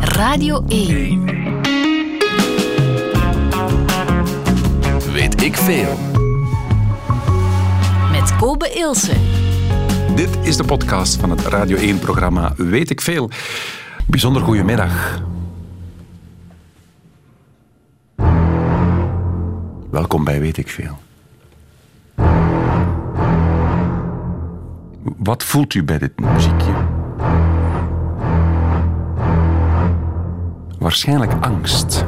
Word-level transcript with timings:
Radio 0.00 0.64
1. 0.68 1.24
Weet 5.12 5.42
ik 5.42 5.56
veel. 5.56 5.98
Met 8.10 8.36
Kobe 8.36 8.72
Ilse. 8.74 9.12
Dit 10.14 10.38
is 10.42 10.56
de 10.56 10.64
podcast 10.64 11.16
van 11.16 11.30
het 11.30 11.40
Radio 11.40 11.96
1-programma 11.96 12.52
Weet 12.56 12.90
ik 12.90 13.00
veel. 13.00 13.30
Bijzonder 14.06 14.42
goedemiddag. 14.42 15.22
Welkom 19.90 20.24
bij 20.24 20.40
Weet 20.40 20.56
ik 20.56 20.68
veel. 20.68 20.98
Wat 25.16 25.44
voelt 25.44 25.74
u 25.74 25.84
bij 25.84 25.98
dit 25.98 26.20
muziekje? 26.20 26.93
Waarschijnlijk 30.84 31.32
angst. 31.40 32.04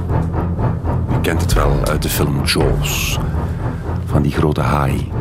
U 1.12 1.21
kent 1.21 1.41
het 1.41 1.53
wel 1.53 1.73
uit 1.85 2.03
de 2.03 2.09
film 2.09 2.45
Jaws. 2.45 3.19
Van 4.07 4.23
die 4.23 4.33
grote 4.33 4.61
haai. 4.61 5.12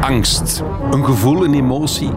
Angst. 0.00 0.62
Een 0.90 1.04
gevoel, 1.04 1.44
een 1.44 1.54
emotie 1.54 2.10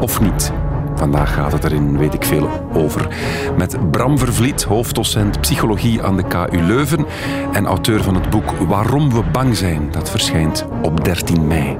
of 0.00 0.20
niet? 0.20 0.52
Vandaag 0.94 1.34
gaat 1.34 1.52
het 1.52 1.64
erin, 1.64 1.98
weet 1.98 2.14
ik 2.14 2.24
veel, 2.24 2.48
over. 2.72 3.08
Met 3.56 3.90
Bram 3.90 4.18
Vervliet, 4.18 4.62
hoofddocent 4.62 5.40
psychologie 5.40 6.02
aan 6.02 6.16
de 6.16 6.26
KU 6.26 6.62
Leuven 6.62 7.06
en 7.52 7.66
auteur 7.66 8.02
van 8.02 8.14
het 8.14 8.30
boek 8.30 8.50
Waarom 8.50 9.12
we 9.12 9.22
bang 9.32 9.56
zijn. 9.56 9.90
Dat 9.90 10.10
verschijnt 10.10 10.66
op 10.82 11.04
13 11.04 11.46
mei. 11.46 11.78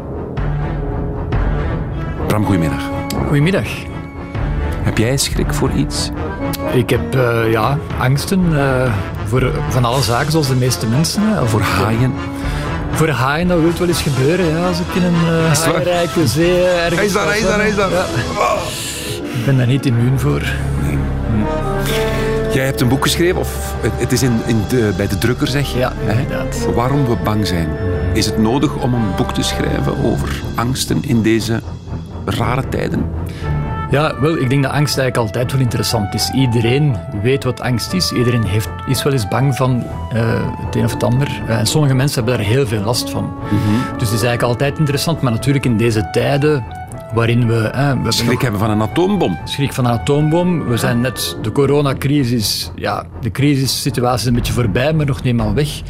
Bram, 2.27 2.45
goedemiddag. 2.45 2.91
Goedemiddag. 3.27 3.69
Heb 4.83 4.99
jij 4.99 5.17
schrik 5.17 5.55
voor 5.55 5.71
iets? 5.71 6.11
Ik 6.75 6.91
heb 6.91 7.15
uh, 7.15 7.51
ja, 7.51 7.79
angsten 7.99 8.41
uh, 8.53 8.93
voor 9.27 9.53
van 9.69 9.85
alle 9.85 10.03
zaken, 10.03 10.31
zoals 10.31 10.49
de 10.49 10.55
meeste 10.55 10.87
mensen. 10.87 11.23
Hè. 11.23 11.47
Voor 11.47 11.61
haaien? 11.61 12.15
Voor 12.91 13.09
haaien, 13.09 13.49
dat 13.49 13.61
wil 13.61 13.73
wel 13.79 13.89
eens 13.89 14.03
gebeuren. 14.03 14.47
Ja, 14.47 14.67
als 14.67 14.79
ik 14.79 14.95
in 14.95 15.03
een 15.03 15.15
uh, 15.15 15.53
haaienrijke 15.53 16.27
zee 16.27 16.65
ergens... 16.65 16.95
Hij 16.95 17.05
is 17.05 17.13
daar, 17.13 17.27
hij 17.27 17.39
is 17.39 17.47
daar, 17.47 17.59
hij 17.59 17.69
is 17.69 17.77
daar. 17.77 17.91
Ja. 17.91 18.05
Ik 19.39 19.45
ben 19.45 19.57
daar 19.57 19.67
niet 19.67 19.87
immuun 19.87 20.21
voor. 20.21 20.43
Nee. 20.83 20.99
Jij 22.55 22.65
hebt 22.65 22.81
een 22.81 22.89
boek 22.89 23.03
geschreven, 23.03 23.41
of 23.41 23.75
het 23.81 24.13
is 24.13 24.23
in, 24.23 24.41
in 24.47 24.63
de, 24.69 24.93
bij 24.97 25.09
de 25.09 25.19
drukker 25.19 25.47
zeg 25.47 25.73
je. 25.73 25.79
Ja, 25.79 25.93
inderdaad. 26.09 26.69
Waarom 26.75 27.07
we 27.07 27.17
bang 27.25 27.47
zijn. 27.47 27.69
Is 28.13 28.27
het 28.27 28.39
nodig 28.39 28.75
om 28.75 28.95
een 28.95 29.15
boek 29.17 29.33
te 29.33 29.43
schrijven 29.43 30.05
over 30.05 30.43
angsten 30.55 31.03
in 31.03 31.23
deze 31.23 31.61
rare 32.25 32.69
tijden? 32.69 33.05
Ja, 33.91 34.21
wel, 34.21 34.39
ik 34.39 34.49
denk 34.49 34.63
dat 34.63 34.73
angst 34.73 34.99
eigenlijk 34.99 35.17
altijd 35.17 35.53
wel 35.53 35.61
interessant 35.61 36.15
is. 36.15 36.31
Iedereen 36.31 36.97
weet 37.23 37.45
wat 37.45 37.61
angst 37.61 37.93
is. 37.93 38.13
Iedereen 38.13 38.45
heeft, 38.45 38.69
is 38.87 39.03
wel 39.03 39.13
eens 39.13 39.29
bang 39.29 39.57
van 39.57 39.85
uh, 40.15 40.23
het 40.65 40.77
een 40.77 40.85
of 40.85 40.93
het 40.93 41.03
ander. 41.03 41.43
Uh, 41.49 41.59
en 41.59 41.67
sommige 41.67 41.95
mensen 41.95 42.25
hebben 42.25 42.39
daar 42.39 42.53
heel 42.53 42.67
veel 42.67 42.81
last 42.81 43.11
van. 43.11 43.25
Mm 43.25 43.49
-hmm. 43.49 43.99
Dus 43.99 44.09
het 44.09 44.21
is 44.21 44.23
eigenlijk 44.23 44.43
altijd 44.43 44.79
interessant. 44.79 45.21
Maar 45.21 45.33
natuurlijk 45.33 45.65
in 45.65 45.77
deze 45.77 46.09
tijden 46.13 46.65
waarin 47.15 47.47
we... 47.47 47.69
Eh, 47.69 47.93
we 48.03 48.13
schrik 48.13 48.43
hebben 48.43 48.61
van 48.61 48.71
een 48.71 48.83
atoombom. 48.83 49.39
Schrik 49.45 49.73
van 49.73 49.85
een 49.85 49.93
atoombom. 49.93 50.65
We 50.65 50.77
zijn 50.77 51.01
net 51.01 51.37
de 51.43 51.53
coronacrisis... 51.53 52.71
Ja, 52.75 53.05
de 53.21 53.31
crisissituatie 53.31 54.21
is 54.21 54.27
een 54.27 54.35
beetje 54.35 54.53
voorbij, 54.53 54.93
maar 54.93 55.07
nog 55.07 55.17
niet 55.17 55.25
helemaal 55.25 55.55
weg. 55.55 55.83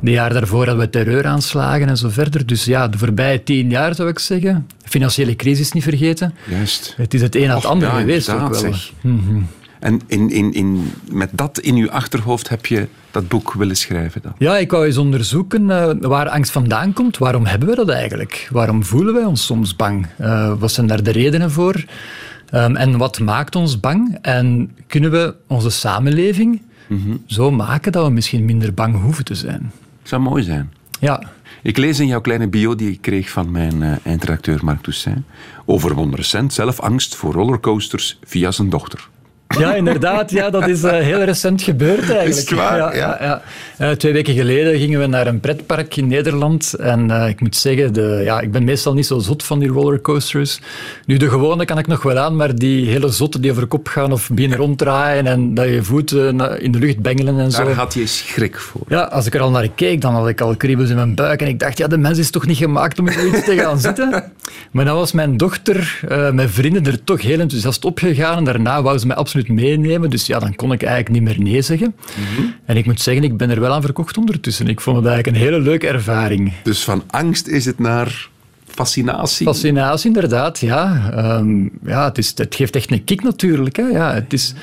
De 0.00 0.10
jaar 0.10 0.32
daarvoor 0.32 0.66
hadden 0.66 0.84
we 0.84 0.90
terreuraanslagen 0.90 1.88
en 1.88 1.96
zo 1.96 2.08
verder. 2.08 2.46
Dus 2.46 2.64
ja, 2.64 2.88
de 2.88 2.98
voorbije 2.98 3.42
tien 3.42 3.70
jaar 3.70 3.94
zou 3.94 4.08
ik 4.08 4.18
zeggen. 4.18 4.66
Financiële 4.84 5.36
crisis 5.36 5.72
niet 5.72 5.82
vergeten. 5.82 6.34
Juist. 6.48 6.94
Het 6.96 7.14
is 7.14 7.22
het 7.22 7.34
een 7.34 7.48
aan 7.48 7.56
het 7.56 7.64
andere 7.64 7.92
ja, 7.92 7.98
geweest 7.98 8.30
ook 8.30 8.54
wel. 8.54 8.72
Mm 9.00 9.20
-hmm. 9.26 9.46
En 9.80 10.00
in, 10.06 10.30
in, 10.30 10.52
in, 10.52 10.92
met 11.10 11.30
dat 11.32 11.58
in 11.58 11.74
uw 11.74 11.90
achterhoofd 11.90 12.48
heb 12.48 12.66
je 12.66 12.86
dat 13.10 13.28
boek 13.28 13.52
willen 13.52 13.76
schrijven 13.76 14.22
dan? 14.22 14.32
Ja, 14.38 14.56
ik 14.56 14.70
wou 14.70 14.86
eens 14.86 14.96
onderzoeken 14.96 15.62
uh, 15.62 15.90
waar 16.00 16.28
angst 16.28 16.50
vandaan 16.52 16.92
komt. 16.92 17.18
Waarom 17.18 17.46
hebben 17.46 17.68
we 17.68 17.74
dat 17.74 17.88
eigenlijk? 17.88 18.48
Waarom 18.50 18.84
voelen 18.84 19.14
wij 19.14 19.24
ons 19.24 19.44
soms 19.44 19.76
bang? 19.76 20.06
Uh, 20.20 20.52
wat 20.58 20.72
zijn 20.72 20.86
daar 20.86 21.02
de 21.02 21.10
redenen 21.10 21.50
voor? 21.50 21.84
Um, 22.54 22.76
en 22.76 22.96
wat 22.96 23.18
maakt 23.18 23.56
ons 23.56 23.80
bang? 23.80 24.18
En 24.22 24.70
kunnen 24.86 25.10
we 25.10 25.34
onze 25.46 25.70
samenleving 25.70 26.62
mm 26.88 27.02
-hmm. 27.02 27.22
zo 27.26 27.50
maken 27.50 27.92
dat 27.92 28.04
we 28.04 28.10
misschien 28.10 28.44
minder 28.44 28.74
bang 28.74 29.02
hoeven 29.02 29.24
te 29.24 29.34
zijn? 29.34 29.72
Zou 30.08 30.22
mooi 30.22 30.42
zijn. 30.42 30.72
Ja. 31.00 31.22
Ik 31.62 31.76
lees 31.76 32.00
in 32.00 32.06
jouw 32.06 32.20
kleine 32.20 32.48
bio 32.48 32.74
die 32.74 32.90
ik 32.90 33.00
kreeg 33.00 33.30
van 33.30 33.50
mijn 33.50 33.82
uh, 33.82 33.94
eindredacteur 34.02 34.64
Marc 34.64 34.82
Toussaint 34.82 35.24
over 35.64 36.14
recent 36.14 36.52
zelf 36.52 36.80
angst 36.80 37.14
voor 37.14 37.32
rollercoasters 37.32 38.18
via 38.24 38.50
zijn 38.50 38.70
dochter. 38.70 39.08
Ja, 39.48 39.74
inderdaad. 39.74 40.30
Ja, 40.30 40.50
dat 40.50 40.68
is 40.68 40.84
uh, 40.84 40.90
heel 40.90 41.22
recent 41.22 41.62
gebeurd 41.62 42.10
eigenlijk. 42.10 42.50
Is 42.50 42.50
waar? 42.50 42.76
Ja, 42.76 42.94
ja. 42.94 43.16
ja, 43.20 43.42
ja. 43.78 43.86
Uh, 43.86 43.96
twee 43.96 44.12
weken 44.12 44.34
geleden 44.34 44.78
gingen 44.78 45.00
we 45.00 45.06
naar 45.06 45.26
een 45.26 45.40
pretpark 45.40 45.96
in 45.96 46.06
Nederland. 46.06 46.74
En 46.74 47.08
uh, 47.08 47.28
ik 47.28 47.40
moet 47.40 47.56
zeggen, 47.56 47.92
de, 47.92 48.20
ja, 48.24 48.40
ik 48.40 48.52
ben 48.52 48.64
meestal 48.64 48.94
niet 48.94 49.06
zo 49.06 49.18
zot 49.18 49.42
van 49.42 49.58
die 49.58 49.68
rollercoasters. 49.68 50.60
Nu, 51.06 51.16
de 51.16 51.28
gewone 51.28 51.64
kan 51.64 51.78
ik 51.78 51.86
nog 51.86 52.02
wel 52.02 52.18
aan, 52.18 52.36
maar 52.36 52.54
die 52.54 52.88
hele 52.88 53.08
zotte 53.08 53.40
die 53.40 53.50
over 53.50 53.66
kop 53.66 53.88
gaan 53.88 54.12
of 54.12 54.30
binnen 54.32 54.58
ronddraaien 54.58 55.26
en 55.26 55.54
dat 55.54 55.68
je 55.68 55.82
voeten 55.82 56.60
in 56.60 56.72
de 56.72 56.78
lucht 56.78 56.98
bengelen 56.98 57.38
en 57.38 57.50
zo. 57.50 57.64
Daar 57.64 57.74
had 57.74 57.94
je 57.94 58.06
schrik 58.06 58.58
voor. 58.58 58.82
Ja, 58.88 59.02
als 59.02 59.26
ik 59.26 59.34
er 59.34 59.40
al 59.40 59.50
naar 59.50 59.68
keek, 59.68 60.00
dan 60.00 60.14
had 60.14 60.28
ik 60.28 60.40
al 60.40 60.56
kriebels 60.56 60.88
in 60.90 60.96
mijn 60.96 61.14
buik. 61.14 61.40
En 61.40 61.48
ik 61.48 61.58
dacht, 61.58 61.78
ja, 61.78 61.86
de 61.86 61.98
mens 61.98 62.18
is 62.18 62.30
toch 62.30 62.46
niet 62.46 62.56
gemaakt 62.56 62.98
om 62.98 63.08
in 63.08 63.12
zoiets 63.12 63.44
te 63.44 63.56
gaan 63.56 63.78
zitten? 63.78 64.10
Maar 64.70 64.84
dan 64.84 64.96
was 64.96 65.12
mijn 65.12 65.36
dochter, 65.36 66.00
mijn 66.32 66.50
vrienden 66.50 66.86
er 66.86 67.04
toch 67.04 67.22
heel 67.22 67.40
enthousiast 67.40 67.84
opgegaan. 67.84 68.36
En 68.36 68.44
daarna 68.44 68.82
wou 68.82 68.98
ze 68.98 69.06
mij 69.06 69.16
absoluut 69.16 69.35
meenemen. 69.44 70.10
Dus 70.10 70.26
ja, 70.26 70.38
dan 70.38 70.54
kon 70.54 70.72
ik 70.72 70.82
eigenlijk 70.82 71.12
niet 71.12 71.22
meer 71.22 71.52
nee 71.52 71.62
zeggen. 71.62 71.94
Mm 71.96 72.24
-hmm. 72.36 72.54
En 72.64 72.76
ik 72.76 72.86
moet 72.86 73.00
zeggen, 73.00 73.24
ik 73.24 73.36
ben 73.36 73.50
er 73.50 73.60
wel 73.60 73.72
aan 73.72 73.82
verkocht 73.82 74.16
ondertussen. 74.16 74.68
Ik 74.68 74.80
vond 74.80 74.96
het 74.96 75.06
eigenlijk 75.06 75.36
een 75.36 75.42
hele 75.42 75.60
leuke 75.60 75.86
ervaring. 75.86 76.52
Dus 76.62 76.84
van 76.84 77.02
angst 77.06 77.46
is 77.46 77.64
het 77.64 77.78
naar 77.78 78.28
fascinatie? 78.66 79.46
Fascinatie, 79.46 80.06
inderdaad, 80.06 80.58
ja. 80.58 81.10
Um, 81.38 81.70
ja 81.84 82.04
het, 82.04 82.18
is, 82.18 82.32
het 82.34 82.54
geeft 82.54 82.76
echt 82.76 82.90
een 82.90 83.04
kick 83.04 83.22
natuurlijk. 83.22 83.76
Hè. 83.76 83.82
Ja, 83.82 84.14
het 84.14 84.32
is, 84.32 84.54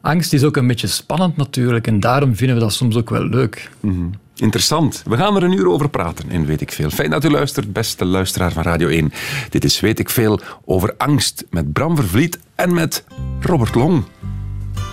angst 0.00 0.32
is 0.32 0.44
ook 0.44 0.56
een 0.56 0.66
beetje 0.66 0.86
spannend 0.86 1.36
natuurlijk. 1.36 1.86
En 1.86 2.00
daarom 2.00 2.36
vinden 2.36 2.56
we 2.56 2.62
dat 2.62 2.72
soms 2.72 2.96
ook 2.96 3.10
wel 3.10 3.24
leuk. 3.24 3.70
Mm 3.80 3.90
-hmm. 3.90 4.10
Interessant. 4.36 5.02
We 5.06 5.16
gaan 5.16 5.36
er 5.36 5.42
een 5.42 5.52
uur 5.52 5.68
over 5.68 5.88
praten 5.88 6.30
in 6.30 6.46
Weet 6.46 6.60
ik 6.60 6.72
Veel. 6.72 6.90
Fijn 6.90 7.10
dat 7.10 7.24
u 7.24 7.30
luistert, 7.30 7.72
beste 7.72 8.04
luisteraar 8.04 8.52
van 8.52 8.62
Radio 8.62 8.88
1. 8.88 9.12
Dit 9.48 9.64
is 9.64 9.80
Weet 9.80 9.98
ik 9.98 10.10
Veel 10.10 10.40
over 10.64 10.94
angst 10.96 11.44
met 11.50 11.72
Bram 11.72 11.96
Vervliet 11.96 12.38
en 12.54 12.74
met 12.74 13.04
Robert 13.40 13.74
Long. 13.74 14.04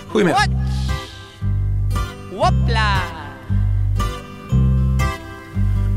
Goedemiddag. 0.07 0.45
Hopla. 2.35 3.19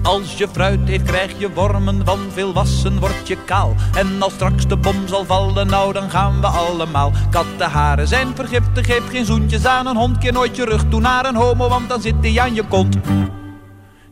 Als 0.02 0.36
je 0.36 0.48
fruit 0.52 0.88
eet 0.88 1.02
krijg 1.02 1.38
je 1.38 1.52
wormen, 1.52 2.04
van 2.04 2.18
veel 2.32 2.52
wassen 2.52 2.98
word 2.98 3.28
je 3.28 3.36
kaal. 3.44 3.74
En 3.94 4.22
als 4.22 4.32
straks 4.32 4.66
de 4.66 4.76
bom 4.76 5.08
zal 5.08 5.24
vallen, 5.24 5.66
nou 5.66 5.92
dan 5.92 6.10
gaan 6.10 6.40
we 6.40 6.46
allemaal. 6.46 7.12
Kattenharen 7.30 8.08
zijn 8.08 8.28
vergiftig, 8.34 8.86
geef 8.86 9.08
geen 9.10 9.24
zoentjes 9.24 9.66
aan 9.66 9.86
een 9.86 9.96
hond. 9.96 10.18
Keer 10.18 10.32
nooit 10.32 10.56
je 10.56 10.64
rug 10.64 10.84
toe 10.88 11.00
naar 11.00 11.26
een 11.26 11.36
homo, 11.36 11.68
want 11.68 11.88
dan 11.88 12.00
zit 12.00 12.14
hij 12.20 12.40
aan 12.40 12.54
je 12.54 12.64
kont. 12.68 12.96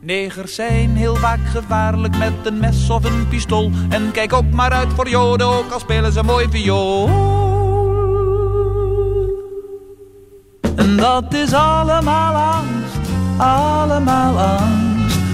Negers 0.00 0.54
zijn 0.54 0.96
heel 0.96 1.16
vaak 1.16 1.40
gevaarlijk 1.44 2.16
met 2.18 2.32
een 2.44 2.58
mes 2.58 2.90
of 2.90 3.04
een 3.04 3.28
pistool. 3.28 3.70
En 3.88 4.10
kijk 4.12 4.32
ook 4.32 4.50
maar 4.50 4.72
uit 4.72 4.92
voor 4.92 5.08
joden, 5.08 5.46
ook 5.46 5.72
al 5.72 5.80
spelen 5.80 6.12
ze 6.12 6.22
mooi 6.22 6.46
viool. 6.50 7.08
En 10.76 10.96
dat 10.96 11.34
is 11.34 11.52
allemaal 11.52 12.34
angst, 12.34 13.10
allemaal 13.36 14.38
angst. 14.38 14.79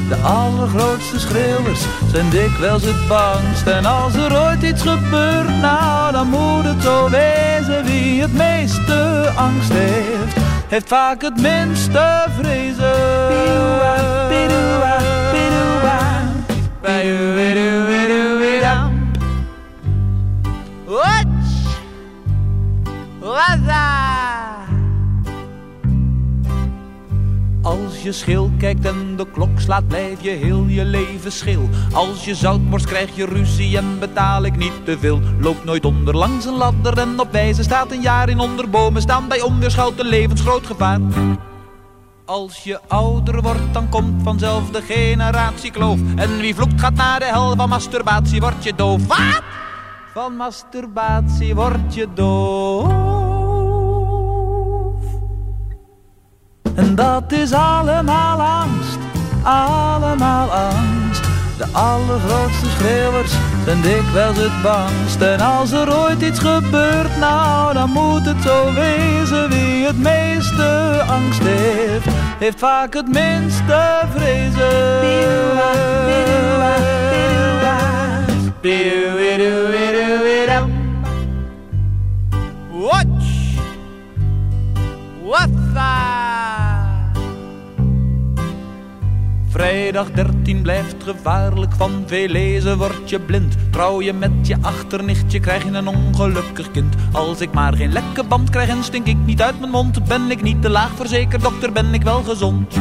De 0.09 0.17
allergrootste 0.17 1.21
schreeuwers 1.21 1.81
zijn 2.13 2.31
dikwijls 2.31 2.83
het 2.85 3.09
bangst. 3.09 3.67
En 3.67 3.85
als 3.85 4.15
er 4.15 4.41
ooit 4.41 4.63
iets 4.63 4.83
gebeurt, 4.83 5.61
nou 5.61 6.13
dan 6.13 6.29
moet 6.29 6.65
het 6.65 6.83
zo 6.83 7.11
wezen. 7.11 7.85
Wie 7.85 8.21
het 8.21 8.33
meeste 8.33 9.31
angst 9.37 9.73
heeft, 9.73 10.37
heeft 10.69 10.89
vaak 10.89 11.23
het 11.23 11.41
minste 11.41 12.27
vrezen. 12.41 12.95
Bij 16.81 17.09
u, 17.09 17.35
bij 17.35 17.53
u, 17.57 17.85
bij 17.85 18.07
je 28.07 28.13
schil 28.13 28.51
kijkt 28.59 28.85
en 28.85 29.17
de 29.17 29.27
klok 29.33 29.61
slaat, 29.61 29.89
blijf 29.89 30.23
je 30.23 30.31
heel 30.31 30.65
je 30.67 30.85
leven 30.85 31.33
schil. 31.33 31.69
Als 31.93 32.25
je 32.25 32.35
zout 32.35 32.61
morst, 32.61 32.87
krijg 32.87 33.17
je 33.17 33.25
ruzie 33.25 33.77
en 33.77 33.99
betaal 33.99 34.45
ik 34.45 34.57
niet 34.57 34.85
te 34.85 34.99
veel. 34.99 35.21
Loop 35.41 35.65
nooit 35.65 35.85
onder 35.85 36.17
langs 36.17 36.45
een 36.45 36.57
ladder 36.57 36.99
en 36.99 37.21
op 37.21 37.33
wijze 37.33 37.63
staat 37.63 37.93
een 37.93 38.01
jaar 38.01 38.29
in 38.29 38.39
onderbomen 38.39 39.03
staan. 39.03 39.29
Bij 39.29 39.41
onweer 39.41 39.71
schuilt 39.71 40.01
een 40.01 40.07
levensgroot 40.07 40.67
gevaar. 40.67 41.01
Als 42.25 42.65
je 42.65 42.81
ouder 42.89 43.43
wordt, 43.43 43.73
dan 43.73 43.89
komt 43.89 44.23
vanzelf 44.23 44.71
de 44.71 44.83
generatiekloof. 44.83 45.99
En 46.17 46.39
wie 46.39 46.55
vloekt 46.55 46.81
gaat 46.81 46.95
naar 46.95 47.19
de 47.19 47.25
hel, 47.25 47.57
van 47.57 47.69
masturbatie 47.69 48.41
word 48.41 48.65
je 48.65 48.75
doof. 48.75 49.07
Wat? 49.07 49.43
Van 50.15 50.37
masturbatie 50.37 51.55
word 51.55 51.95
je 51.95 52.07
doof. 52.15 53.06
Is 57.47 57.53
allemaal 57.53 58.41
angst, 58.41 58.99
allemaal 59.43 60.51
angst. 60.51 61.23
De 61.59 61.67
allergrootste 61.73 62.67
schreeuwers 62.79 63.33
zijn 63.65 63.81
dikwijls 63.81 64.37
het 64.37 64.63
bangst. 64.63 65.21
En 65.21 65.41
als 65.41 65.73
er 65.73 65.99
ooit 65.99 66.23
iets 66.23 66.39
gebeurt, 66.39 67.17
nou 67.19 67.75
dan 67.75 67.91
moet 67.91 68.27
het 68.27 68.43
zo 68.43 68.73
wezen. 68.75 69.49
Wie 69.49 69.87
het 69.87 69.99
meeste 69.99 71.01
angst 71.09 71.43
heeft, 71.43 72.07
heeft 72.39 72.59
vaak 72.59 72.95
het 72.95 73.13
minste 73.13 74.01
vrezen. 74.15 75.07
Vrijdag 89.57 90.11
13 90.11 90.63
blijft 90.63 91.03
gevaarlijk, 91.03 91.73
van 91.77 92.03
veel 92.07 92.29
lezen 92.29 92.79
word 92.79 93.11
je 93.11 93.21
blind. 93.21 93.57
Trouw 93.71 94.03
je 94.03 94.13
met 94.13 94.47
je 94.47 94.57
achternichtje, 94.61 95.41
krijg 95.41 95.65
je 95.65 95.71
een 95.71 95.89
ongelukkig 95.89 96.71
kind. 96.71 96.95
Als 97.13 97.41
ik 97.41 97.53
maar 97.53 97.75
geen 97.75 97.93
lekke 97.93 98.25
band 98.25 98.51
krijg 98.51 98.69
en 98.69 98.85
stink 98.85 99.07
ik 99.07 99.17
niet 99.25 99.43
uit 99.43 99.61
mijn 99.61 99.71
mond, 99.71 100.05
ben 100.05 100.31
ik 100.31 100.43
niet 100.43 100.63
te 100.63 100.71
laag 100.71 100.91
verzekerd, 100.95 101.43
dokter, 101.43 101.73
ben 101.73 101.95
ik 101.95 102.03
wel 102.03 102.23
gezond. 102.23 102.75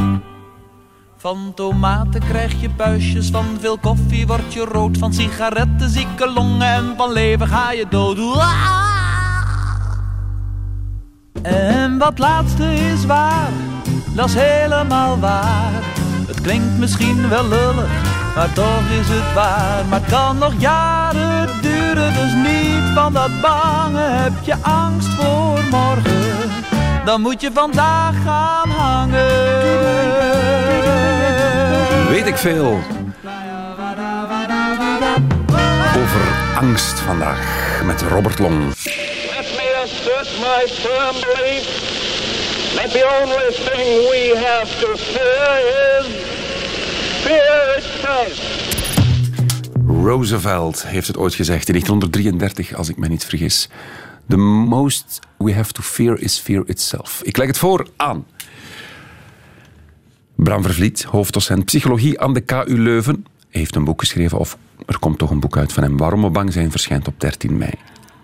Van 1.17 1.51
tomaten 1.55 2.21
krijg 2.21 2.61
je 2.61 2.69
buisjes, 2.69 3.29
van 3.29 3.45
veel 3.59 3.77
koffie 3.77 4.27
word 4.27 4.53
je 4.53 4.65
rood, 4.65 4.97
van 4.97 5.13
sigaretten 5.13 5.89
zieke 5.89 6.31
longen 6.33 6.67
en 6.67 6.93
van 6.97 7.11
leven 7.11 7.47
ga 7.47 7.71
je 7.71 7.85
dood. 7.89 8.17
En 11.41 11.97
wat 11.97 12.19
laatste 12.19 12.73
is 12.73 13.05
waar, 13.05 13.51
dat 14.15 14.27
is 14.27 14.33
helemaal 14.33 15.19
waar. 15.19 15.84
Het 16.35 16.43
klinkt 16.43 16.77
misschien 16.77 17.29
wel 17.29 17.47
lullig, 17.47 17.89
maar 18.35 18.53
toch 18.53 18.89
is 18.99 19.07
het 19.07 19.33
waar. 19.33 19.85
Maar 19.89 19.99
het 19.99 20.09
kan 20.09 20.37
nog 20.37 20.53
jaren 20.57 21.49
duren, 21.61 22.13
dus 22.13 22.33
niet 22.33 22.93
van 22.93 23.13
dat 23.13 23.41
bange. 23.41 24.01
Heb 24.01 24.33
je 24.41 24.55
angst 24.61 25.07
voor 25.07 25.59
morgen, 25.71 26.49
dan 27.05 27.21
moet 27.21 27.41
je 27.41 27.49
vandaag 27.53 28.15
gaan 28.23 28.69
hangen. 28.69 29.53
Weet 32.09 32.27
ik 32.27 32.37
veel. 32.37 32.79
Over 35.95 36.21
angst 36.55 36.99
vandaag 36.99 37.81
met 37.83 38.01
Robert 38.01 38.39
Long. 38.39 38.67
Let 38.67 39.47
me 39.57 39.81
assert 39.83 40.29
my 40.39 40.67
firm 40.67 41.13
belief 41.13 42.04
the 42.75 43.03
only 43.21 43.51
thing 43.51 43.85
we 44.11 44.33
have 44.47 44.79
to 44.79 44.95
fear 44.97 45.59
is 45.99 46.05
fear 47.23 47.77
itself. 47.77 48.53
Roosevelt 49.87 50.87
heeft 50.87 51.07
het 51.07 51.17
ooit 51.17 51.33
gezegd 51.33 51.67
in 51.67 51.73
1933, 51.73 52.75
als 52.75 52.89
ik 52.89 52.97
me 52.97 53.07
niet 53.07 53.25
vergis. 53.25 53.69
The 54.27 54.37
most 54.37 55.19
we 55.37 55.53
have 55.53 55.73
to 55.73 55.81
fear 55.81 56.19
is 56.19 56.37
fear 56.37 56.63
itself. 56.65 57.21
Ik 57.23 57.37
leg 57.37 57.47
het 57.47 57.57
voor 57.57 57.87
aan 57.95 58.25
Bram 60.35 60.63
Vervliet, 60.63 61.03
hoofddocent 61.03 61.65
psychologie 61.65 62.19
aan 62.19 62.33
de 62.33 62.41
KU 62.41 62.77
Leuven, 62.81 63.25
heeft 63.49 63.75
een 63.75 63.83
boek 63.83 63.99
geschreven, 63.99 64.37
of 64.37 64.57
er 64.85 64.99
komt 64.99 65.17
toch 65.17 65.29
een 65.29 65.39
boek 65.39 65.57
uit 65.57 65.73
van 65.73 65.83
hem, 65.83 65.97
Waarom 65.97 66.21
we 66.21 66.29
bang 66.29 66.53
zijn, 66.53 66.71
verschijnt 66.71 67.07
op 67.07 67.19
13 67.19 67.57
mei. 67.57 67.71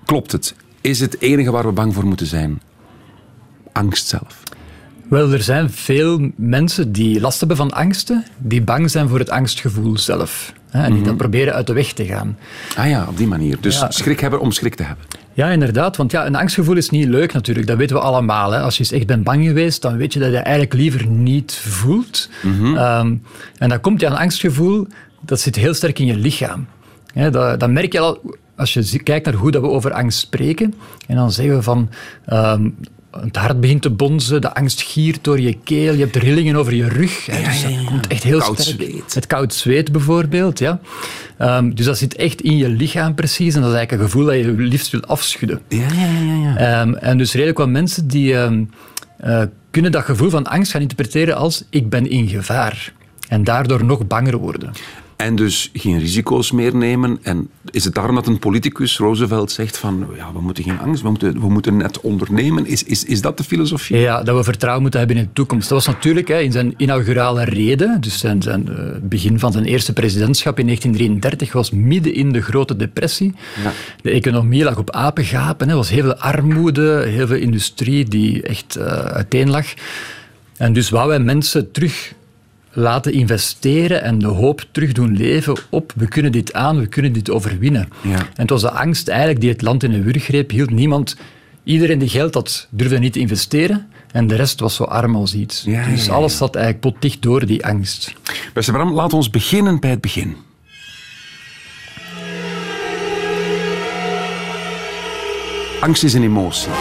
Klopt 0.05 0.31
het? 0.31 0.55
Is 0.81 0.99
het 0.99 1.21
enige 1.21 1.51
waar 1.51 1.65
we 1.65 1.71
bang 1.71 1.93
voor 1.93 2.05
moeten 2.05 2.27
zijn 2.27 2.61
angst 3.71 4.07
zelf? 4.07 4.43
Wel, 5.09 5.31
er 5.31 5.43
zijn 5.43 5.69
veel 5.69 6.29
mensen 6.35 6.91
die 6.91 7.19
last 7.21 7.39
hebben 7.39 7.57
van 7.57 7.71
angsten, 7.71 8.25
die 8.37 8.61
bang 8.61 8.91
zijn 8.91 9.07
voor 9.09 9.19
het 9.19 9.29
angstgevoel 9.29 9.97
zelf. 9.97 10.53
Hè, 10.69 10.83
en 10.83 10.93
die 10.93 11.03
dan 11.03 11.15
proberen 11.15 11.53
uit 11.53 11.67
de 11.67 11.73
weg 11.73 11.93
te 11.93 12.05
gaan. 12.05 12.37
Ah 12.77 12.89
ja, 12.89 13.05
op 13.09 13.17
die 13.17 13.27
manier. 13.27 13.57
Dus 13.61 13.79
Ja. 13.79 13.91
schrik 13.91 14.19
hebben 14.19 14.39
om 14.39 14.51
schrik 14.51 14.75
te 14.75 14.83
hebben. 14.83 15.05
Ja, 15.33 15.49
inderdaad. 15.49 15.97
Want 15.97 16.11
ja, 16.11 16.25
een 16.25 16.35
angstgevoel 16.35 16.77
is 16.77 16.89
niet 16.89 17.07
leuk 17.07 17.33
natuurlijk. 17.33 17.67
Dat 17.67 17.77
weten 17.77 17.95
we 17.95 18.01
allemaal. 18.01 18.51
Hè. 18.51 18.59
Als 18.59 18.77
je 18.77 18.83
eens 18.83 18.91
echt 18.91 19.05
bent 19.07 19.23
bang 19.23 19.45
geweest, 19.45 19.81
dan 19.81 19.97
weet 19.97 20.13
je 20.13 20.19
dat 20.19 20.31
je 20.31 20.37
eigenlijk 20.37 20.73
liever 20.73 21.05
niet 21.07 21.53
voelt. 21.55 22.29
Ehm, 22.43 23.15
en 23.57 23.69
dan 23.69 23.79
komt 23.81 23.99
ja, 24.01 24.09
een 24.11 24.17
angstgevoel, 24.17 24.87
dat 25.21 25.39
zit 25.39 25.55
heel 25.55 25.73
sterk 25.73 25.99
in 25.99 26.05
je 26.05 26.15
lichaam. 26.15 26.67
Hè, 27.13 27.29
dat, 27.31 27.59
dat 27.59 27.69
merk 27.69 27.91
je 27.93 27.99
al 27.99 28.21
als 28.55 28.73
je 28.73 29.03
kijkt 29.03 29.25
naar 29.25 29.33
hoe 29.35 29.51
dat 29.51 29.61
we 29.61 29.67
over 29.67 29.91
angst 29.93 30.19
spreken. 30.19 30.73
En 31.07 31.15
dan 31.15 31.31
zeggen 31.31 31.55
we 31.55 31.61
van... 31.61 31.89
ehm, 32.25 32.69
het 33.11 33.35
hart 33.35 33.59
begint 33.59 33.81
te 33.81 33.89
bonzen, 33.89 34.41
de 34.41 34.53
angst 34.53 34.81
giert 34.81 35.23
door 35.23 35.39
je 35.39 35.57
keel, 35.63 35.93
je 35.93 35.99
hebt 35.99 36.15
rillingen 36.15 36.55
over 36.55 36.73
je 36.73 36.87
rug. 36.87 37.25
Hè, 37.25 37.43
dus 37.43 37.63
dat 37.63 37.83
komt 37.85 38.07
echt 38.07 38.23
heel 38.23 38.39
Koud 38.39 38.59
sterk. 38.59 38.81
zweet. 38.81 39.13
Het 39.13 39.27
koud 39.27 39.53
zweet 39.53 39.91
bijvoorbeeld, 39.91 40.59
ja. 40.59 40.79
Ehm, 41.37 41.69
dus 41.69 41.85
dat 41.85 41.97
zit 41.97 42.15
echt 42.15 42.41
in 42.41 42.57
je 42.57 42.69
lichaam 42.69 43.15
precies. 43.15 43.55
En 43.55 43.61
dat 43.61 43.69
is 43.69 43.75
eigenlijk 43.75 43.91
een 43.91 44.09
gevoel 44.09 44.25
dat 44.25 44.35
je 44.35 44.51
liefst 44.51 44.91
wil 44.91 45.01
afschudden. 45.01 45.61
Ja, 45.67 45.87
ja, 45.93 46.05
ja. 46.05 46.33
ja. 46.33 46.57
Ehm, 46.57 46.93
en 46.93 47.17
dus 47.17 47.33
redelijk 47.33 47.57
wat 47.57 47.69
mensen 47.69 48.07
die 48.07 48.35
ehm, 48.37 48.63
eh, 49.17 49.43
kunnen 49.71 49.91
dat 49.91 50.03
gevoel 50.03 50.29
van 50.29 50.47
angst 50.47 50.71
gaan 50.71 50.81
interpreteren 50.81 51.35
als 51.35 51.63
ik 51.69 51.89
ben 51.89 52.09
in 52.09 52.27
gevaar. 52.27 52.93
En 53.27 53.43
daardoor 53.43 53.85
nog 53.85 54.07
banger 54.07 54.37
worden. 54.37 54.71
En 55.21 55.35
dus 55.35 55.69
geen 55.73 55.99
risico's 55.99 56.51
meer 56.51 56.75
nemen. 56.75 57.19
En 57.21 57.49
is 57.71 57.83
het 57.83 57.93
daarom 57.93 58.15
dat 58.15 58.27
een 58.27 58.39
politicus, 58.39 58.97
Roosevelt, 58.97 59.51
zegt 59.51 59.77
van 59.77 60.07
ja, 60.15 60.33
we 60.33 60.41
moeten 60.41 60.63
geen 60.63 60.79
angst, 60.79 61.01
we 61.01 61.09
moeten, 61.09 61.39
we 61.39 61.49
moeten 61.49 61.77
net 61.77 62.01
ondernemen. 62.01 62.65
Is, 62.65 62.83
is, 62.83 63.03
is 63.03 63.21
dat 63.21 63.37
de 63.37 63.43
filosofie? 63.43 63.97
Ja, 63.97 64.23
dat 64.23 64.35
we 64.35 64.43
vertrouwen 64.43 64.81
moeten 64.81 64.99
hebben 64.99 65.17
in 65.17 65.23
de 65.23 65.33
toekomst. 65.33 65.69
Dat 65.69 65.85
was 65.85 65.95
natuurlijk 65.95 66.27
hè, 66.27 66.39
in 66.39 66.51
zijn 66.51 66.73
inaugurale 66.77 67.43
rede, 67.43 67.97
dus 67.99 68.19
zijn, 68.19 68.41
zijn 68.41 68.69
eh, 68.69 68.85
begin 69.01 69.39
van 69.39 69.51
zijn 69.51 69.65
eerste 69.65 69.93
presidentschap 69.93 70.59
in 70.59 70.65
1933, 70.65 71.53
was 71.53 71.71
midden 71.71 72.13
in 72.13 72.31
de 72.31 72.41
grote 72.41 72.75
depressie. 72.75 73.33
Ja. 73.63 73.71
De 74.01 74.11
economie 74.11 74.63
lag 74.63 74.77
op 74.77 74.91
apengapen, 74.91 75.69
er 75.69 75.75
was 75.75 75.89
heel 75.89 76.03
veel 76.03 76.15
armoede, 76.15 77.03
heel 77.07 77.27
veel 77.27 77.37
industrie 77.37 78.05
die 78.05 78.41
echt 78.41 78.75
eh 78.75 78.85
uiteen 78.85 79.49
lag. 79.49 79.65
En 80.57 80.73
dus 80.73 80.89
wou 80.89 81.07
wij 81.07 81.19
mensen 81.19 81.71
terug 81.71 82.13
laten 82.73 83.13
investeren 83.13 84.03
en 84.03 84.19
de 84.19 84.27
hoop 84.27 84.65
terug 84.71 84.91
doen 84.91 85.17
leven 85.17 85.55
op 85.69 85.93
we 85.95 86.07
kunnen 86.07 86.31
dit 86.31 86.53
aan, 86.53 86.79
we 86.79 86.87
kunnen 86.87 87.13
dit 87.13 87.29
overwinnen. 87.29 87.89
Ja. 88.01 88.17
En 88.17 88.25
het 88.35 88.49
was 88.49 88.61
de 88.61 88.71
angst 88.71 89.07
eigenlijk 89.07 89.39
die 89.39 89.49
het 89.49 89.61
land 89.61 89.83
in 89.83 89.93
een 89.93 90.03
wurggreep 90.03 90.49
hield. 90.49 90.69
Niemand, 90.69 91.15
iedereen 91.63 91.99
die 91.99 92.09
geld 92.09 92.33
had, 92.33 92.67
durfde 92.69 92.99
niet 92.99 93.13
te 93.13 93.19
investeren 93.19 93.87
en 94.11 94.27
de 94.27 94.35
rest 94.35 94.59
was 94.59 94.75
zo 94.75 94.83
arm 94.83 95.15
als 95.15 95.33
iets. 95.33 95.63
Ja, 95.65 95.87
dus 95.87 96.05
ja, 96.05 96.13
alles 96.13 96.37
zat 96.37 96.55
eigenlijk 96.55 96.85
potdicht 96.85 97.21
door 97.21 97.45
die 97.45 97.65
angst. 97.65 98.13
Beste 98.53 98.71
Bram, 98.71 98.91
laten 98.93 99.09
we 99.09 99.15
ons 99.15 99.29
beginnen 99.29 99.79
bij 99.79 99.89
het 99.89 100.01
begin. 100.01 100.35
Angst 105.79 106.03
is 106.03 106.13
een 106.13 106.23
emotie, 106.23 106.71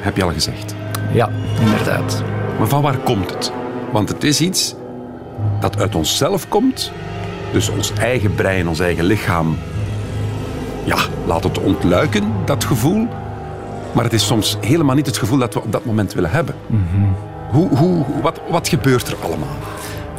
heb 0.00 0.16
je 0.16 0.22
al 0.22 0.32
gezegd. 0.32 0.74
Ja, 1.12 1.30
inderdaad. 1.60 2.22
Maar 2.58 2.68
van 2.68 2.82
waar 2.82 2.98
komt 2.98 3.30
het? 3.30 3.52
Want 3.92 4.08
het 4.08 4.24
is 4.24 4.40
iets 4.40 4.74
dat 5.60 5.78
uit 5.78 5.94
onszelf 5.94 6.48
komt, 6.48 6.92
dus 7.52 7.68
ons 7.68 7.92
eigen 7.92 8.34
brein, 8.34 8.68
ons 8.68 8.80
eigen 8.80 9.04
lichaam. 9.04 9.58
Ja, 10.84 10.96
laat 11.26 11.44
het 11.44 11.58
ontluiken, 11.58 12.24
dat 12.44 12.64
gevoel. 12.64 13.06
Maar 13.92 14.04
het 14.04 14.12
is 14.12 14.26
soms 14.26 14.56
helemaal 14.60 14.94
niet 14.94 15.06
het 15.06 15.18
gevoel 15.18 15.38
dat 15.38 15.54
we 15.54 15.62
op 15.62 15.72
dat 15.72 15.84
moment 15.84 16.14
willen 16.14 16.30
hebben. 16.30 16.54
Hoe, 17.50 17.68
hoe, 17.68 18.04
wat, 18.22 18.40
wat 18.48 18.68
gebeurt 18.68 19.08
er 19.08 19.16
allemaal? 19.22 19.56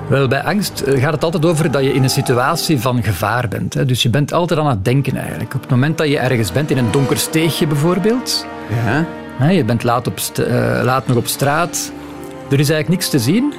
Wel, 0.07 0.27
bij 0.27 0.43
angst 0.43 0.79
eh, 0.81 1.01
gaat 1.01 1.13
het 1.13 1.23
altijd 1.23 1.45
over 1.45 1.71
dat 1.71 1.83
je 1.83 1.93
in 1.93 2.03
een 2.03 2.09
situatie 2.09 2.79
van 2.79 3.03
gevaar 3.03 3.47
bent. 3.47 3.73
Hè. 3.73 3.85
Dus 3.85 4.03
je 4.03 4.09
bent 4.09 4.33
altijd 4.33 4.59
aan 4.59 4.67
het 4.69 4.85
denken 4.85 5.17
eigenlijk. 5.17 5.53
Op 5.53 5.61
het 5.61 5.69
moment 5.69 5.97
dat 5.97 6.07
je 6.07 6.17
ergens 6.19 6.51
bent, 6.51 6.71
in 6.71 6.77
een 6.77 6.91
donker 6.91 7.17
steegje 7.17 7.67
bijvoorbeeld, 7.67 8.45
Ja? 8.85 9.05
hè, 9.37 9.49
je 9.49 9.63
bent 9.65 9.83
laat, 9.83 10.07
op 10.07 10.19
eh, 10.35 10.81
laat 10.83 11.07
nog 11.07 11.17
op 11.17 11.27
straat, 11.27 11.91
er 12.49 12.59
is 12.59 12.69
eigenlijk 12.69 12.89
niks 12.89 13.09
te 13.09 13.19
zien, 13.19 13.53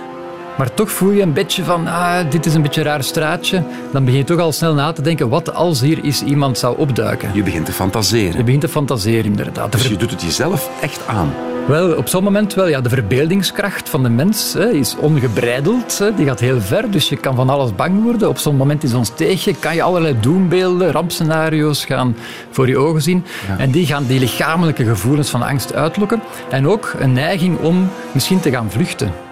maar 0.58 0.74
toch 0.74 0.90
voel 0.90 1.10
je 1.10 1.22
een 1.22 1.32
beetje 1.32 1.64
van, 1.64 1.86
ah, 1.86 2.30
dit 2.30 2.46
is 2.46 2.54
een 2.54 2.62
beetje 2.62 2.80
een 2.80 2.86
raar 2.86 3.04
straatje. 3.04 3.62
Dan 3.92 4.04
begin 4.04 4.18
je 4.18 4.26
toch 4.26 4.40
al 4.40 4.52
snel 4.52 4.74
na 4.74 4.92
te 4.92 5.02
denken, 5.02 5.28
wat 5.28 5.54
als 5.54 5.80
hier 5.80 6.04
eens 6.04 6.22
iemand 6.22 6.58
zou 6.58 6.78
opduiken? 6.78 7.30
Je 7.34 7.42
begint 7.42 7.66
te 7.66 7.72
fantaseren. 7.72 8.36
Je 8.36 8.44
begint 8.44 8.60
te 8.62 8.68
fantaseren, 8.68 9.24
inderdaad. 9.24 9.72
De 9.72 9.78
Dus 9.78 9.86
je 9.86 9.96
doet 9.96 10.10
het 10.10 10.22
jezelf 10.22 10.70
echt 10.80 11.06
aan. 11.06 11.32
Wel, 11.66 11.96
op 11.96 12.08
zo'n 12.08 12.24
moment 12.24 12.54
wel. 12.54 12.68
Ja, 12.68 12.80
de 12.80 12.88
verbeeldingskracht 12.88 13.88
van 13.88 14.02
de 14.02 14.08
mens 14.08 14.52
hè, 14.52 14.70
is 14.70 14.96
ongebreideld. 14.96 15.98
Hè, 15.98 16.14
die 16.14 16.26
gaat 16.26 16.40
heel 16.40 16.60
ver, 16.60 16.90
dus 16.90 17.08
je 17.08 17.16
kan 17.16 17.34
van 17.34 17.50
alles 17.50 17.74
bang 17.74 18.02
worden. 18.02 18.28
Op 18.28 18.38
zo'n 18.38 18.56
moment 18.56 18.82
in 18.82 18.88
zo'n 18.88 19.04
steegje 19.04 19.54
kan 19.54 19.74
je 19.74 19.82
allerlei 19.82 20.16
doembeelden, 20.20 20.92
rampscenario's 20.92 21.84
gaan 21.84 22.16
voor 22.50 22.68
je 22.68 22.78
ogen 22.78 23.02
zien. 23.02 23.24
En 23.58 23.70
die 23.70 23.86
gaan 23.86 24.06
die 24.06 24.20
lichamelijke 24.20 24.84
gevoelens 24.84 25.30
van 25.30 25.42
angst 25.42 25.74
uitlokken. 25.74 26.22
En 26.50 26.68
ook 26.68 26.94
een 26.98 27.12
neiging 27.12 27.58
om 27.58 27.88
misschien 28.12 28.40
te 28.40 28.50
gaan 28.50 28.70
vluchten. 28.70 29.31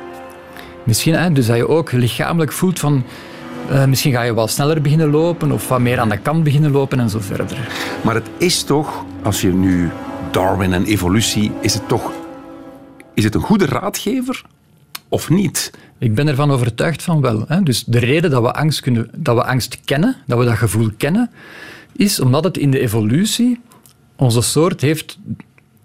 Misschien, 0.85 1.15
hè, 1.15 1.33
dus 1.33 1.47
dat 1.47 1.57
je 1.57 1.69
ook 1.69 1.93
lichamelijk 1.93 2.53
voelt 2.53 2.79
van... 2.79 3.05
eh, 3.71 3.85
misschien 3.85 4.13
ga 4.13 4.23
je 4.23 4.35
wel 4.35 4.47
sneller 4.49 4.83
beginnen 4.83 5.11
lopen 5.11 5.53
of 5.53 5.69
wat 5.69 5.81
meer 5.81 5.99
aan 5.99 6.09
de 6.09 6.19
kant 6.19 6.45
beginnen 6.45 6.71
lopen 6.71 7.01
en 7.01 7.11
zo 7.11 7.19
verder. 7.21 7.69
Maar 8.03 8.15
het 8.15 8.29
is 8.37 8.63
toch, 8.63 9.05
als 9.23 9.41
je 9.41 9.49
nu 9.49 9.91
Darwin 10.31 10.73
en 10.73 10.85
evolutie, 10.85 11.53
is 11.61 11.75
het 11.75 11.89
toch 11.89 12.13
is 13.15 13.27
het 13.27 13.35
een 13.35 13.41
goede 13.41 13.67
raadgever 13.67 14.43
of 15.09 15.31
niet? 15.31 15.71
Ik 15.99 16.15
ben 16.15 16.29
ervan 16.29 16.51
overtuigd 16.51 17.03
van 17.03 17.21
wel. 17.21 17.45
Hè. 17.47 17.63
Dus 17.63 17.85
de 17.85 17.99
reden 17.99 18.31
dat 18.31 18.43
we, 18.43 18.53
angst 18.53 18.81
kunnen, 18.81 19.11
dat 19.17 19.37
we 19.37 19.45
angst 19.45 19.81
kennen, 19.85 20.17
dat 20.27 20.39
we 20.39 20.45
dat 20.45 20.57
gevoel 20.57 20.91
kennen, 20.97 21.31
is 21.93 22.21
omdat 22.21 22.45
het 22.45 22.59
in 22.59 22.71
de 22.71 22.81
evolutie 22.81 23.61
onze 24.17 24.43
soort 24.43 24.81
heeft 24.81 25.19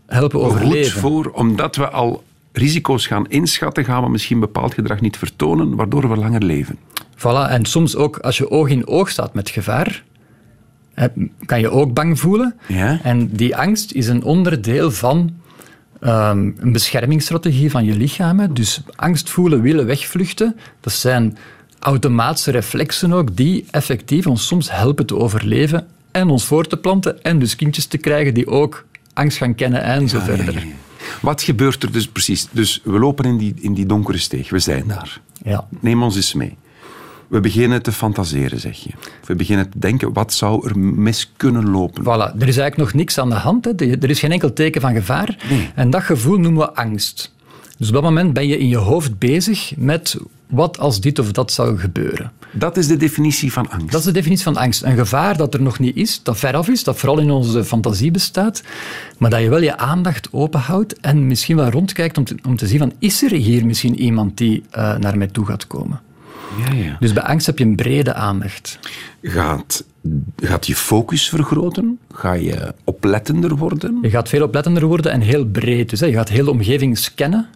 helpen 0.05 0.39
Goed 0.39 0.49
overleven. 0.49 0.99
voor, 0.99 1.31
omdat 1.31 1.75
we 1.75 1.89
al 1.89 2.23
risico's 2.57 3.07
gaan 3.07 3.27
inschatten, 3.29 3.85
gaan 3.85 4.03
we 4.03 4.09
misschien 4.09 4.39
bepaald 4.39 4.73
gedrag 4.73 5.01
niet 5.01 5.17
vertonen, 5.17 5.75
waardoor 5.75 6.09
we 6.09 6.15
langer 6.15 6.43
leven. 6.43 6.77
Voilà, 7.17 7.49
en 7.49 7.65
soms 7.65 7.95
ook 7.95 8.17
als 8.17 8.37
je 8.37 8.51
oog 8.51 8.69
in 8.69 8.87
oog 8.87 9.09
staat 9.09 9.33
met 9.33 9.49
gevaar, 9.49 10.03
kan 11.45 11.59
je 11.59 11.69
ook 11.69 11.93
bang 11.93 12.19
voelen. 12.19 12.55
Ja. 12.67 12.99
En 13.03 13.29
die 13.31 13.55
angst 13.55 13.91
is 13.91 14.07
een 14.07 14.23
onderdeel 14.23 14.91
van 14.91 15.33
ehm, 15.99 16.51
een 16.57 16.71
beschermingsstrategie 16.71 17.71
van 17.71 17.85
je 17.85 17.93
lichaam. 17.95 18.53
Dus 18.53 18.81
angst 18.95 19.29
voelen, 19.29 19.61
willen 19.61 19.85
wegvluchten, 19.85 20.55
dat 20.81 20.93
zijn 20.93 21.37
automatische 21.79 22.51
reflexen 22.51 23.13
ook 23.13 23.35
die 23.35 23.65
effectief 23.71 24.27
ons 24.27 24.47
soms 24.47 24.71
helpen 24.71 25.05
te 25.05 25.15
overleven 25.17 25.87
en 26.11 26.29
ons 26.29 26.45
voor 26.45 26.67
te 26.67 26.77
planten 26.77 27.23
en 27.23 27.39
dus 27.39 27.55
kindjes 27.55 27.85
te 27.85 27.97
krijgen 27.97 28.33
die 28.33 28.47
ook 28.47 28.85
angst 29.13 29.37
gaan 29.37 29.55
kennen 29.55 29.83
en 29.83 30.09
zo 30.09 30.17
Ah, 30.17 30.27
ja, 30.27 30.35
verder. 30.35 30.53
ja. 30.53 30.61
Wat 31.21 31.41
gebeurt 31.41 31.83
er 31.83 31.91
dus 31.91 32.07
precies? 32.07 32.47
Dus 32.51 32.81
we 32.83 32.99
lopen 32.99 33.25
in 33.25 33.37
die, 33.37 33.53
in 33.59 33.73
die 33.73 33.85
donkere 33.85 34.17
steeg, 34.17 34.49
we 34.49 34.59
zijn 34.59 34.83
daar. 34.87 35.21
Ja. 35.43 35.67
Neem 35.79 36.03
ons 36.03 36.15
eens 36.15 36.33
mee. 36.33 36.57
We 37.27 37.39
beginnen 37.39 37.81
te 37.81 37.91
fantaseren, 37.91 38.59
zeg 38.59 38.77
je. 38.83 38.89
We 39.25 39.35
beginnen 39.35 39.69
te 39.69 39.79
denken, 39.79 40.13
wat 40.13 40.33
zou 40.33 40.67
er 40.69 40.79
mis 40.79 41.31
kunnen 41.37 41.69
lopen? 41.69 42.03
Voilà, 42.03 42.39
er 42.39 42.47
is 42.47 42.57
eigenlijk 42.57 42.77
nog 42.77 42.93
niks 42.93 43.17
aan 43.17 43.29
de 43.29 43.35
hand. 43.35 43.65
Hè. 43.65 43.71
Er 43.75 44.09
is 44.09 44.19
geen 44.19 44.31
enkel 44.31 44.53
teken 44.53 44.81
van 44.81 44.93
gevaar. 44.93 45.37
En 45.75 45.89
dat 45.89 46.03
gevoel 46.03 46.37
noemen 46.37 46.61
we 46.61 46.73
angst. 46.73 47.34
Dus 47.77 47.87
op 47.87 47.93
dat 47.93 48.03
moment 48.03 48.33
ben 48.33 48.47
je 48.47 48.57
in 48.57 48.67
je 48.67 48.77
hoofd 48.77 49.19
bezig 49.19 49.73
met 49.77 50.17
wat 50.47 50.79
als 50.79 51.01
dit 51.01 51.19
of 51.19 51.31
dat 51.31 51.51
zou 51.51 51.77
gebeuren. 51.77 52.31
Dat 52.51 52.77
is 52.77 52.87
de 52.87 52.97
definitie 52.97 53.51
van 53.51 53.69
angst. 53.69 53.91
Dat 53.91 53.99
is 53.99 54.05
de 54.05 54.11
definitie 54.11 54.43
van 54.43 54.57
angst. 54.57 54.83
Een 54.83 54.97
gevaar 54.97 55.37
dat 55.37 55.53
er 55.53 55.61
nog 55.61 55.79
niet 55.79 55.95
is, 55.95 56.23
dat 56.23 56.37
veraf 56.37 56.67
is, 56.67 56.83
dat 56.83 56.97
vooral 56.97 57.19
in 57.19 57.31
onze 57.31 57.65
fantasie 57.65 58.11
bestaat, 58.11 58.63
maar 59.17 59.29
dat 59.29 59.41
je 59.41 59.49
wel 59.49 59.61
je 59.61 59.77
aandacht 59.77 60.27
openhoudt 60.31 60.99
en 60.99 61.27
misschien 61.27 61.55
wel 61.55 61.69
rondkijkt 61.69 62.17
om 62.17 62.23
te, 62.23 62.35
om 62.47 62.55
te 62.55 62.67
zien 62.67 62.79
van, 62.79 62.93
is 62.99 63.23
er 63.23 63.31
hier 63.31 63.65
misschien 63.65 63.99
iemand 63.99 64.37
die 64.37 64.63
eh, 64.69 64.97
naar 64.97 65.17
mij 65.17 65.27
toe 65.27 65.45
gaat 65.45 65.67
komen? 65.67 66.01
Ja, 66.57 66.73
ja. 66.73 66.97
Dus 66.99 67.13
bij 67.13 67.23
angst 67.23 67.45
heb 67.45 67.57
je 67.57 67.65
een 67.65 67.75
brede 67.75 68.13
aandacht. 68.13 68.79
Gaat, 69.21 69.83
gaat 70.37 70.67
je 70.67 70.75
focus 70.75 71.29
vergroten? 71.29 71.99
Ga 72.11 72.33
je 72.33 72.73
oplettender 72.83 73.55
worden? 73.55 73.99
Je 74.01 74.09
gaat 74.09 74.29
veel 74.29 74.43
oplettender 74.43 74.85
worden 74.85 75.11
en 75.11 75.21
heel 75.21 75.45
breed. 75.45 75.89
Dus 75.89 75.99
hè, 75.99 76.05
je 76.05 76.13
gaat 76.13 76.29
heel 76.29 76.45
de 76.45 76.51
omgeving 76.51 76.97
scannen 76.97 77.47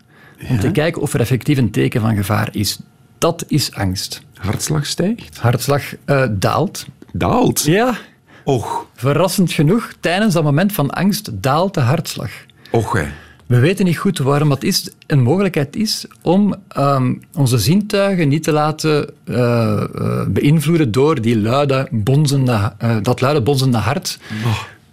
om 0.49 0.59
te 0.59 0.71
kijken 0.71 1.01
of 1.01 1.13
er 1.13 1.19
effectief 1.19 1.57
een 1.57 1.71
teken 1.71 2.01
van 2.01 2.15
gevaar 2.15 2.49
is. 2.51 2.79
Dat 3.17 3.43
is 3.47 3.73
angst. 3.73 4.21
Hartslag 4.33 4.85
stijgt? 4.85 5.37
Hartslag 5.37 5.83
eh, 6.05 6.25
daalt. 6.31 6.85
Daalt? 7.11 7.63
Ja, 7.63 7.97
Och, 8.43 8.85
verrassend 8.95 9.51
genoeg, 9.51 9.93
tijdens 9.99 10.33
dat 10.33 10.43
moment 10.43 10.73
van 10.73 10.89
angst 10.89 11.29
daalt 11.33 11.73
de 11.73 11.79
hartslag. 11.79 12.29
och 12.71 12.93
hè. 12.93 13.05
We 13.45 13.59
weten 13.59 13.85
niet 13.85 13.97
goed 13.97 14.17
waarom 14.17 14.49
het 14.51 14.63
is, 14.63 14.89
een 15.07 15.21
mogelijkheid 15.21 15.75
is 15.75 16.05
om 16.21 16.55
ehm, 16.67 17.13
onze 17.33 17.57
zintuigen 17.57 18.27
niet 18.27 18.43
te 18.43 18.51
laten 18.51 19.09
eh, 19.25 19.83
beïnvloeden 20.27 20.91
door 20.91 21.21
die 21.21 21.39
luide, 21.39 21.87
bonzende, 21.91 22.73
eh, 22.77 22.97
dat 23.01 23.21
luide, 23.21 23.41
bonzende 23.41 23.77
hart, 23.77 24.19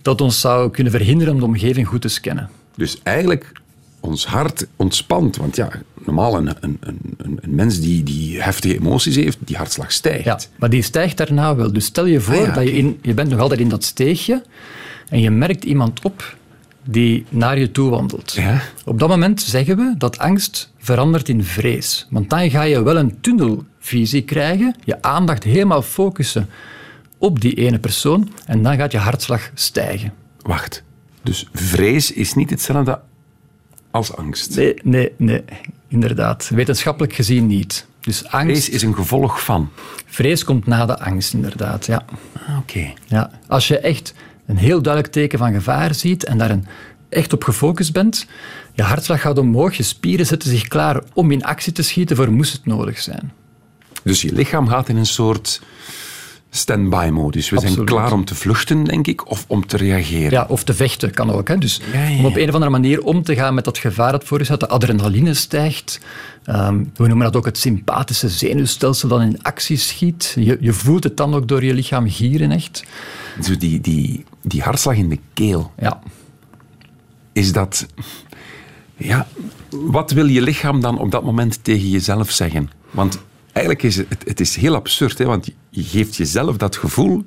dat 0.03 0.21
ons 0.21 0.41
zou 0.41 0.71
kunnen 0.71 0.93
verhinderen 0.93 1.33
om 1.35 1.39
de 1.41 1.47
omgeving 1.47 1.87
goed 1.87 2.01
te 2.01 2.09
scannen. 2.09 2.51
Dus 2.77 3.01
eigenlijk, 3.03 3.53
ons 4.07 4.27
hart 4.27 4.67
ontspant. 4.77 5.37
Want 5.37 5.57
ja, 5.57 5.71
normaal 6.05 6.37
een, 6.37 6.51
een, 6.61 6.77
een, 6.81 7.17
een 7.17 7.55
mens 7.55 7.81
die, 7.81 8.03
die 8.03 8.43
heftige 8.43 8.75
emoties 8.75 9.17
heeft, 9.17 9.39
die 9.41 9.57
hartslag 9.57 9.93
stijgt. 9.93 10.25
Ja, 10.25 10.39
maar 10.57 10.71
die 10.71 10.83
stijgt 10.83 11.17
daarna 11.17 11.57
wel. 11.57 11.73
Dus 11.73 11.85
stel 11.85 12.07
je 12.07 12.21
voor 12.21 12.35
Ah 12.35 12.47
ja, 12.47 12.53
dat 12.53 12.65
je, 12.65 12.73
in, 12.73 12.99
je 13.03 13.15
bent 13.15 13.31
nog 13.31 13.41
altijd 13.41 13.61
in 13.61 13.69
dat 13.69 13.85
steegje 13.85 14.43
en 15.09 15.21
je 15.21 15.31
merkt 15.31 15.65
iemand 15.65 16.01
op 16.03 16.37
die 16.85 17.25
naar 17.29 17.59
je 17.59 17.71
toe 17.71 17.91
wandelt. 17.91 18.33
Ja. 18.33 18.61
Op 18.85 18.99
dat 18.99 19.09
moment 19.09 19.43
zeggen 19.43 19.77
we 19.77 19.95
dat 19.99 20.19
angst 20.19 20.73
verandert 20.79 21.29
in 21.29 21.45
vrees. 21.45 22.07
Want 22.11 22.31
dan 22.31 22.51
ga 22.51 22.63
je 22.63 22.83
wel 22.83 22.97
een 22.97 23.21
tunnelvisie 23.21 24.23
krijgen, 24.23 24.77
je 24.85 25.03
aandacht 25.03 25.43
helemaal 25.45 25.83
focussen 25.83 26.49
op 27.19 27.41
die 27.41 27.55
ene 27.55 27.79
persoon 27.79 28.33
en 28.47 28.63
dan 28.63 28.77
gaat 28.77 28.93
je 28.93 28.99
hartslag 28.99 29.51
stijgen. 29.55 30.13
Wacht. 30.41 30.83
Dus 31.23 31.49
vrees 31.53 32.13
is 32.13 32.35
niet 32.35 32.51
hetzelfde 32.51 33.01
als 33.97 34.17
angst. 34.17 34.57
Nee, 34.57 34.75
nee, 34.83 35.13
nee, 35.17 35.45
inderdaad. 35.89 36.49
Wetenschappelijk 36.55 37.13
gezien 37.13 37.47
niet. 37.47 37.87
Dus 38.01 38.25
angst, 38.25 38.47
Vrees 38.47 38.69
is 38.69 38.83
een 38.83 38.95
gevolg 38.95 39.45
van. 39.45 39.71
vrees 40.07 40.45
komt 40.45 40.67
na 40.67 40.87
de 40.87 40.99
angst, 40.99 41.33
inderdaad. 41.35 41.87
Ja. 41.87 42.05
Ah, 42.47 42.59
Oké. 42.59 42.93
Ja, 43.07 43.31
als 43.49 43.69
je 43.69 43.79
echt 43.79 44.15
een 44.47 44.57
heel 44.57 44.83
duidelijk 44.83 45.13
teken 45.13 45.39
van 45.39 45.53
gevaar 45.53 45.95
ziet 45.95 46.25
en 46.25 46.39
daar 46.39 46.51
een, 46.51 46.67
echt 47.09 47.33
op 47.33 47.45
gefocust 47.45 47.93
bent, 47.93 48.27
je 48.75 48.83
hartslag 48.83 49.21
gaat 49.21 49.39
omhoog, 49.39 49.75
je 49.77 49.83
spieren 49.83 50.27
zetten 50.27 50.51
zich 50.51 50.69
klaar 50.69 51.03
om 51.13 51.31
in 51.31 51.45
actie 51.45 51.73
te 51.73 51.83
schieten 51.83 52.17
voor 52.17 52.33
moest 52.33 52.53
het 52.53 52.67
nodig 52.67 53.01
zijn. 53.01 53.33
Dus 54.03 54.23
je 54.23 54.33
lichaam 54.33 54.69
gaat 54.69 54.89
in 54.89 54.97
een 54.97 55.07
soort 55.07 55.63
stand-by-modus. 56.51 57.51
We 57.51 57.61
zijn 57.61 57.85
klaar 57.85 58.13
om 58.13 58.25
te 58.25 58.35
vluchten, 58.35 58.85
denk 58.85 59.07
ik, 59.07 59.31
of 59.31 59.45
om 59.49 59.67
te 59.67 59.77
reageren. 59.77 60.31
Ja, 60.31 60.47
of 60.49 60.65
te 60.65 60.75
vechten 60.75 61.11
kan 61.11 61.31
ook. 61.31 61.49
Hè. 61.49 61.59
Dus 61.59 61.81
Ja, 61.93 62.05
ja, 62.09 62.19
om 62.19 62.25
op 62.25 62.37
een 62.37 62.49
of 62.49 62.55
andere 62.55 62.71
manier 62.71 63.03
om 63.03 63.23
te 63.23 63.35
gaan 63.35 63.55
met 63.55 63.65
dat 63.65 63.79
gevaar 63.79 64.13
dat 64.13 64.25
voor 64.25 64.39
je 64.39 64.45
staat. 64.45 64.61
De 64.61 64.69
adrenaline 64.69 65.35
stijgt. 65.35 66.01
Ehm, 66.45 66.85
we 66.95 67.07
noemen 67.07 67.25
dat 67.27 67.37
ook 67.37 67.45
het 67.45 67.59
sympathische 67.59 68.29
zenuwstelsel 68.29 69.09
dat 69.09 69.21
in 69.21 69.43
actie 69.43 69.77
schiet. 69.77 70.33
Je, 70.39 70.57
je 70.61 70.73
voelt 70.73 71.05
het 71.05 71.17
dan 71.17 71.35
ook 71.35 71.49
door 71.49 71.65
je 71.65 71.75
lichaam 71.75 72.11
gieren 72.11 72.51
echt. 72.51 72.85
Zo 73.43 73.57
die, 73.57 73.81
die, 73.81 74.25
die 74.43 74.63
hartslag 74.63 74.97
in 74.97 75.09
de 75.09 75.19
keel, 75.35 75.73
Ja. 75.79 76.01
is 77.33 77.53
dat... 77.53 77.87
Ja, 78.97 79.27
wat 79.71 80.11
wil 80.11 80.27
je 80.27 80.43
lichaam 80.43 80.81
dan 80.81 80.99
op 80.99 81.11
dat 81.11 81.25
moment 81.25 81.65
tegen 81.65 81.89
jezelf 81.91 82.31
zeggen? 82.31 82.71
Want 82.91 83.19
eigenlijk 83.57 83.83
is 83.83 83.97
het, 83.97 84.23
het 84.25 84.41
is 84.41 84.57
heel 84.57 84.75
absurd, 84.75 85.19
hè, 85.19 85.25
want 85.25 85.47
je- 85.71 85.83
geeft 85.83 86.17
jezelf 86.17 86.57
dat 86.57 86.77
gevoel... 86.77 87.25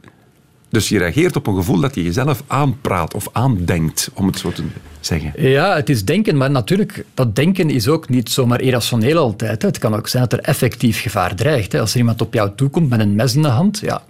Dus 0.72 0.90
je 0.90 0.98
reageert 0.98 1.36
op 1.36 1.48
een 1.48 1.56
gevoel 1.56 1.80
dat 1.80 1.96
je 1.96 2.04
jezelf 2.04 2.44
aanpraat 2.48 3.14
of 3.14 3.28
aandenkt, 3.32 4.10
om 4.14 4.28
het 4.28 4.38
zo 4.40 4.52
te 4.52 4.64
zeggen. 5.00 5.34
Ja, 5.50 5.76
het 5.76 5.90
is 5.90 6.06
denken, 6.06 6.38
maar 6.38 6.52
natuurlijk, 6.52 7.06
dat 7.14 7.36
denken 7.36 7.70
is 7.70 7.88
ook 7.88 8.10
niet 8.10 8.30
zomaar 8.30 8.62
irrationeel 8.62 9.18
altijd. 9.18 9.62
Hè. 9.62 9.68
Het 9.68 9.78
kan 9.78 9.96
ook 9.96 10.08
zijn 10.08 10.24
dat 10.24 10.34
er 10.34 10.46
effectief 10.46 11.02
gevaar 11.02 11.36
dreigt. 11.36 11.72
Hè. 11.72 11.80
Als 11.80 11.92
er 11.92 11.98
iemand 11.98 12.22
op 12.22 12.34
jou 12.34 12.52
toekomt 12.56 12.90
met 12.90 13.00
een 13.00 13.16
mes 13.16 13.36
in 13.36 13.42
de 13.42 13.48
hand, 13.48 13.80
ja, 13.80 14.02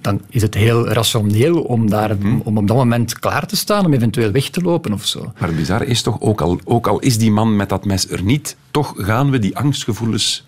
dan 0.00 0.20
is 0.30 0.42
het 0.42 0.54
heel 0.54 0.88
rationeel 0.88 1.60
om, 1.62 1.90
daar, 1.90 2.16
om 2.44 2.58
op 2.58 2.66
dat 2.68 2.76
moment 2.76 3.18
klaar 3.18 3.46
te 3.46 3.56
staan, 3.56 3.84
om 3.86 3.92
eventueel 3.94 4.30
weg 4.30 4.48
te 4.48 4.60
lopen 4.60 4.92
of 4.92 5.06
zo. 5.06 5.32
Maar 5.38 5.48
het 5.48 5.56
bizarre 5.56 5.86
is 5.86 6.02
toch, 6.02 6.20
ook 6.20 6.40
al, 6.40 6.60
ook 6.64 6.86
al 6.86 6.98
is 6.98 7.18
die 7.18 7.30
man 7.30 7.56
met 7.56 7.68
dat 7.68 7.84
mes 7.84 8.10
er 8.10 8.22
niet, 8.22 8.56
toch 8.70 8.92
gaan 8.96 9.30
we 9.30 9.38
die 9.38 9.56
angstgevoelens 9.56 10.46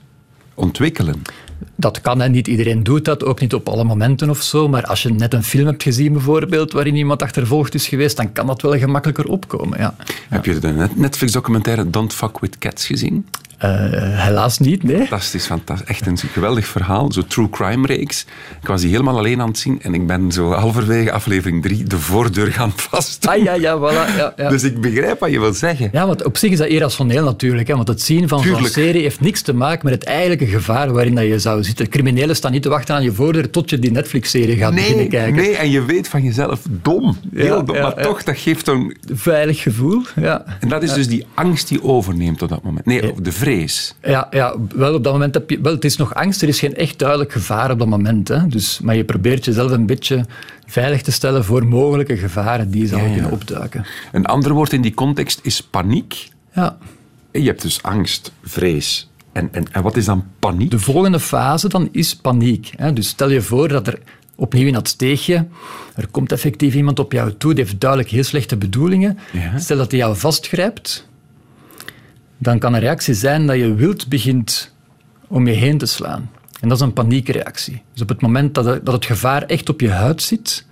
ontwikkelen. 0.54 1.23
Dat 1.76 2.00
kan 2.00 2.21
en 2.21 2.30
niet 2.30 2.49
iedereen 2.49 2.83
doet 2.83 3.04
dat, 3.04 3.25
ook 3.25 3.40
niet 3.40 3.54
op 3.54 3.69
alle 3.69 3.85
momenten 3.85 4.30
of 4.30 4.42
zo. 4.42 4.69
Maar 4.69 4.85
als 4.85 5.02
je 5.02 5.12
net 5.12 5.35
een 5.35 5.42
film 5.42 5.66
hebt 5.66 5.83
gezien 5.83 6.12
bijvoorbeeld, 6.12 6.73
waarin 6.73 6.97
iemand 6.97 7.23
achtervolgd 7.23 7.75
is 7.75 7.88
geweest, 7.88 8.16
dan 8.16 8.33
kan 8.33 8.47
dat 8.47 8.62
wel 8.62 8.78
gemakkelijker 8.78 9.26
opkomen. 9.26 9.78
Ja. 9.78 9.95
Heb 10.28 10.45
je 10.45 10.59
de 10.59 10.69
net- 10.69 10.97
Netflix-documentaire 10.97 11.90
Don't 11.90 12.12
Fuck 12.12 12.38
With 12.38 12.59
Cats 12.59 12.87
gezien? 12.87 13.26
Eh, 13.61 13.71
helaas 14.25 14.59
niet, 14.59 14.83
nee. 14.83 14.97
Fantastisch, 14.99 15.47
fantastisch. 15.47 15.88
Echt 15.88 16.07
een 16.07 16.19
geweldig 16.19 16.67
verhaal. 16.67 17.12
Zo 17.12 17.23
true 17.23 17.49
crime 17.50 17.87
reeks. 17.87 18.26
Ik 18.62 18.67
was 18.69 18.81
die 18.81 18.90
helemaal 18.90 19.19
alleen 19.19 19.40
aan 19.40 19.49
het 19.49 19.59
zien 19.59 19.83
en 19.83 19.95
ik 19.95 20.07
ben 20.07 20.33
zo 20.33 20.52
halverwege 20.52 21.12
aflevering 21.12 21.62
drie 21.62 21.85
de 21.85 21.99
voordeur 21.99 22.47
gaan 22.52 22.73
vast. 22.76 23.26
Ah 23.26 23.43
ja, 23.43 23.55
ja, 23.55 23.79
voilà. 23.79 24.17
Ja, 24.17 24.33
ja. 24.37 24.49
Dus 24.49 24.62
ik 24.62 24.81
begrijp 24.81 25.21
wat 25.21 25.31
je 25.31 25.40
wil 25.40 25.52
zeggen. 25.52 25.88
Ja, 25.93 26.07
want 26.07 26.25
op 26.25 26.37
zich 26.37 26.50
is 26.50 26.59
dat 26.59 26.67
irrationeel 26.69 27.25
natuurlijk. 27.25 27.69
Hè, 27.69 27.76
want 27.76 27.88
het 27.88 28.02
zien 28.02 28.29
van 28.29 28.43
zo'n 28.43 28.64
serie 28.67 29.02
heeft 29.02 29.21
niks 29.21 29.43
te 29.43 29.52
maken 29.55 29.81
met 29.85 29.95
het 29.95 30.05
eigenlijke 30.05 30.47
gevaar 30.47 30.93
waarin 30.93 31.14
dat 31.14 31.25
je 31.25 31.38
zou 31.38 31.62
zitten. 31.64 31.88
Criminelen 31.88 32.37
staan 32.37 32.52
niet 32.52 32.62
te 32.62 32.69
wachten 32.69 32.95
aan 32.95 33.02
je 33.02 33.12
voordeur 33.12 33.50
tot 33.50 33.71
je 33.71 33.79
die 33.79 33.90
Netflix-serie 33.90 34.57
gaat 34.57 34.75
beginnen 34.75 34.97
Nee, 34.99 35.09
kijken. 35.09 35.35
nee, 35.43 35.57
en 35.57 35.71
je 35.71 35.85
weet 35.85 36.09
van 36.09 36.23
jezelf 36.23 36.61
dom. 36.83 37.17
Heel 37.35 37.57
Ja, 37.57 37.62
dom. 37.62 37.81
maar 37.81 37.95
toch, 38.02 38.23
dat 38.23 38.37
geeft 38.38 38.69
een... 38.69 38.97
Veilig 39.12 39.62
gevoel, 39.62 40.02
ja. 40.21 40.45
En 40.61 40.69
dat 40.69 40.83
is 40.83 40.93
dus 40.93 41.09
die 41.09 41.26
angst 41.35 41.69
die 41.69 41.83
overneemt 41.83 42.43
op 42.43 42.49
dat 42.49 42.62
moment. 42.62 42.87
Nee, 42.87 43.12
of 43.12 43.19
de 43.19 43.33
vrees. 43.33 43.49
Ja, 44.02 44.26
ja, 44.30 44.54
wel 44.75 44.95
op 44.95 45.04
dat 45.04 45.12
moment 45.12 45.35
heb 45.35 45.50
je... 45.50 45.61
Wel, 45.61 45.75
het 45.75 45.85
is 45.85 45.97
nog 45.97 46.14
angst, 46.14 46.42
er 46.42 46.49
is 46.49 46.59
geen 46.59 46.76
echt 46.76 46.99
duidelijk 46.99 47.33
gevaar 47.33 47.71
op 47.71 47.78
dat 47.78 47.88
moment. 47.88 48.28
Hè. 48.28 48.47
Dus, 48.47 48.80
maar 48.83 48.97
je 48.97 49.04
probeert 49.04 49.45
jezelf 49.45 49.71
een 49.71 49.87
beetje 49.87 50.25
veilig 50.66 51.02
te 51.02 51.12
stellen 51.12 51.45
voor 51.45 51.66
mogelijke 51.66 52.16
gevaren 52.16 52.71
die 52.71 52.87
zouden 52.87 53.09
Ja, 53.11 53.14
ja. 53.14 53.21
kunnen 53.21 53.40
opduiken. 53.40 53.87
Een 54.12 54.26
ander 54.26 54.52
woord 54.52 54.73
in 54.73 54.83
die 54.83 54.95
context 54.95 55.40
is 55.42 55.62
paniek. 55.62 56.28
Ja. 56.54 56.78
Je 57.33 57.42
hebt 57.42 57.62
dus 57.62 57.83
angst, 57.83 58.33
vrees. 58.42 59.11
En, 59.33 59.49
en, 59.52 59.73
en 59.73 59.83
wat 59.83 59.97
is 59.97 60.04
dan 60.04 60.25
paniek? 60.38 60.71
De 60.71 60.78
volgende 60.78 61.21
fase 61.21 61.69
dan 61.69 61.88
is 61.92 62.16
paniek. 62.16 62.73
Hè. 62.76 62.92
Dus 62.92 63.09
stel 63.09 63.30
je 63.30 63.42
voor 63.42 63.69
dat 63.69 63.87
er 63.87 63.99
opnieuw 64.35 64.66
in 64.66 64.73
dat 64.73 64.88
steegje, 64.88 65.47
er 65.95 66.07
komt 66.11 66.33
effectief 66.33 66.75
iemand 66.75 66.99
op 66.99 67.12
jou 67.12 67.35
toe, 67.38 67.54
die 67.54 67.64
heeft 67.64 67.80
duidelijk 67.80 68.11
heel 68.11 68.25
slechte 68.25 68.57
bedoelingen. 68.57 69.19
Ja. 69.33 69.59
Stel 69.59 69.76
dat 69.76 69.90
hij 69.90 70.00
jou 70.00 70.16
vastgrijpt, 70.16 71.09
dan 72.40 72.59
kan 72.59 72.75
een 72.75 72.80
reactie 72.80 73.14
zijn 73.14 73.47
dat 73.47 73.56
je 73.56 73.75
wild 73.75 74.09
begint 74.09 74.75
om 75.28 75.47
je 75.47 75.52
heen 75.52 75.78
te 75.78 75.87
slaan. 75.87 76.30
En 76.61 76.68
dat 76.68 76.78
is 76.78 76.85
een 76.85 76.92
paniekreactie. 76.92 77.82
Dus 77.92 78.02
op 78.02 78.09
het 78.09 78.20
moment 78.20 78.54
dat 78.54 78.64
het, 78.64 78.85
dat 78.87 78.94
het 78.94 79.04
gevaar 79.04 79.42
echt 79.42 79.68
op 79.68 79.80
je 79.80 79.90
huid 79.90 80.23
zit, 80.23 80.66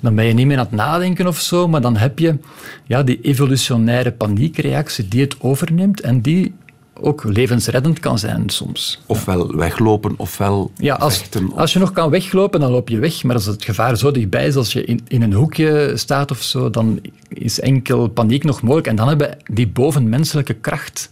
dan 0.00 0.14
ben 0.14 0.24
je 0.24 0.32
niet 0.32 0.46
meer 0.46 0.58
aan 0.58 0.64
het 0.64 0.74
nadenken 0.74 1.26
of 1.26 1.40
zo, 1.40 1.68
maar 1.68 1.80
dan 1.80 1.96
heb 1.96 2.18
je 2.18 2.38
ja, 2.86 3.02
die 3.02 3.20
evolutionaire 3.20 4.12
paniekreactie 4.12 5.08
die 5.08 5.20
het 5.20 5.36
overneemt 5.40 6.00
en 6.00 6.20
die 6.20 6.54
ook 7.00 7.24
levensreddend 7.24 7.98
kan 7.98 8.18
zijn 8.18 8.48
soms. 8.50 9.00
Ofwel 9.06 9.56
weglopen, 9.56 10.14
ofwel 10.16 10.70
Ja, 10.76 10.94
als, 10.94 11.18
vechten. 11.18 11.52
als 11.54 11.72
je 11.72 11.78
nog 11.78 11.92
kan 11.92 12.10
weglopen, 12.10 12.60
dan 12.60 12.70
loop 12.70 12.88
je 12.88 12.98
weg. 12.98 13.22
Maar 13.22 13.34
als 13.34 13.46
het 13.46 13.64
gevaar 13.64 13.96
zo 13.96 14.10
dichtbij 14.10 14.46
is, 14.46 14.56
als 14.56 14.72
je 14.72 14.84
in, 14.84 15.00
in 15.08 15.22
een 15.22 15.32
hoekje 15.32 15.92
staat 15.94 16.30
of 16.30 16.42
zo, 16.42 16.70
dan 16.70 17.00
is 17.28 17.60
enkel 17.60 18.08
paniek 18.08 18.44
nog 18.44 18.62
mogelijk. 18.62 18.86
En 18.86 18.96
dan 18.96 19.08
hebben 19.08 19.36
die 19.44 19.68
bovenmenselijke 19.68 20.54
kracht 20.54 21.10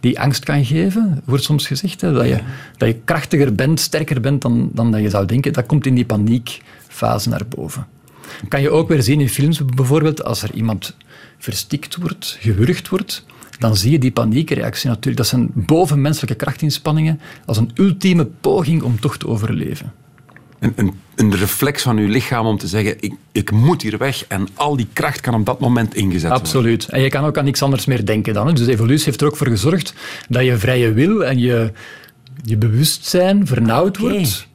die 0.00 0.20
angst 0.20 0.44
kan 0.44 0.64
geven, 0.64 1.22
wordt 1.24 1.44
soms 1.44 1.66
gezegd, 1.66 2.00
hè, 2.00 2.12
dat, 2.12 2.26
je, 2.26 2.40
dat 2.76 2.88
je 2.88 2.96
krachtiger 3.04 3.54
bent, 3.54 3.80
sterker 3.80 4.20
bent 4.20 4.42
dan, 4.42 4.70
dan 4.72 4.90
dat 4.90 5.00
je 5.00 5.10
zou 5.10 5.26
denken. 5.26 5.52
Dat 5.52 5.66
komt 5.66 5.86
in 5.86 5.94
die 5.94 6.04
paniekfase 6.06 7.28
naar 7.28 7.46
boven. 7.48 7.86
Kan 8.48 8.60
je 8.60 8.70
ook 8.70 8.88
weer 8.88 9.02
zien 9.02 9.20
in 9.20 9.28
films 9.28 9.64
bijvoorbeeld, 9.64 10.24
als 10.24 10.42
er 10.42 10.54
iemand 10.54 10.96
verstikt 11.38 11.96
wordt, 11.96 12.36
gewurgd 12.40 12.88
wordt, 12.88 13.24
dan 13.58 13.76
zie 13.76 13.90
je 13.90 13.98
die 13.98 14.10
paniekreactie 14.10 14.88
natuurlijk. 14.88 15.16
Dat 15.16 15.26
zijn 15.26 15.50
bovenmenselijke 15.54 16.36
krachtinspanningen 16.36 17.20
als 17.46 17.56
een 17.56 17.70
ultieme 17.74 18.24
poging 18.24 18.82
om 18.82 19.00
toch 19.00 19.16
te 19.16 19.26
overleven. 19.26 19.92
Een, 20.58 20.72
een, 20.76 20.92
een 21.14 21.34
reflex 21.34 21.82
van 21.82 21.96
uw 21.96 22.08
lichaam 22.08 22.46
om 22.46 22.58
te 22.58 22.66
zeggen, 22.66 22.96
ik, 23.00 23.14
ik 23.32 23.50
moet 23.50 23.82
hier 23.82 23.98
weg. 23.98 24.24
En 24.26 24.48
al 24.54 24.76
die 24.76 24.88
kracht 24.92 25.20
kan 25.20 25.34
op 25.34 25.46
dat 25.46 25.60
moment 25.60 25.94
ingezet 25.94 26.22
worden. 26.22 26.38
Absoluut. 26.38 26.88
En 26.88 27.00
je 27.00 27.08
kan 27.08 27.24
ook 27.24 27.38
aan 27.38 27.44
niks 27.44 27.62
anders 27.62 27.84
meer 27.84 28.06
denken 28.06 28.34
dan. 28.34 28.46
Hè. 28.46 28.52
Dus 28.52 28.64
de 28.64 28.72
evolutie 28.72 29.04
heeft 29.04 29.20
er 29.20 29.26
ook 29.26 29.36
voor 29.36 29.46
gezorgd 29.46 29.94
dat 30.28 30.44
je 30.44 30.58
vrije 30.58 30.92
wil 30.92 31.24
en 31.24 31.38
je, 31.38 31.72
je 32.42 32.56
bewustzijn 32.56 33.46
vernauwd 33.46 33.98
wordt, 33.98 34.48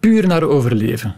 puur 0.00 0.26
naar 0.26 0.42
overleven. 0.42 1.14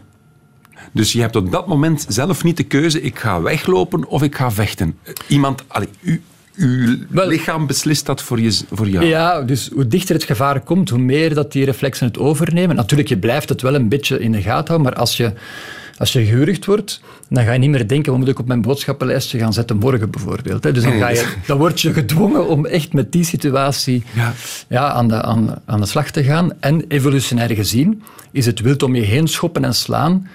Dus 0.91 1.11
je 1.11 1.21
hebt 1.21 1.35
op 1.35 1.51
dat 1.51 1.67
moment 1.67 2.05
zelf 2.09 2.43
niet 2.43 2.57
de 2.57 2.63
keuze, 2.63 3.01
ik 3.01 3.19
ga 3.19 3.41
weglopen 3.41 4.07
of 4.07 4.23
ik 4.23 4.35
ga 4.35 4.51
vechten. 4.51 4.97
Iemand, 5.27 5.63
allee, 5.67 5.89
u, 6.01 6.21
uw 6.57 6.97
Wel- 7.09 7.27
lichaam 7.27 7.67
beslist 7.67 8.05
dat 8.05 8.21
voor, 8.21 8.39
je, 8.41 8.59
voor 8.71 8.89
jou. 8.89 9.05
Ja, 9.05 9.41
dus 9.41 9.69
hoe 9.73 9.87
dichter 9.87 10.15
het 10.15 10.23
gevaar 10.23 10.59
komt, 10.61 10.89
hoe 10.89 10.99
meer 10.99 11.33
dat 11.33 11.51
die 11.51 11.65
reflexen 11.65 12.07
het 12.07 12.17
overnemen. 12.17 12.75
Natuurlijk, 12.75 13.09
je 13.09 13.17
blijft 13.17 13.49
het 13.49 13.61
wel 13.61 13.75
een 13.75 13.89
beetje 13.89 14.19
in 14.19 14.31
de 14.31 14.41
gaten 14.41 14.67
houden, 14.67 14.81
maar 14.81 14.93
als 14.95 15.17
je, 15.17 15.33
als 15.97 16.13
je 16.13 16.25
gewurgd 16.25 16.65
wordt, 16.65 17.01
dan 17.29 17.43
ga 17.43 17.51
je 17.51 17.59
niet 17.59 17.69
meer 17.69 17.87
denken, 17.87 18.11
wat 18.11 18.19
moet 18.19 18.29
ik 18.29 18.39
op 18.39 18.47
mijn 18.47 18.61
boodschappenlijstje 18.61 19.39
gaan 19.39 19.53
zetten 19.53 19.77
morgen 19.77 20.09
bijvoorbeeld. 20.11 20.63
hè. 20.63 20.71
Dus 20.71 20.83
dan, 20.83 20.97
ga 20.99 21.09
je, 21.09 21.33
dan 21.45 21.57
word 21.57 21.81
je 21.81 21.93
gedwongen 21.93 22.47
om 22.47 22.65
echt 22.65 22.93
met 22.93 23.11
die 23.11 23.23
situatie 23.23 24.03
Ja. 24.13 24.33
ja, 24.67 24.91
aan, 24.91 25.07
de, 25.07 25.21
aan, 25.21 25.55
aan 25.65 25.79
de 25.79 25.85
slag 25.85 26.11
te 26.11 26.23
gaan. 26.23 26.51
En 26.59 26.83
evolutionair 26.87 27.55
gezien 27.55 28.03
is 28.31 28.45
het 28.45 28.59
wild 28.59 28.83
om 28.83 28.95
je 28.95 29.01
heen 29.01 29.27
schoppen 29.27 29.63
en 29.65 29.75
slaan 29.75 30.27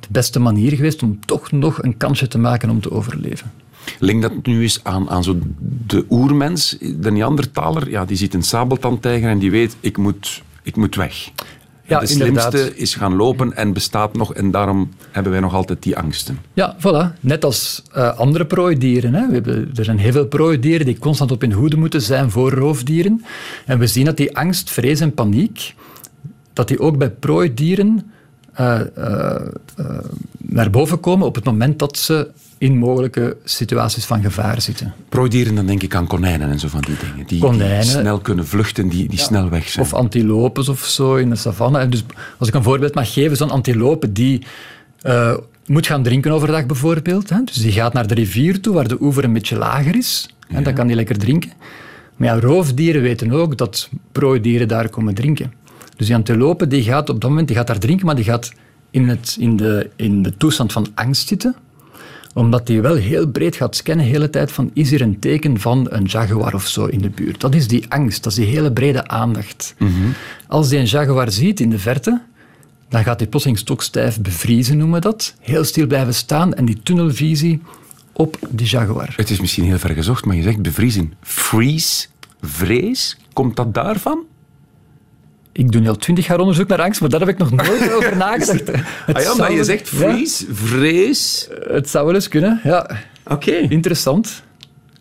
de 0.00 0.08
beste 0.10 0.38
manier 0.38 0.72
geweest 0.72 1.02
om 1.02 1.18
toch 1.24 1.52
nog 1.52 1.82
een 1.82 1.96
kansje 1.96 2.28
te 2.28 2.38
maken 2.38 2.70
om 2.70 2.80
te 2.80 2.90
overleven. 2.90 3.50
Link 3.98 4.22
dat 4.22 4.46
nu 4.46 4.62
eens 4.62 4.80
aan, 4.82 5.10
aan 5.10 5.24
zo 5.24 5.38
de 5.86 6.04
oermens, 6.10 6.76
de 6.96 7.10
Neandertaler, 7.10 7.90
ja, 7.90 8.04
die 8.04 8.16
ziet 8.16 8.34
een 8.34 8.42
sabeltandtijger 8.42 9.30
en 9.30 9.38
die 9.38 9.50
weet, 9.50 9.76
ik 9.80 9.96
moet, 9.96 10.42
ik 10.62 10.76
moet 10.76 10.94
weg. 10.94 11.30
Ja, 11.88 12.00
de 12.00 12.12
inderdaad. 12.12 12.52
slimste 12.52 12.76
is 12.76 12.94
gaan 12.94 13.16
lopen 13.16 13.56
en 13.56 13.72
bestaat 13.72 14.16
nog 14.16 14.34
en 14.34 14.50
daarom 14.50 14.88
hebben 15.10 15.32
wij 15.32 15.40
nog 15.40 15.54
altijd 15.54 15.82
die 15.82 15.96
angsten. 15.96 16.38
Ja, 16.52 16.76
voilà. 16.78 17.20
Net 17.20 17.44
als 17.44 17.82
eh, 17.92 18.18
andere 18.18 18.46
prooidieren. 18.46 19.14
Hè. 19.14 19.26
We 19.26 19.32
hebben, 19.32 19.70
er 19.74 19.84
zijn 19.84 19.98
heel 19.98 20.12
veel 20.12 20.26
prooidieren 20.26 20.86
die 20.86 20.98
constant 20.98 21.30
op 21.30 21.40
hun 21.40 21.52
hoede 21.52 21.76
moeten 21.76 22.02
zijn 22.02 22.30
voor 22.30 22.52
roofdieren. 22.52 23.24
En 23.66 23.78
we 23.78 23.86
zien 23.86 24.04
dat 24.04 24.16
die 24.16 24.36
angst, 24.36 24.70
vrees 24.70 25.00
en 25.00 25.14
paniek, 25.14 25.74
dat 26.52 26.68
die 26.68 26.80
ook 26.80 26.98
bij 26.98 27.10
prooidieren 27.10 28.10
eh, 28.58 28.80
eh, 28.80 29.36
eh, 29.76 29.86
naar 30.38 30.70
boven 30.70 31.00
komen 31.00 31.26
op 31.26 31.34
het 31.34 31.44
moment 31.44 31.78
dat 31.78 31.96
ze 31.96 32.30
in 32.58 32.78
mogelijke 32.78 33.36
situaties 33.44 34.04
van 34.04 34.22
gevaar 34.22 34.60
zitten. 34.60 34.94
Prooidieren, 35.08 35.54
dan 35.54 35.66
denk 35.66 35.82
ik 35.82 35.94
aan 35.94 36.06
konijnen 36.06 36.50
en 36.50 36.58
zo 36.58 36.68
van 36.68 36.80
die 36.80 36.96
dingen. 37.00 37.26
Die, 37.26 37.40
Konijnen. 37.40 37.80
die 37.80 37.90
snel 37.90 38.18
kunnen 38.18 38.46
vluchten, 38.46 38.88
die, 38.88 39.08
die 39.08 39.18
snel 39.18 39.48
weg 39.48 39.68
zijn. 39.68 39.86
Of 39.86 39.94
antilopes 39.94 40.68
of 40.68 40.84
zo 40.84 41.14
in 41.14 41.30
de 41.30 41.36
savanne. 41.36 41.78
En 41.78 41.90
Dus 41.90 42.04
als 42.38 42.48
ik 42.48 42.54
een 42.54 42.62
voorbeeld 42.62 42.94
mag 42.94 43.12
geven, 43.12 43.36
zo'n 43.36 43.50
antilope 43.50 44.12
die 44.12 44.42
moet 45.66 45.86
gaan 45.86 46.02
drinken 46.02 46.30
overdag 46.30 46.66
bijvoorbeeld. 46.66 47.30
Hè? 47.30 47.44
Dus 47.44 47.56
die 47.56 47.72
gaat 47.72 47.92
naar 47.92 48.06
de 48.06 48.14
rivier 48.14 48.60
toe 48.60 48.74
waar 48.74 48.88
de 48.88 49.00
oever 49.00 49.24
een 49.24 49.32
beetje 49.32 49.56
lager 49.56 49.96
is. 49.96 50.28
En 50.48 50.62
dan 50.62 50.74
kan 50.74 50.86
die 50.86 50.96
lekker 50.96 51.18
drinken. 51.18 51.52
Maar 52.16 52.28
ja, 52.28 52.40
roofdieren 52.40 53.02
weten 53.02 53.32
ook 53.32 53.56
dat 53.56 53.88
prooidieren 54.12 54.68
daar 54.68 54.88
komen 54.88 55.14
drinken. 55.14 55.52
Dus 55.98 56.06
die 56.06 56.16
antilope 56.16 56.66
die 56.66 56.82
gaat 56.82 57.08
op 57.08 57.20
dat 57.20 57.30
moment 57.30 57.48
die 57.48 57.56
gaat 57.56 57.66
daar 57.66 57.78
drinken, 57.78 58.06
maar 58.06 58.14
die 58.14 58.24
gaat 58.24 58.52
in, 58.90 59.08
het, 59.08 59.36
in, 59.38 59.56
de, 59.56 59.90
in 59.96 60.22
de 60.22 60.36
toestand 60.36 60.72
van 60.72 60.86
angst 60.94 61.28
zitten 61.28 61.56
omdat 62.34 62.68
hij 62.68 62.82
wel 62.82 62.94
heel 62.94 63.26
breed 63.26 63.56
gaat 63.56 63.76
scannen 63.76 64.04
de 64.04 64.10
hele 64.10 64.30
tijd 64.30 64.52
van 64.52 64.70
is 64.74 64.92
er 64.92 65.00
een 65.00 65.18
teken 65.18 65.60
van 65.60 65.86
een 65.90 66.04
jaguar 66.04 66.54
of 66.54 66.66
zo 66.66 66.84
in 66.84 66.98
de 66.98 67.10
buurt. 67.10 67.40
Dat 67.40 67.54
is 67.54 67.68
die 67.68 67.84
angst, 67.88 68.22
dat 68.22 68.32
is 68.32 68.38
die 68.38 68.46
hele 68.46 68.72
brede 68.72 69.08
aandacht. 69.08 69.74
Als 70.46 70.70
hij 70.70 70.78
een 70.78 70.86
jaguar 70.86 71.32
ziet 71.32 71.60
in 71.60 71.70
de 71.70 71.78
verte, 71.78 72.20
dan 72.88 73.02
gaat 73.02 73.18
hij 73.20 73.28
plotseling 73.28 73.60
stokstijf 73.60 74.20
bevriezen, 74.20 74.76
noemen 74.76 75.00
we 75.00 75.00
dat. 75.00 75.34
Heel 75.40 75.64
stil 75.64 75.86
blijven 75.86 76.14
staan 76.14 76.54
en 76.54 76.64
die 76.64 76.80
tunnelvisie 76.82 77.62
op 78.12 78.38
die 78.50 78.66
jaguar. 78.66 79.12
Het 79.16 79.30
is 79.30 79.40
misschien 79.40 79.64
heel 79.64 79.78
ver 79.78 79.94
gezocht, 79.94 80.24
maar 80.24 80.36
je 80.36 80.42
zegt 80.42 80.62
bevriezen. 80.62 81.12
Freeze, 81.20 82.06
vrees, 82.40 83.18
komt 83.32 83.56
dat 83.56 83.74
daarvan? 83.74 84.24
Ik 85.58 85.72
doe 85.72 85.80
nu 85.80 85.88
al 85.88 85.96
twintig 85.96 86.26
jaar 86.26 86.38
onderzoek 86.40 86.68
naar 86.68 86.80
angst, 86.82 87.00
maar 87.00 87.10
daar 87.10 87.20
heb 87.20 87.28
ik 87.28 87.38
nog 87.38 87.50
nooit 87.50 87.92
over 87.96 88.16
nagedacht. 88.16 88.66
Het 88.66 89.16
Ah 89.16 89.22
ja, 89.22 89.34
maar 89.34 89.52
je 89.52 89.64
zegt 89.64 89.88
ja, 89.88 89.96
freeze, 89.96 90.44
vrees. 90.52 91.48
het 91.68 91.88
zou 91.90 92.06
wel 92.06 92.14
eens 92.14 92.28
kunnen, 92.28 92.60
ja. 92.64 92.90
Oké. 93.26 93.50
Interessant. 93.50 94.42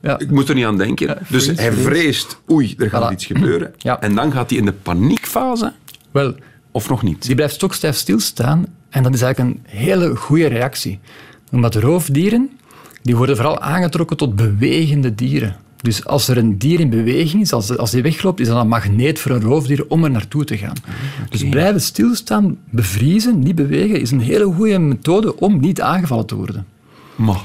Ja. 0.01 0.19
Ik 0.19 0.31
moet 0.31 0.49
er 0.49 0.55
niet 0.55 0.65
aan 0.65 0.77
denken. 0.77 1.07
Ja, 1.07 1.17
dus 1.29 1.45
hij 1.45 1.55
vrees. 1.71 1.83
vreest, 1.85 2.41
oei, 2.51 2.75
er 2.77 2.89
gaat 2.89 3.09
Voilà. 3.09 3.13
iets 3.13 3.25
gebeuren. 3.25 3.73
Ja. 3.77 4.01
En 4.01 4.15
dan 4.15 4.31
gaat 4.31 4.49
hij 4.49 4.59
in 4.59 4.65
de 4.65 4.73
paniekfase, 4.73 5.73
Wel, 6.11 6.35
of 6.71 6.89
nog 6.89 7.03
niet? 7.03 7.25
Die 7.25 7.35
blijft 7.35 7.53
stokstijf 7.53 7.95
stilstaan 7.95 8.65
en 8.89 9.03
dat 9.03 9.13
is 9.13 9.21
eigenlijk 9.21 9.55
een 9.55 9.63
hele 9.77 10.15
goede 10.15 10.47
reactie. 10.47 10.99
Omdat 11.51 11.75
roofdieren, 11.75 12.49
die 13.01 13.15
worden 13.15 13.35
vooral 13.35 13.59
aangetrokken 13.61 14.17
tot 14.17 14.35
bewegende 14.35 15.15
dieren. 15.15 15.55
Dus 15.87 16.05
als 16.05 16.27
er 16.27 16.37
een 16.37 16.57
dier 16.57 16.79
in 16.79 16.89
beweging 16.89 17.41
is, 17.41 17.53
als, 17.53 17.77
als 17.77 17.91
die 17.91 18.01
wegloopt, 18.01 18.39
is 18.39 18.47
dat 18.47 18.61
een 18.61 18.67
magneet 18.67 19.19
voor 19.19 19.31
een 19.31 19.41
roofdier 19.41 19.85
om 19.89 20.03
er 20.03 20.11
naartoe 20.11 20.45
te 20.45 20.57
gaan. 20.57 20.75
Dus 21.29 21.49
blijven 21.49 21.81
stilstaan, 21.81 22.57
bevriezen, 22.69 23.39
niet 23.39 23.55
bewegen, 23.55 24.01
is 24.01 24.11
een 24.11 24.19
hele 24.19 24.45
goede 24.45 24.79
methode 24.79 25.39
om 25.39 25.59
niet 25.59 25.81
aangevallen 25.81 26.25
te 26.25 26.35
worden. 26.35 26.65
Maar, 27.15 27.41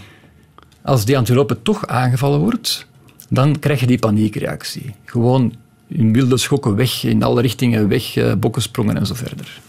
Als 0.82 1.04
die 1.04 1.16
antilope 1.16 1.62
toch 1.62 1.86
aangevallen 1.86 2.40
wordt, 2.40 2.86
dan 3.28 3.58
krijg 3.58 3.80
je 3.80 3.86
die 3.86 3.98
paniekreactie. 3.98 4.94
Gewoon 5.04 5.54
in 5.86 6.12
wilde 6.12 6.36
schokken 6.36 6.74
weg, 6.74 7.04
in 7.04 7.22
alle 7.22 7.40
richtingen 7.40 7.88
weg, 7.88 8.16
eh, 8.16 8.34
bokkensprongen 8.34 8.96
en 8.96 9.06
zo 9.06 9.14
verder. 9.14 9.60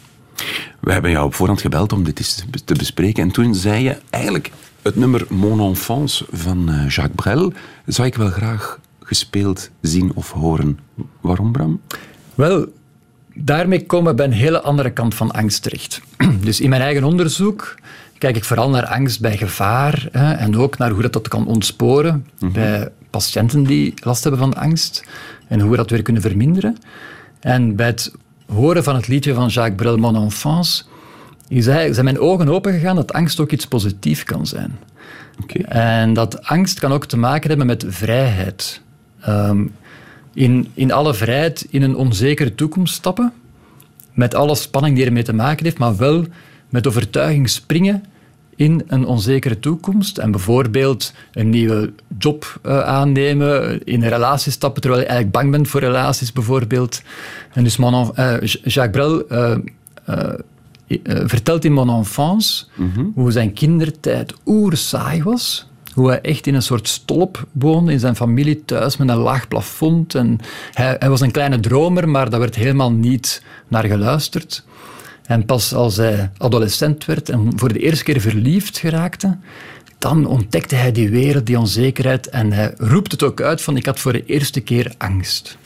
we 0.80 0.92
hebben 0.92 1.12
jou 1.12 1.26
op 1.26 1.34
voorhand 1.34 1.62
gebeld 1.62 1.94
om 1.94 2.04
dit 2.04 2.20
eens 2.20 2.46
te 2.66 2.74
bespreken. 2.74 3.24
En 3.24 3.32
toen 3.32 3.56
zei 3.56 3.84
je 3.84 3.98
eigenlijk 4.10 4.52
het 4.84 4.96
nummer 4.96 5.26
Mon 5.30 5.60
Enfance 5.60 6.26
van 6.32 6.70
eh, 6.70 6.90
Jacques 6.90 7.16
Brel 7.16 7.54
zou 7.86 8.08
ik 8.08 8.16
wel 8.16 8.30
graag 8.30 8.80
gespeeld 9.00 9.70
zien 9.82 10.12
of 10.16 10.32
horen. 10.32 10.80
Waarom, 11.22 11.52
Bram? 11.52 11.82
Wel, 12.36 12.66
daarmee 13.34 13.86
komen 13.86 14.12
we 14.12 14.16
bij 14.16 14.26
een 14.26 14.32
hele 14.32 14.62
andere 14.62 14.92
kant 14.92 15.16
van 15.16 15.32
angst 15.32 15.64
terecht. 15.64 16.02
Dus 16.46 16.62
in 16.62 16.70
mijn 16.70 16.82
eigen 16.82 17.04
onderzoek 17.04 17.76
kijk 18.18 18.36
ik 18.36 18.44
vooral 18.44 18.70
naar 18.70 18.86
angst 18.86 19.22
bij 19.22 19.38
gevaar 19.38 20.08
hè, 20.12 20.32
en 20.32 20.58
ook 20.58 20.78
naar 20.78 20.92
hoe 20.92 21.02
dat, 21.02 21.14
dat 21.14 21.28
kan 21.28 21.48
ontsporen 21.48 22.28
bij 22.40 22.90
patiënten 23.10 23.64
die 23.64 23.94
last 24.04 24.24
hebben 24.24 24.42
van 24.42 24.54
angst 24.54 25.04
en 25.48 25.60
hoe 25.60 25.72
we 25.72 25.78
dat 25.78 25.90
weer 25.90 26.02
kunnen 26.02 26.22
verminderen. 26.22 26.78
En 27.40 27.76
bij 27.76 27.86
het 27.86 28.14
horen 28.48 28.84
van 28.84 28.96
het 28.96 29.08
liedje 29.08 29.34
van 29.34 29.48
Jacques 29.48 29.76
Brel, 29.76 29.98
Mon 29.98 30.16
Enfance, 30.16 30.84
is 31.58 31.66
hij- 31.66 31.94
zijn 31.94 32.06
mijn 32.06 32.20
ogen 32.20 32.50
opengegaan 32.50 32.96
dat 32.96 33.14
angst 33.14 33.40
ook 33.40 33.52
iets 33.52 33.68
positiefs 33.68 34.24
kan 34.24 34.48
zijn. 34.48 34.78
En 35.66 36.14
dat 36.14 36.44
angst 36.46 36.80
kan 36.80 36.92
ook 36.92 37.06
te 37.06 37.18
maken 37.18 37.50
hebben 37.50 37.68
met 37.68 37.86
vrijheid. 37.88 38.82
Ehm, 39.22 39.66
in, 40.34 40.68
in 40.74 40.92
alle 40.92 41.14
vrijheid 41.14 41.68
in 41.70 41.82
een 41.82 41.96
onzekere 41.96 42.56
toekomst 42.56 42.94
stappen, 42.94 43.34
met 44.14 44.36
alle 44.36 44.56
spanning 44.56 44.96
die 44.96 45.06
ermee 45.06 45.24
te 45.24 45.34
maken 45.34 45.66
heeft, 45.66 45.78
maar 45.78 45.98
wel 45.98 46.26
met 46.70 46.88
overtuiging 46.88 47.50
springen 47.50 48.04
in 48.56 48.84
een 48.88 49.06
onzekere 49.06 49.60
toekomst. 49.60 50.18
En 50.18 50.32
bijvoorbeeld 50.32 51.14
een 51.32 51.50
nieuwe 51.50 51.94
job 52.18 52.60
eh, 52.62 52.80
aannemen, 52.80 53.84
in 53.84 54.04
een 54.04 54.10
relatie 54.10 54.52
stappen 54.52 54.82
terwijl 54.82 55.02
je 55.04 55.08
eigenlijk 55.08 55.38
bang 55.38 55.52
bent 55.52 55.68
voor 55.68 55.80
relaties 55.80 56.32
bijvoorbeeld. 56.34 57.02
En 57.54 57.64
dus 57.64 57.78
mon 57.78 58.12
en- 58.16 58.40
eh, 58.42 58.48
Jacques 58.64 58.90
Brel 58.92 59.28
eh, 59.28 59.58
vertelt 61.04 61.66
in 61.66 61.74
Mon 61.74 61.90
Enfance 61.90 62.66
hoe 63.16 63.32
zijn 63.32 63.54
kindertijd 63.54 64.34
oerzaai 64.46 65.24
was. 65.24 65.68
hoe 65.94 66.10
hij 66.10 66.22
echt 66.22 66.48
in 66.48 66.56
een 66.56 66.62
soort 66.62 66.88
stolp 66.88 67.48
woonde 67.52 67.92
in 67.92 68.00
zijn 68.00 68.16
familie 68.16 68.66
thuis 68.66 68.98
met 68.98 69.10
een 69.10 69.16
laag 69.16 69.48
plafond. 69.48 70.16
En 70.16 70.40
hij, 70.74 70.96
hij 71.00 71.10
was 71.10 71.22
een 71.22 71.32
kleine 71.32 71.60
dromer, 71.60 72.10
maar 72.10 72.30
daar 72.30 72.40
werd 72.40 72.56
helemaal 72.56 72.92
niet 72.92 73.44
naar 73.68 73.84
geluisterd. 73.86 74.66
En 75.24 75.46
pas 75.46 75.74
als 75.74 75.98
hij 75.98 76.32
adolescent 76.38 77.06
werd 77.06 77.30
en 77.30 77.52
voor 77.56 77.74
de 77.74 77.80
eerste 77.80 78.04
keer 78.04 78.22
verliefd 78.22 78.78
geraakte, 78.78 79.38
dan 79.98 80.26
ontdekte 80.26 80.76
hij 80.76 80.92
die 80.92 81.10
wereld, 81.10 81.46
die 81.46 81.60
onzekerheid. 81.60 82.30
En 82.30 82.52
hij 82.52 82.74
roept 82.78 83.12
het 83.12 83.24
ook 83.24 83.42
uit 83.42 83.62
van 83.62 83.78
ik 83.78 83.86
had 83.86 84.00
voor 84.00 84.12
de 84.12 84.26
eerste 84.26 84.62
keer 84.62 84.94
angst. 84.98 85.58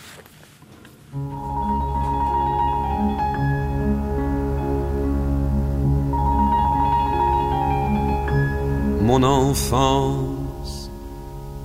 Mon 9.08 9.24
enfance 9.24 10.92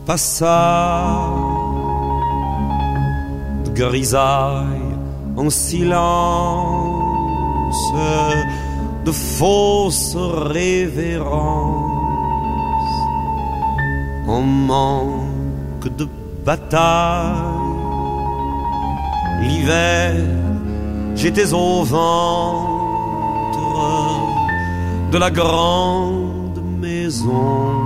passa 0.07 1.28
de 3.64 3.70
grisaille 3.70 4.94
en 5.37 5.50
silence, 5.50 6.62
de 9.05 9.11
fausses 9.11 10.16
révérences 10.55 11.33
en 14.28 14.42
manque 14.42 15.88
de 15.98 16.07
bataille. 16.46 17.35
L'hiver, 19.40 20.14
j'étais 21.16 21.52
au 21.52 21.83
ventre 21.83 23.59
de 25.11 25.18
la 25.18 25.33
grande 25.33 26.41
maison 26.83 27.81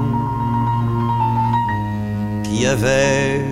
qui 2.45 2.67
avait 2.67 3.45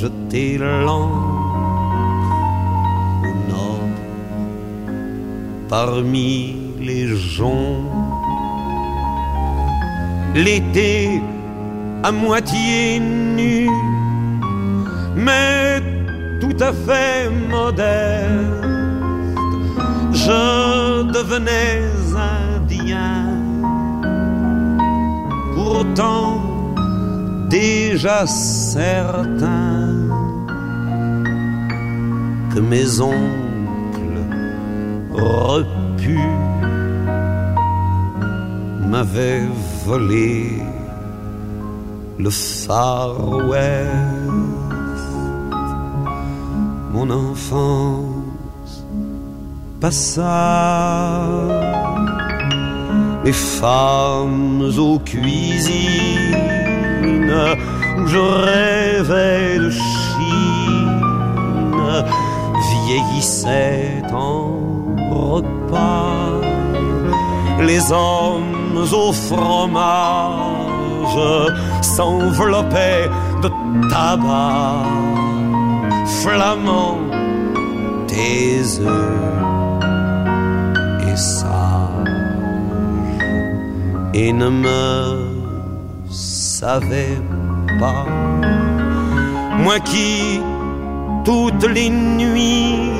jeté 0.00 0.56
l'encre 0.58 1.36
au 3.28 3.32
nord 3.52 3.88
parmi 5.68 6.56
les 6.80 7.06
joncs. 7.36 7.84
L'été, 10.34 11.20
à 12.02 12.10
moitié 12.12 13.00
nu, 13.36 13.68
mais 15.14 15.80
tout 16.40 16.58
à 16.68 16.72
fait 16.84 17.30
modeste. 17.50 18.66
Je 20.12 21.02
devenais 21.16 21.82
indien, 22.16 23.25
pourtant 25.66 26.40
déjà 27.50 28.24
certain 28.26 29.88
que 32.52 32.60
mes 32.60 33.00
oncles 33.00 34.24
repus 35.12 36.34
m'avaient 38.90 39.48
volé 39.84 40.62
le 42.18 42.30
Far 42.30 43.10
West. 43.48 43.90
Mon 46.92 47.10
enfance 47.10 48.84
passa. 49.80 51.26
Les 53.26 53.32
femmes 53.32 54.70
aux 54.78 55.00
cuisines 55.00 55.66
où 57.98 58.06
je 58.06 58.18
rêvais 58.18 59.58
de 59.58 59.68
Chine 59.68 61.02
vieillissaient 62.86 64.04
en 64.14 64.60
repas. 65.10 66.40
Les 67.62 67.90
hommes 67.90 68.86
au 68.92 69.12
fromage 69.12 70.30
s'enveloppaient 71.82 73.10
de 73.42 73.50
tabac 73.90 74.84
flamand 76.22 77.00
tes 78.06 78.60
œufs 78.82 79.45
et 84.18 84.32
ne 84.32 84.48
me 84.48 84.80
savais 86.10 87.18
pas 87.78 88.06
moi 89.58 89.78
qui 89.80 90.40
toutes 91.22 91.68
les 91.76 91.90
nuits 91.90 92.92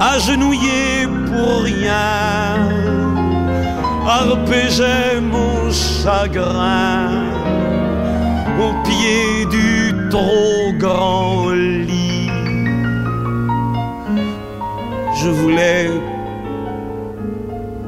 agenouillé 0.00 1.08
pour 1.28 1.62
rien 1.62 2.68
arpégeais 4.06 5.20
mon 5.20 5.72
chagrin 5.72 7.08
au 8.64 8.70
pied 8.86 9.44
du 9.56 9.92
trop 10.08 10.72
grand 10.78 11.50
lit. 11.50 12.30
Je 15.20 15.28
voulais 15.30 15.90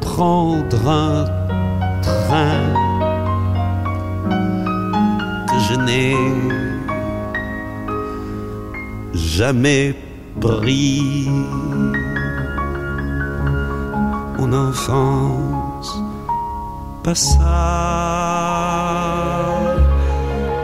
prendre 0.01 0.89
un 0.89 1.38
que 5.49 5.59
je 5.69 5.75
n'ai 5.77 6.17
jamais 9.15 9.95
pris. 10.41 11.29
Mon 14.39 14.53
enfance 14.53 16.03
passa 17.03 17.39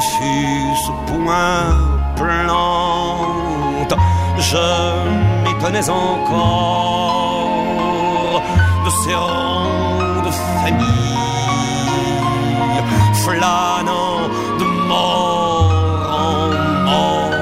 ne 0.00 0.04
fût 0.04 0.92
point 1.06 1.76
plante. 2.16 3.94
Je 4.38 4.66
m'étonnais 5.44 5.88
encore 5.90 7.50
de 8.84 8.90
ces 9.02 9.14
rangs 9.14 10.22
de 10.26 10.30
famille 10.62 11.18
flânant 13.22 14.20
de 14.60 14.66
mort 14.88 15.72
en 16.26 16.48
mort 16.88 17.34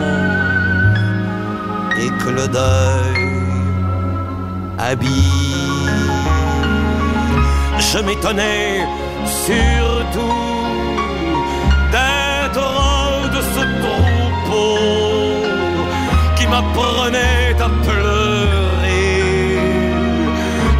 et 2.03 2.11
que 2.21 2.31
le 2.39 2.47
deuil 2.49 3.29
habille. 4.79 5.91
Je 7.79 7.99
m'étonnais 7.99 8.87
surtout 9.47 10.48
qui 16.59 16.65
m'apprenait 16.65 17.55
à 17.61 17.69
pleurer, 17.85 19.59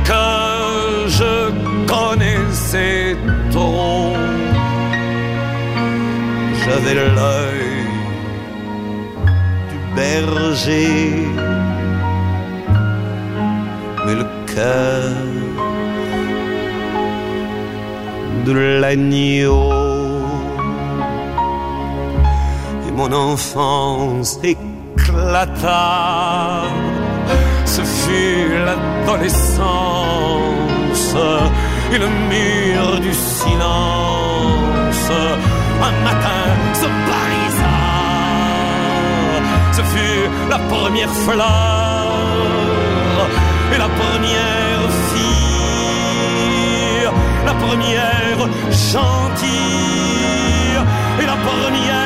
que 0.05 1.09
je 1.09 1.51
connaissais 1.87 3.17
trop. 3.51 4.13
J'avais 6.65 6.95
l'œil 6.95 7.87
du 9.71 9.79
berger, 9.95 11.27
mais 14.07 14.15
le 14.15 14.27
cœur 14.55 15.13
de 18.45 18.53
l'agneau. 18.81 19.73
Et 22.87 22.91
mon 22.93 23.13
enfance 23.13 24.39
éclata. 25.19 26.63
Ce 27.65 27.83
fut 27.83 28.49
l'adolescence 28.67 29.59
et 31.93 31.99
le 31.99 32.09
mur 32.31 33.01
du 33.01 33.13
silence. 33.13 35.11
Un 35.89 35.93
matin 36.05 36.45
se 36.75 36.87
barisa. 37.09 37.77
Ce 39.73 39.83
fut 39.83 40.29
la 40.51 40.59
première 40.59 41.15
fleur 41.27 42.07
et 43.73 43.79
la 43.79 43.89
première 43.89 44.85
fille, 45.11 47.09
la 47.47 47.55
première 47.55 48.41
gentille 48.93 50.79
et 51.21 51.27
la 51.27 51.37
première 51.49 51.98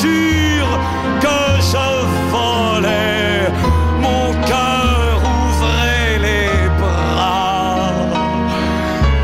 jure 0.00 0.72
que 1.20 1.38
je 1.72 1.88
volais. 2.30 3.50
Mon 4.00 4.24
cœur 4.50 5.12
ouvrait 5.38 6.18
les 6.18 6.54
bras. 6.80 7.92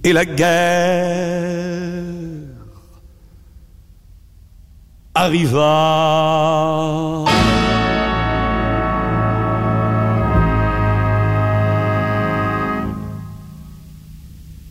Et 0.04 0.12
la 0.12 0.24
guerre 0.24 2.04
arriva. 5.14 7.35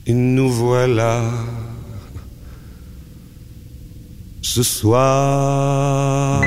Et 0.08 0.13
nous 0.13 0.50
voilà 0.52 1.24
ce 4.41 4.62
soir. 4.62 6.44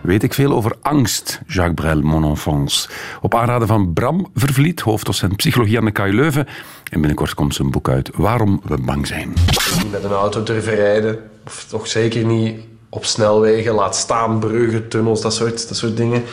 Weet 0.00 0.22
ik 0.22 0.34
veel 0.34 0.52
over 0.52 0.72
angst, 0.82 1.40
Jacques 1.46 1.74
Brel, 1.74 2.00
mon 2.00 2.24
enfance. 2.24 2.88
Op 3.20 3.34
aanraden 3.34 3.68
van 3.68 3.92
Bram 3.92 4.26
Vervliet, 4.34 4.80
hoofddocent 4.80 5.36
psychologie 5.36 5.78
aan 5.78 5.84
de 5.84 5.90
KU 5.90 6.12
Leuven. 6.14 6.46
En 6.90 6.98
binnenkort 7.00 7.34
komt 7.34 7.54
zijn 7.54 7.70
boek 7.70 7.88
uit, 7.88 8.10
Waarom 8.14 8.60
we 8.64 8.78
bang 8.80 9.06
zijn. 9.06 9.28
niet 9.82 9.90
met 9.90 10.04
een 10.04 10.10
auto 10.10 10.42
durven 10.42 10.74
rijden. 10.74 11.18
Of 11.46 11.64
toch 11.68 11.86
zeker 11.86 12.24
niet 12.24 12.56
op 12.94 13.04
snelwegen. 13.04 13.74
Laat 13.74 13.96
staan 13.96 14.38
bruggen, 14.38 14.88
tunnels, 14.88 15.20
dat 15.20 15.34
soort, 15.34 15.68
dat 15.68 15.76
soort 15.76 15.96
dingen. 15.96 16.24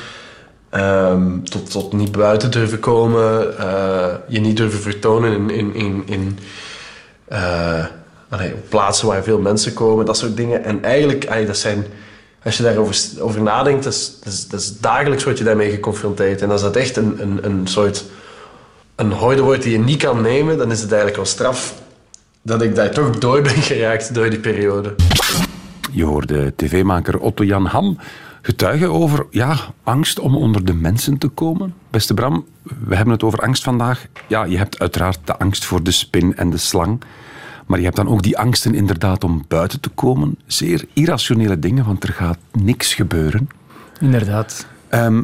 Ehm, 0.70 1.42
tot, 1.44 1.72
tot 1.72 1.94
niet 1.94 2.12
buiten 2.12 2.52
durven 2.52 2.80
komen. 2.80 3.58
eh, 3.58 4.14
je 4.28 4.40
niet 4.40 4.58
durven 4.58 4.80
vertonen 4.80 5.34
in, 5.34 5.50
in, 5.50 5.76
in, 5.76 6.04
in 6.06 6.40
eh, 7.28 7.86
plaatsen 8.70 9.08
waar 9.08 9.24
veel 9.24 9.40
mensen 9.40 9.74
komen. 9.74 10.06
Dat 10.06 10.18
soort 10.18 10.38
dingen. 10.38 10.64
En 10.64 10.84
eigenlijk, 10.84 11.48
dat 11.48 11.58
zijn... 11.58 11.86
Als 12.44 12.58
je 12.58 12.64
daarover 12.64 12.96
over 13.20 13.42
nadenkt, 13.42 13.84
dat 13.84 13.94
is, 13.94 14.48
dat, 14.50 14.60
is, 14.60 14.80
dagelijks 14.80 15.24
word 15.24 15.38
je 15.38 15.44
daarmee 15.44 15.72
geconfronteerd. 15.72 16.42
En 16.42 16.52
als 16.52 16.62
dat 16.62 16.76
echt 16.76 16.98
een, 16.98 17.22
een, 17.22 17.46
een 17.46 17.68
soort 17.68 18.04
een 18.96 19.12
horde 19.12 19.42
wordt 19.42 19.64
die 19.64 19.72
je 19.72 19.80
niet 19.80 20.02
kan 20.02 20.22
nemen, 20.22 20.58
dan 20.58 20.72
is 20.72 20.82
het 20.82 20.90
eigenlijk 20.90 21.16
wel 21.16 21.32
straf 21.32 21.74
dat 22.42 22.62
ik 22.62 22.76
daar 22.76 22.92
toch 22.92 23.18
door 23.18 23.42
ben 23.42 23.62
geraakt 23.62 24.14
door 24.14 24.30
die 24.30 24.40
periode. 24.40 24.96
Je 25.92 26.04
hoorde 26.04 26.54
tv-maker 26.56 27.20
Otto 27.20 27.44
Jan 27.44 27.66
Ham 27.66 27.98
getuigen 28.42 28.92
over 28.92 29.26
ja, 29.30 29.58
angst 29.84 30.20
om 30.20 30.36
onder 30.36 30.66
de 30.66 30.74
mensen 30.74 31.18
te 31.18 31.28
komen. 31.28 31.74
Beste 31.90 32.14
Bram, 32.14 32.46
we 32.64 32.96
hebben 32.96 33.14
het 33.14 33.24
over 33.24 33.40
angst 33.40 33.64
vandaag. 33.64 34.06
Ja, 34.28 34.44
je 34.44 34.58
hebt 34.58 34.80
uiteraard 34.80 35.20
de 35.24 35.38
angst 35.38 35.66
voor 35.66 35.84
de 35.84 35.92
spin 35.92 36.36
en 36.36 36.50
de 36.50 36.58
slang. 36.58 37.02
Maar 37.66 37.80
je 37.80 37.86
hebt 37.86 37.98
dan 37.98 38.08
ook 38.08 38.22
die 38.22 38.38
angsten 38.38 38.76
inderdaad 38.76 39.24
om 39.24 39.46
buiten 39.48 39.80
te 39.80 39.90
komen. 39.90 40.38
Zeer 40.46 40.86
irrationele 40.94 41.60
dingen, 41.60 41.86
want 41.86 42.04
er 42.04 42.14
gaat 42.14 42.38
niks 42.52 42.94
gebeuren. 42.94 43.50
Inderdaad. 44.00 44.68
Ehm, 44.88 45.24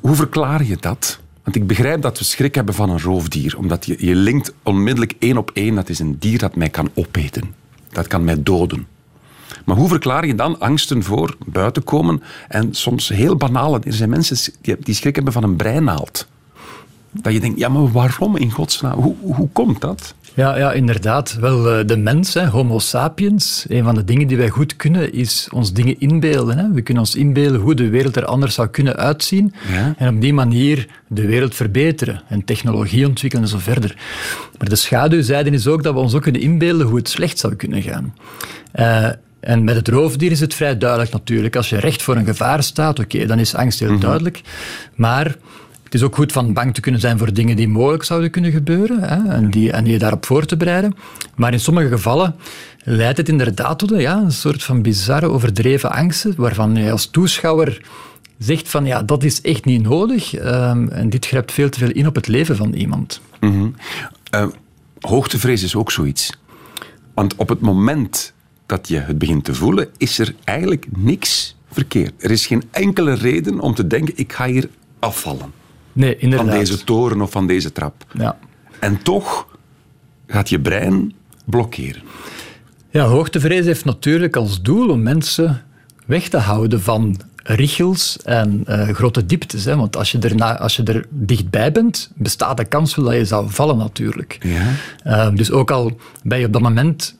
hoe 0.00 0.14
verklaar 0.14 0.64
je 0.64 0.76
dat? 0.80 1.20
Want 1.42 1.56
ik 1.56 1.66
begrijp 1.66 2.02
dat 2.02 2.18
we 2.18 2.24
schrik 2.24 2.54
hebben 2.54 2.74
van 2.74 2.90
een 2.90 3.00
roofdier. 3.00 3.58
Omdat 3.58 3.86
je, 3.86 4.06
je 4.06 4.14
linkt 4.14 4.54
onmiddellijk 4.62 5.14
één 5.18 5.36
op 5.36 5.50
één. 5.54 5.74
Dat 5.74 5.88
is 5.88 5.98
een 5.98 6.16
dier 6.18 6.38
dat 6.38 6.56
mij 6.56 6.68
kan 6.68 6.90
opeten. 6.94 7.54
Dat 7.92 8.06
kan 8.06 8.24
mij 8.24 8.42
doden. 8.42 8.86
Maar 9.66 9.76
hoe 9.76 9.88
verklaar 9.88 10.26
je 10.26 10.34
dan 10.34 10.60
angsten 10.60 11.02
voor 11.02 11.36
buiten 11.46 11.84
komen? 11.84 12.22
En 12.48 12.74
soms 12.74 13.08
heel 13.08 13.36
banale. 13.36 13.80
Er 13.84 13.92
zijn 13.92 14.10
mensen 14.10 14.52
die, 14.80 14.94
schrik 14.94 15.14
hebben 15.14 15.32
van 15.32 15.42
een 15.42 15.56
breinaald. 15.56 16.26
Dat 17.12 17.32
je 17.32 17.40
denkt, 17.40 17.58
ja, 17.58 17.68
maar 17.68 17.92
waarom 17.92 18.36
in 18.36 18.50
godsnaam? 18.50 19.00
Hoe, 19.00 19.14
hoe 19.20 19.48
komt 19.52 19.80
dat? 19.80 20.14
Ja, 20.34 20.56
ja, 20.56 20.72
inderdaad. 20.72 21.36
Wel, 21.40 21.70
eh, 21.70 21.86
de 21.86 21.96
mens, 21.96 22.34
hè, 22.34 22.46
homo 22.46 22.78
sapiens, 22.78 23.64
een 23.68 23.84
van 23.84 23.94
de 23.94 24.04
dingen 24.04 24.26
die 24.26 24.36
wij 24.36 24.48
goed 24.48 24.76
kunnen, 24.76 25.12
is 25.12 25.48
ons 25.52 25.72
dingen 25.72 26.00
inbeelden. 26.00 26.58
Hè. 26.58 26.72
We 26.72 26.82
kunnen 26.82 27.02
ons 27.02 27.14
inbeelden 27.14 27.60
hoe 27.60 27.74
de 27.74 27.88
wereld 27.88 28.16
er 28.16 28.24
anders 28.24 28.54
zou 28.54 28.68
kunnen 28.68 28.96
uitzien 28.96 29.54
Ja. 29.72 29.94
en 29.98 30.14
op 30.14 30.20
die 30.20 30.32
manier 30.34 30.86
de 31.08 31.26
wereld 31.26 31.54
verbeteren 31.54 32.22
en 32.28 32.44
technologie 32.44 33.06
ontwikkelen 33.06 33.44
en 33.44 33.50
zo 33.50 33.58
verder. 33.58 33.96
Maar 34.58 34.68
de 34.68 34.76
schaduwzijde 34.76 35.50
is 35.50 35.66
ook 35.66 35.82
dat 35.82 35.94
we 35.94 36.00
ons 36.00 36.14
ook 36.14 36.22
kunnen 36.22 36.40
inbeelden 36.40 36.86
hoe 36.86 36.96
het 36.96 37.08
slecht 37.08 37.38
zou 37.38 37.54
kunnen 37.54 37.82
gaan. 37.82 38.14
Eh, 38.72 39.08
en 39.46 39.64
met 39.64 39.74
het 39.74 39.88
roofdier 39.88 40.30
is 40.30 40.40
het 40.40 40.54
vrij 40.54 40.78
duidelijk 40.78 41.12
natuurlijk. 41.12 41.56
Als 41.56 41.68
je 41.68 41.78
recht 41.78 42.02
voor 42.02 42.16
een 42.16 42.24
gevaar 42.24 42.62
staat, 42.62 42.98
oké, 42.98 43.26
dan 43.26 43.38
is 43.38 43.54
angst 43.54 43.80
heel 43.80 43.98
duidelijk. 43.98 44.40
Maar 44.94 45.36
het 45.84 45.94
is 45.94 46.02
ook 46.02 46.14
goed 46.14 46.32
van 46.32 46.52
bang 46.52 46.74
te 46.74 46.80
kunnen 46.80 47.00
zijn 47.00 47.18
voor 47.18 47.32
dingen 47.32 47.56
die 47.56 47.68
mogelijk 47.68 48.04
zouden 48.04 48.30
kunnen 48.30 48.50
gebeuren 48.50 49.00
hè, 49.00 49.32
en, 49.34 49.50
die, 49.50 49.72
en 49.72 49.86
je 49.86 49.98
daarop 49.98 50.26
voor 50.26 50.44
te 50.44 50.56
bereiden. 50.56 50.94
Maar 51.34 51.52
in 51.52 51.60
sommige 51.60 51.88
gevallen 51.88 52.34
leidt 52.84 53.18
het 53.18 53.28
inderdaad 53.28 53.78
tot 53.78 53.90
een, 53.90 54.00
ja, 54.00 54.16
een 54.16 54.32
soort 54.32 54.62
van 54.62 54.82
bizarre, 54.82 55.30
overdreven 55.30 55.90
angsten, 55.90 56.34
waarvan 56.36 56.76
je 56.76 56.90
als 56.90 57.06
toeschouwer 57.06 57.80
zegt 58.38 58.68
van 58.68 58.84
ja, 58.84 59.02
dat 59.02 59.24
is 59.24 59.40
echt 59.40 59.64
niet 59.64 59.82
nodig 59.82 60.34
ehm, 60.34 60.88
en 60.88 61.10
dit 61.10 61.26
grijpt 61.26 61.52
veel 61.52 61.68
te 61.68 61.78
veel 61.78 61.90
in 61.90 62.06
op 62.06 62.14
het 62.14 62.26
leven 62.26 62.56
van 62.56 62.72
iemand. 62.72 63.20
Eh, 64.30 64.46
hoogtevrees 65.00 65.62
is 65.62 65.74
ook 65.74 65.90
zoiets. 65.90 66.32
Want 67.14 67.34
op 67.34 67.48
het 67.48 67.60
moment 67.60 68.34
dat 68.66 68.88
je 68.88 68.98
het 68.98 69.18
begint 69.18 69.44
te 69.44 69.54
voelen, 69.54 69.88
is 69.96 70.18
er 70.18 70.34
eigenlijk 70.44 70.86
niks 70.96 71.56
verkeerd. 71.70 72.12
Er 72.24 72.30
is 72.30 72.46
geen 72.46 72.62
enkele 72.70 73.12
reden 73.12 73.60
om 73.60 73.74
te 73.74 73.86
denken, 73.86 74.14
ik 74.16 74.32
ga 74.32 74.46
hier 74.46 74.68
afvallen. 74.98 75.52
Nee, 75.92 76.16
inderdaad. 76.16 76.48
Van 76.48 76.58
deze 76.58 76.84
toren 76.84 77.20
of 77.20 77.30
van 77.30 77.46
deze 77.46 77.72
trap. 77.72 78.04
Ja. 78.12 78.38
En 78.78 79.02
toch 79.02 79.46
gaat 80.26 80.48
je 80.48 80.60
brein 80.60 81.12
blokkeren. 81.44 82.02
Ja, 82.90 83.04
hoogtevrees 83.04 83.64
heeft 83.64 83.84
natuurlijk 83.84 84.36
als 84.36 84.62
doel 84.62 84.88
om 84.88 85.02
mensen 85.02 85.62
weg 86.06 86.28
te 86.28 86.36
houden 86.36 86.82
van 86.82 87.20
richels 87.42 88.18
en 88.22 88.62
eh, 88.66 88.88
grote 88.88 89.26
dieptes. 89.26 89.64
Hè. 89.64 89.76
Want 89.76 89.96
als 89.96 90.12
je, 90.12 90.18
erna, 90.18 90.58
als 90.58 90.76
je 90.76 90.82
er 90.82 91.06
dichtbij 91.08 91.72
bent, 91.72 92.10
bestaat 92.14 92.56
de 92.56 92.64
kans 92.64 92.94
wel 92.94 93.04
dat 93.04 93.14
je 93.14 93.24
zou 93.24 93.50
vallen 93.50 93.76
natuurlijk. 93.76 94.38
Ja. 94.40 94.72
Eh, 95.02 95.34
dus 95.34 95.50
ook 95.50 95.70
al 95.70 95.98
ben 96.22 96.38
je 96.38 96.46
op 96.46 96.52
dat 96.52 96.62
moment 96.62 97.16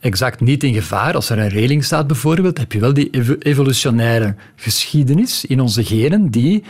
exact 0.00 0.40
niet 0.40 0.64
in 0.64 0.74
gevaar, 0.74 1.14
als 1.14 1.30
er 1.30 1.38
een 1.38 1.48
reling 1.48 1.84
staat 1.84 2.06
bijvoorbeeld, 2.06 2.58
heb 2.58 2.72
je 2.72 2.80
wel 2.80 2.94
die 2.94 3.10
evo- 3.10 3.36
evolutionaire 3.38 4.34
geschiedenis 4.56 5.44
in 5.44 5.60
onze 5.60 5.84
genen 5.84 6.30
die 6.30 6.62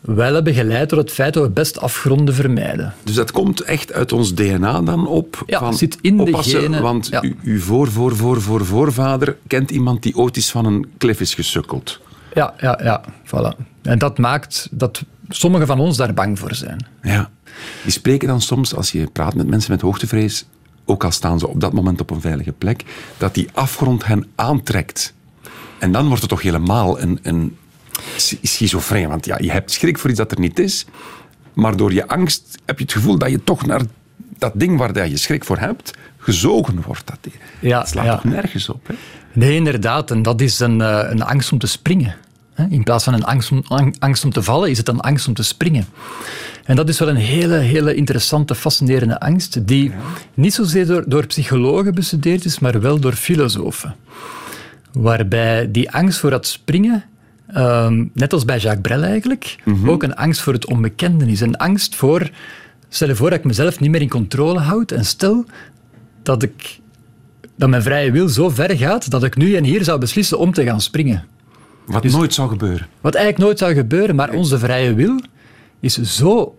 wel 0.00 0.34
hebben 0.34 0.54
geleid 0.54 0.88
tot 0.88 0.98
het 0.98 1.10
feit 1.10 1.34
dat 1.34 1.42
we 1.42 1.50
best 1.50 1.78
afgronden 1.80 2.34
vermijden. 2.34 2.94
Dus 3.04 3.14
dat 3.14 3.30
komt 3.32 3.60
echt 3.60 3.92
uit 3.92 4.12
ons 4.12 4.34
DNA 4.34 4.80
dan 4.82 5.06
op? 5.06 5.42
Ja, 5.46 5.58
van 5.58 5.74
zit 5.74 5.98
in 6.00 6.16
de 6.16 6.42
genen, 6.42 6.82
Want 6.82 7.06
ja. 7.10 7.22
u- 7.22 7.36
uw 7.42 7.60
voor, 7.60 7.90
voor, 7.90 8.16
voor, 8.16 8.40
voor, 8.42 8.64
voorvader 8.64 9.36
kent 9.46 9.70
iemand 9.70 10.02
die 10.02 10.16
ooit 10.16 10.36
eens 10.36 10.50
van 10.50 10.64
een 10.66 10.86
klif 10.98 11.20
is 11.20 11.34
gesukkeld. 11.34 12.00
Ja, 12.34 12.54
ja, 12.60 12.80
ja, 12.82 13.04
voilà. 13.26 13.64
En 13.82 13.98
dat 13.98 14.18
maakt 14.18 14.68
dat 14.70 15.02
sommigen 15.28 15.66
van 15.66 15.80
ons 15.80 15.96
daar 15.96 16.14
bang 16.14 16.38
voor 16.38 16.54
zijn. 16.54 16.86
Ja. 17.02 17.30
Die 17.82 17.92
spreken 17.92 18.28
dan 18.28 18.40
soms, 18.40 18.74
als 18.74 18.92
je 18.92 19.06
praat 19.12 19.34
met 19.34 19.46
mensen 19.46 19.72
met 19.72 19.80
hoogtevrees, 19.80 20.46
ook 20.84 21.04
al 21.04 21.10
staan 21.10 21.38
ze 21.38 21.48
op 21.48 21.60
dat 21.60 21.72
moment 21.72 22.00
op 22.00 22.10
een 22.10 22.20
veilige 22.20 22.52
plek, 22.52 22.84
dat 23.18 23.34
die 23.34 23.48
afgrond 23.52 24.06
hen 24.06 24.26
aantrekt. 24.34 25.14
En 25.78 25.92
dan 25.92 26.06
wordt 26.06 26.20
het 26.20 26.30
toch 26.30 26.42
helemaal 26.42 27.00
een, 27.00 27.18
een 27.22 27.56
schi- 28.16 28.38
schizofreen. 28.42 29.08
Want 29.08 29.26
ja, 29.26 29.38
je 29.40 29.50
hebt 29.50 29.70
schrik 29.70 29.98
voor 29.98 30.10
iets 30.10 30.18
dat 30.18 30.32
er 30.32 30.40
niet 30.40 30.58
is, 30.58 30.86
maar 31.52 31.76
door 31.76 31.92
je 31.92 32.08
angst 32.08 32.58
heb 32.64 32.78
je 32.78 32.84
het 32.84 32.92
gevoel 32.92 33.18
dat 33.18 33.30
je 33.30 33.44
toch 33.44 33.66
naar 33.66 33.82
dat 34.38 34.52
ding 34.54 34.78
waar 34.78 35.08
je 35.08 35.16
schrik 35.16 35.44
voor 35.44 35.58
hebt, 35.58 35.90
gezogen 36.18 36.82
wordt. 36.86 37.06
Dat, 37.06 37.18
Ja, 37.60 37.78
dat 37.78 37.88
slaat 37.88 38.04
ja. 38.04 38.14
toch 38.14 38.24
nergens 38.24 38.68
op? 38.68 38.86
Hè? 38.86 38.94
Nee, 39.32 39.54
inderdaad. 39.54 40.10
En 40.10 40.22
dat 40.22 40.40
is 40.40 40.58
een, 40.60 40.80
eh, 40.80 41.10
een 41.10 41.22
angst 41.22 41.52
om 41.52 41.58
te 41.58 41.66
springen. 41.66 42.14
In 42.70 42.82
plaats 42.82 43.04
van 43.04 43.14
een 43.14 43.24
angst 43.24 43.50
om, 43.50 43.62
ang- 43.68 43.96
angst 43.98 44.24
om 44.24 44.32
te 44.32 44.42
vallen, 44.42 44.70
is 44.70 44.78
het 44.78 44.88
een 44.88 45.00
angst 45.00 45.28
om 45.28 45.34
te 45.34 45.42
springen. 45.42 45.86
En 46.64 46.76
dat 46.76 46.88
is 46.88 46.98
wel 46.98 47.08
een 47.08 47.16
hele, 47.16 47.56
hele 47.56 47.94
interessante, 47.94 48.54
fascinerende 48.54 49.20
angst, 49.20 49.66
die 49.66 49.92
niet 50.34 50.54
zozeer 50.54 50.86
door, 50.86 51.04
door 51.06 51.26
psychologen 51.26 51.94
bestudeerd 51.94 52.44
is, 52.44 52.58
maar 52.58 52.80
wel 52.80 53.00
door 53.00 53.12
filosofen. 53.12 53.94
Waarbij 54.92 55.70
die 55.70 55.90
angst 55.90 56.18
voor 56.18 56.30
dat 56.30 56.46
springen, 56.46 57.04
ehm, 57.46 58.04
net 58.12 58.32
als 58.32 58.44
bij 58.44 58.58
Jacques 58.58 58.80
Brel 58.82 59.02
eigenlijk, 59.02 59.56
ook 59.86 60.02
een 60.02 60.14
angst 60.14 60.40
voor 60.40 60.52
het 60.52 60.66
onbekende 60.66 61.26
is. 61.26 61.40
Een 61.40 61.56
angst 61.56 61.94
voor, 61.94 62.30
stel 62.88 63.08
je 63.08 63.16
voor 63.16 63.30
dat 63.30 63.38
ik 63.38 63.44
mezelf 63.44 63.80
niet 63.80 63.90
meer 63.90 64.00
in 64.00 64.08
controle 64.08 64.58
houd 64.58 64.90
en 64.90 65.04
stel 65.04 65.44
dat 66.22 66.42
ik 66.42 66.80
dat 67.56 67.68
mijn 67.68 67.82
vrije 67.82 68.10
wil 68.10 68.28
zo 68.28 68.48
ver 68.48 68.76
gaat 68.76 69.10
dat 69.10 69.24
ik 69.24 69.36
nu 69.36 69.54
en 69.54 69.64
hier 69.64 69.84
zou 69.84 69.98
beslissen 69.98 70.38
om 70.38 70.52
te 70.52 70.64
gaan 70.64 70.80
springen. 70.80 71.24
Wat 71.86 72.02
Dus- 72.02 72.12
nooit 72.12 72.34
zou 72.34 72.48
gebeuren. 72.48 72.86
Wat 73.00 73.14
eigenlijk 73.14 73.44
nooit 73.44 73.58
zou 73.58 73.74
gebeuren, 73.74 74.14
maar 74.14 74.32
onze 74.32 74.58
vrije 74.58 74.94
wil 74.94 75.20
is 75.80 75.94
zo 76.00 76.56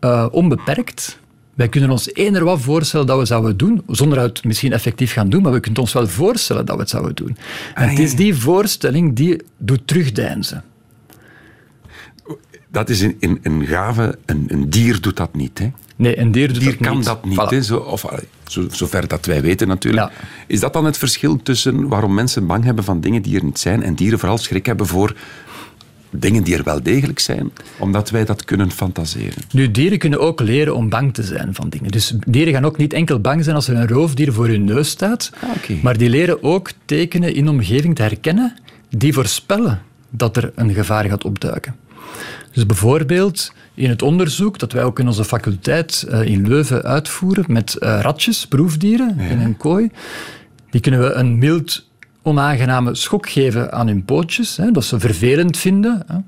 eh, 0.00 0.26
onbeperkt 0.30 1.18
Wij 1.58 1.68
kunnen 1.68 1.90
ons 1.90 2.14
eender 2.14 2.44
wat 2.44 2.60
voorstellen 2.60 3.06
dat 3.06 3.18
we 3.18 3.24
zouden 3.24 3.56
doen, 3.56 3.82
zonder 3.86 4.20
het 4.20 4.44
misschien 4.44 4.72
effectief 4.72 5.12
gaan 5.12 5.28
doen, 5.28 5.42
maar 5.42 5.52
we 5.52 5.60
kunnen 5.60 5.80
ons 5.80 5.92
wel 5.92 6.06
voorstellen 6.06 6.66
dat 6.66 6.74
we 6.74 6.80
het 6.80 6.90
zouden 6.90 7.14
doen. 7.14 7.36
En 7.74 7.88
het 7.88 7.98
is 7.98 8.14
die 8.14 8.34
voorstelling 8.34 9.16
die 9.16 9.42
doet 9.56 9.86
terugdeinzen. 9.86 10.64
Dat 12.70 12.88
is 12.88 13.00
een, 13.00 13.16
een, 13.20 13.38
een 13.42 13.66
gave, 13.66 14.18
een, 14.26 14.44
een 14.48 14.70
dier 14.70 15.00
doet 15.00 15.16
dat 15.16 15.34
niet. 15.34 15.58
Hè? 15.58 15.70
Nee, 15.96 16.18
een 16.18 16.32
dier 16.32 16.52
doet 16.52 16.60
dier 16.60 16.76
dat 16.78 16.86
kan 16.86 16.96
niet. 16.96 17.04
dat 17.04 17.24
niet, 17.24 17.38
Voilà. 17.40 17.48
hè, 17.48 17.62
zo, 17.62 17.76
of, 17.76 18.04
zo, 18.46 18.66
zover 18.70 19.08
dat 19.08 19.26
wij 19.26 19.42
weten 19.42 19.68
natuurlijk. 19.68 20.08
Ja. 20.10 20.16
Is 20.46 20.60
dat 20.60 20.72
dan 20.72 20.84
het 20.84 20.96
verschil 20.98 21.42
tussen 21.42 21.88
waarom 21.88 22.14
mensen 22.14 22.46
bang 22.46 22.64
hebben 22.64 22.84
van 22.84 23.00
dingen 23.00 23.22
die 23.22 23.36
er 23.36 23.44
niet 23.44 23.58
zijn 23.58 23.82
en 23.82 23.94
dieren 23.94 24.18
vooral 24.18 24.38
schrik 24.38 24.66
hebben 24.66 24.86
voor 24.86 25.14
dingen 26.10 26.42
die 26.42 26.56
er 26.56 26.64
wel 26.64 26.82
degelijk 26.82 27.18
zijn, 27.18 27.50
omdat 27.78 28.10
wij 28.10 28.24
dat 28.24 28.44
kunnen 28.44 28.70
fantaseren? 28.70 29.42
Nu, 29.52 29.70
dieren 29.70 29.98
kunnen 29.98 30.20
ook 30.20 30.40
leren 30.40 30.74
om 30.74 30.88
bang 30.88 31.14
te 31.14 31.22
zijn 31.22 31.54
van 31.54 31.68
dingen. 31.68 31.90
Dus 31.90 32.14
dieren 32.26 32.52
gaan 32.52 32.64
ook 32.64 32.76
niet 32.76 32.92
enkel 32.92 33.20
bang 33.20 33.44
zijn 33.44 33.56
als 33.56 33.68
er 33.68 33.76
een 33.76 33.88
roofdier 33.88 34.32
voor 34.32 34.46
hun 34.46 34.64
neus 34.64 34.88
staat, 34.88 35.30
Ah, 35.40 35.82
maar 35.82 35.96
die 35.98 36.08
leren 36.08 36.42
ook 36.42 36.70
tekenen 36.84 37.34
in 37.34 37.44
de 37.44 37.50
omgeving 37.50 37.94
te 37.94 38.02
herkennen 38.02 38.54
die 38.90 39.12
voorspellen 39.12 39.82
dat 40.10 40.36
er 40.36 40.52
een 40.54 40.72
gevaar 40.74 41.04
gaat 41.04 41.24
opduiken. 41.24 41.74
Dus 42.58 42.66
bijvoorbeeld 42.66 43.52
in 43.74 43.88
het 43.88 44.02
onderzoek 44.02 44.58
dat 44.58 44.72
wij 44.72 44.84
ook 44.84 44.98
in 44.98 45.06
onze 45.06 45.24
faculteit 45.24 46.02
eh, 46.02 46.24
in 46.24 46.48
Leuven 46.48 46.82
uitvoeren 46.82 47.44
met 47.48 47.74
eh, 47.74 47.98
ratjes, 48.02 48.46
proefdieren, 48.46 49.18
in 49.18 49.40
een 49.40 49.56
kooi, 49.56 49.90
die 50.70 50.80
kunnen 50.80 51.00
we 51.00 51.12
een 51.12 51.38
mild 51.38 51.88
onaangename 52.22 52.94
schok 52.94 53.28
geven 53.28 53.72
aan 53.72 53.86
hun 53.86 54.04
pootjes, 54.04 54.56
hè, 54.56 54.70
dat 54.70 54.84
ze 54.84 55.00
vervelend 55.00 55.56
vinden. 55.56 56.02
Hè. 56.06 56.18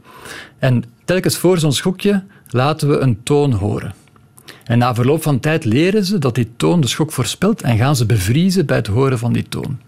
En 0.59 0.85
telkens 1.05 1.37
voor 1.37 1.59
zo'n 1.59 1.73
schokje 1.73 2.25
laten 2.49 2.89
we 2.89 2.99
een 2.99 3.23
toon 3.23 3.53
horen. 3.53 3.95
En 4.65 4.79
na 4.79 4.95
verloop 4.95 5.23
van 5.23 5.41
tijd 5.41 5.65
leren 5.65 6.05
ze 6.05 6.19
dat 6.19 6.35
die 6.35 6.51
toon 6.57 6.81
de 6.81 6.89
schok 6.89 7.13
voorspelt 7.13 7.63
en 7.63 7.77
gaan 7.77 7.97
ze 7.97 8.07
bevriezen 8.07 8.67
bij 8.67 8.77
het 8.77 8.87
horen 8.87 9.19
van 9.19 9.33
die 9.33 9.49
toon. 9.49 9.79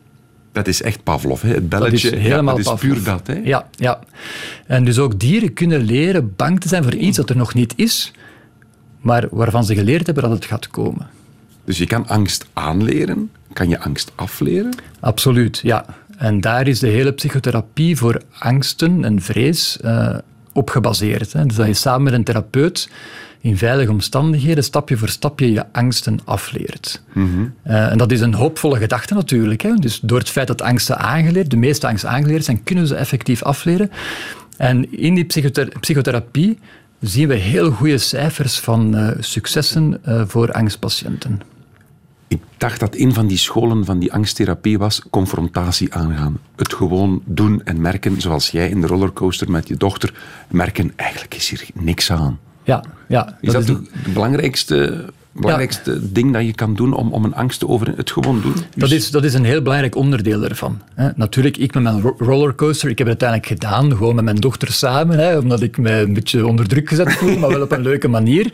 Dat 0.53 0.67
is 0.67 0.83
echt 0.83 1.03
Pavlov, 1.03 1.43
hè? 1.43 1.49
het 1.49 1.71
Dat 1.71 1.81
belletje. 1.81 2.11
is 2.11 2.19
helemaal 2.23 2.59
ja, 2.59 2.63
dat 2.63 2.75
is 2.75 2.81
puur 2.81 3.03
dat. 3.03 3.27
Hè? 3.27 3.41
Ja, 3.45 3.69
ja. 3.77 3.99
En 4.67 4.85
dus 4.85 4.99
ook 4.99 5.21
dieren 5.21 5.53
kunnen 5.53 5.81
leren 5.83 6.33
bang 6.37 6.61
te 6.61 6.69
zijn 6.69 6.83
voor 6.83 6.95
iets 6.95 7.17
dat 7.17 7.31
er 7.31 7.37
nog 7.37 7.55
niet 7.55 7.73
is, 7.77 8.13
maar 9.01 9.27
waarvan 9.31 9.65
ze 9.65 9.75
geleerd 9.75 10.07
hebben 10.07 10.25
dat 10.25 10.33
het 10.33 10.45
gaat 10.45 10.69
komen. 10.69 11.07
Dus 11.65 11.79
je 11.79 11.87
kan 11.87 12.07
angst 12.07 12.47
aanleren, 12.53 13.31
kan 13.53 13.69
je 13.69 13.81
angst 13.81 14.13
afleren. 14.15 14.75
Absoluut, 15.01 15.61
ja. 15.63 15.85
En 16.17 16.41
daar 16.41 16.67
is 16.67 16.79
de 16.79 16.87
hele 16.89 17.13
psychotherapie 17.13 17.97
voor 17.97 18.23
angsten 18.39 19.05
en 19.05 19.21
vrees 19.23 19.81
eh, 19.81 20.17
op 20.53 20.71
gebaseerd. 20.71 21.33
Hè. 21.33 21.47
Dus 21.47 21.57
dat 21.57 21.67
je 21.67 21.75
samen 21.75 22.03
met 22.03 22.13
een 22.13 22.25
therapeut 22.25 22.89
in 23.43 23.57
veilige 23.57 23.91
omstandigheden 23.91 24.65
stapje 24.65 24.97
voor 24.97 25.09
stapje 25.09 25.53
je 25.53 25.73
angsten 25.73 26.21
afleert. 26.25 27.03
Eh, 27.63 27.91
en 27.91 27.99
dat 27.99 28.13
is 28.13 28.21
een 28.21 28.35
hoopvolle 28.35 28.77
gedachte 28.77 29.15
natuurlijk. 29.15 29.63
Hè. 29.63 29.75
Dus 29.75 30.01
door 30.03 30.19
het 30.19 30.29
feit 30.29 30.47
dat 30.47 30.63
angsten 30.63 30.99
aangeleerd, 30.99 31.51
de 31.51 31.57
meeste 31.57 31.87
angsten 31.87 32.11
aangeleerd 32.11 32.45
zijn, 32.45 32.63
kunnen 32.63 32.87
ze 32.87 32.95
effectief 32.95 33.43
afleren. 33.43 33.91
En 34.57 34.99
in 34.99 35.15
die 35.15 35.25
psychother- 35.25 35.79
psychotherapie 35.81 36.59
zien 37.01 37.29
we 37.29 37.35
heel 37.35 37.71
goede 37.71 37.99
cijfers 37.99 38.59
van 38.59 38.97
eh, 38.97 39.09
successen 39.19 39.99
eh, 40.05 40.23
voor 40.27 40.53
angstpatiënten. 40.53 41.41
Ik 42.29 42.43
dacht 42.57 42.81
dat 42.81 42.97
een 42.97 43.15
van 43.15 43.27
die 43.27 43.39
scholen 43.39 43.85
van 43.85 43.99
die 43.99 44.13
angsttherapie 44.13 44.79
was 44.79 45.03
confrontatie 45.11 45.95
aangaan. 45.95 46.39
Het 46.57 46.75
gewoon 46.75 47.23
doen 47.25 47.65
en 47.65 47.81
merken, 47.81 48.21
zoals 48.21 48.51
jij 48.51 48.69
in 48.69 48.81
de 48.81 48.87
rollercoaster 48.87 49.51
met 49.51 49.69
je 49.69 49.77
dochter, 49.77 50.15
merken, 50.49 50.93
eigenlijk 50.97 51.35
is 51.35 51.51
hier 51.51 51.69
niks 51.75 52.13
aan. 52.13 52.39
Ja, 52.65 52.85
ja. 53.09 53.39
Is 53.41 53.53
dat, 53.53 53.63
is 53.63 53.69
het 53.69 54.13
belangrijkste, 54.15 55.05
belangrijkste 55.33 56.13
ding 56.13 56.33
dat 56.33 56.47
je 56.47 56.53
kan 56.55 56.75
doen 56.75 56.93
om, 56.95 57.13
om 57.13 57.25
een 57.25 57.35
angst 57.35 57.59
te 57.59 57.69
over 57.69 57.93
het 57.97 58.11
gewoon 58.11 58.41
doen? 58.41 58.55
Dat 58.55 58.65
Dus- 58.89 58.93
is, 58.93 59.11
dat 59.11 59.25
is 59.25 59.35
een 59.35 59.45
heel 59.45 59.63
belangrijk 59.63 59.95
onderdeel 59.97 60.43
ervan. 60.45 60.81
Hè. 60.95 61.09
Natuurlijk, 61.17 61.57
ik 61.57 61.75
met 61.75 61.83
mijn 61.83 62.01
ro- 62.01 62.15
rollercoaster, 62.19 62.89
ik 62.91 62.99
heb 62.99 63.07
het 63.07 63.23
uiteindelijk 63.23 63.61
gedaan, 63.61 63.97
gewoon 63.97 64.15
met 64.15 64.25
mijn 64.25 64.37
dochter 64.37 64.73
samen, 64.73 65.19
hè, 65.19 65.39
omdat 65.39 65.63
ik 65.63 65.79
me 65.79 65.91
een 65.91 66.13
beetje 66.15 66.47
onder 66.47 66.69
druk 66.69 66.89
gezet 66.89 67.13
voel, 67.13 67.39
maar 67.39 67.51
wel 67.51 67.63
op 67.63 67.73
een 67.73 67.83
leuke 67.83 68.09
manier. 68.09 68.53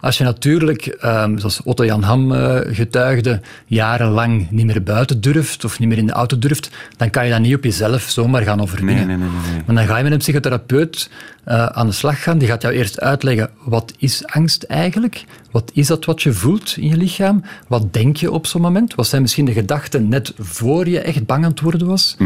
Als 0.00 0.18
je 0.18 0.24
natuurlijk, 0.24 0.86
ehm, 0.86 1.38
zoals 1.38 1.62
Otto 1.62 1.84
Jan 1.84 2.02
Ham 2.02 2.32
eh, 2.34 2.58
getuigde, 2.74 3.40
jarenlang 3.66 4.50
niet 4.50 4.66
meer 4.66 4.82
buiten 4.82 5.20
durft 5.20 5.64
of 5.64 5.78
niet 5.78 5.88
meer 5.88 5.98
in 5.98 6.06
de 6.06 6.12
auto 6.12 6.38
durft, 6.38 6.70
dan 6.96 7.10
kan 7.10 7.24
je 7.24 7.30
dat 7.30 7.40
niet 7.40 7.54
op 7.54 7.64
jezelf 7.64 8.02
zomaar 8.02 8.42
gaan 8.42 8.60
overwinnen. 8.60 8.94
Nee, 8.94 9.06
nee, 9.06 9.16
nee, 9.16 9.28
nee, 9.42 9.52
nee. 9.52 9.62
Maar 9.66 9.74
dan 9.76 9.86
ga 9.86 9.96
je 9.96 10.02
met 10.02 10.12
een 10.12 10.18
psychotherapeut 10.18 11.10
eh, 11.44 11.66
aan 11.66 11.86
de 11.86 11.92
slag 11.92 12.22
gaan. 12.22 12.38
Die 12.38 12.48
gaat 12.48 12.62
jou 12.62 12.74
eerst 12.74 13.00
uitleggen, 13.00 13.50
wat 13.64 13.92
is 13.98 14.26
angst 14.26 14.62
eigenlijk? 14.62 15.24
Wat 15.52 15.70
is 15.74 15.86
dat 15.86 16.04
wat 16.04 16.22
je 16.22 16.32
voelt 16.32 16.76
in 16.76 16.88
je 16.88 16.96
lichaam? 16.96 17.42
Wat 17.68 17.92
denk 17.92 18.16
je 18.16 18.30
op 18.30 18.46
zo'n 18.46 18.60
moment? 18.60 18.94
Wat 18.94 19.06
zijn 19.06 19.22
misschien 19.22 19.44
de 19.44 19.52
gedachten 19.52 20.08
net 20.08 20.32
voor 20.38 20.88
je 20.88 21.00
echt 21.00 21.26
bang 21.26 21.44
aan 21.44 21.50
het 21.50 21.60
worden 21.60 21.86
was? 21.86 22.16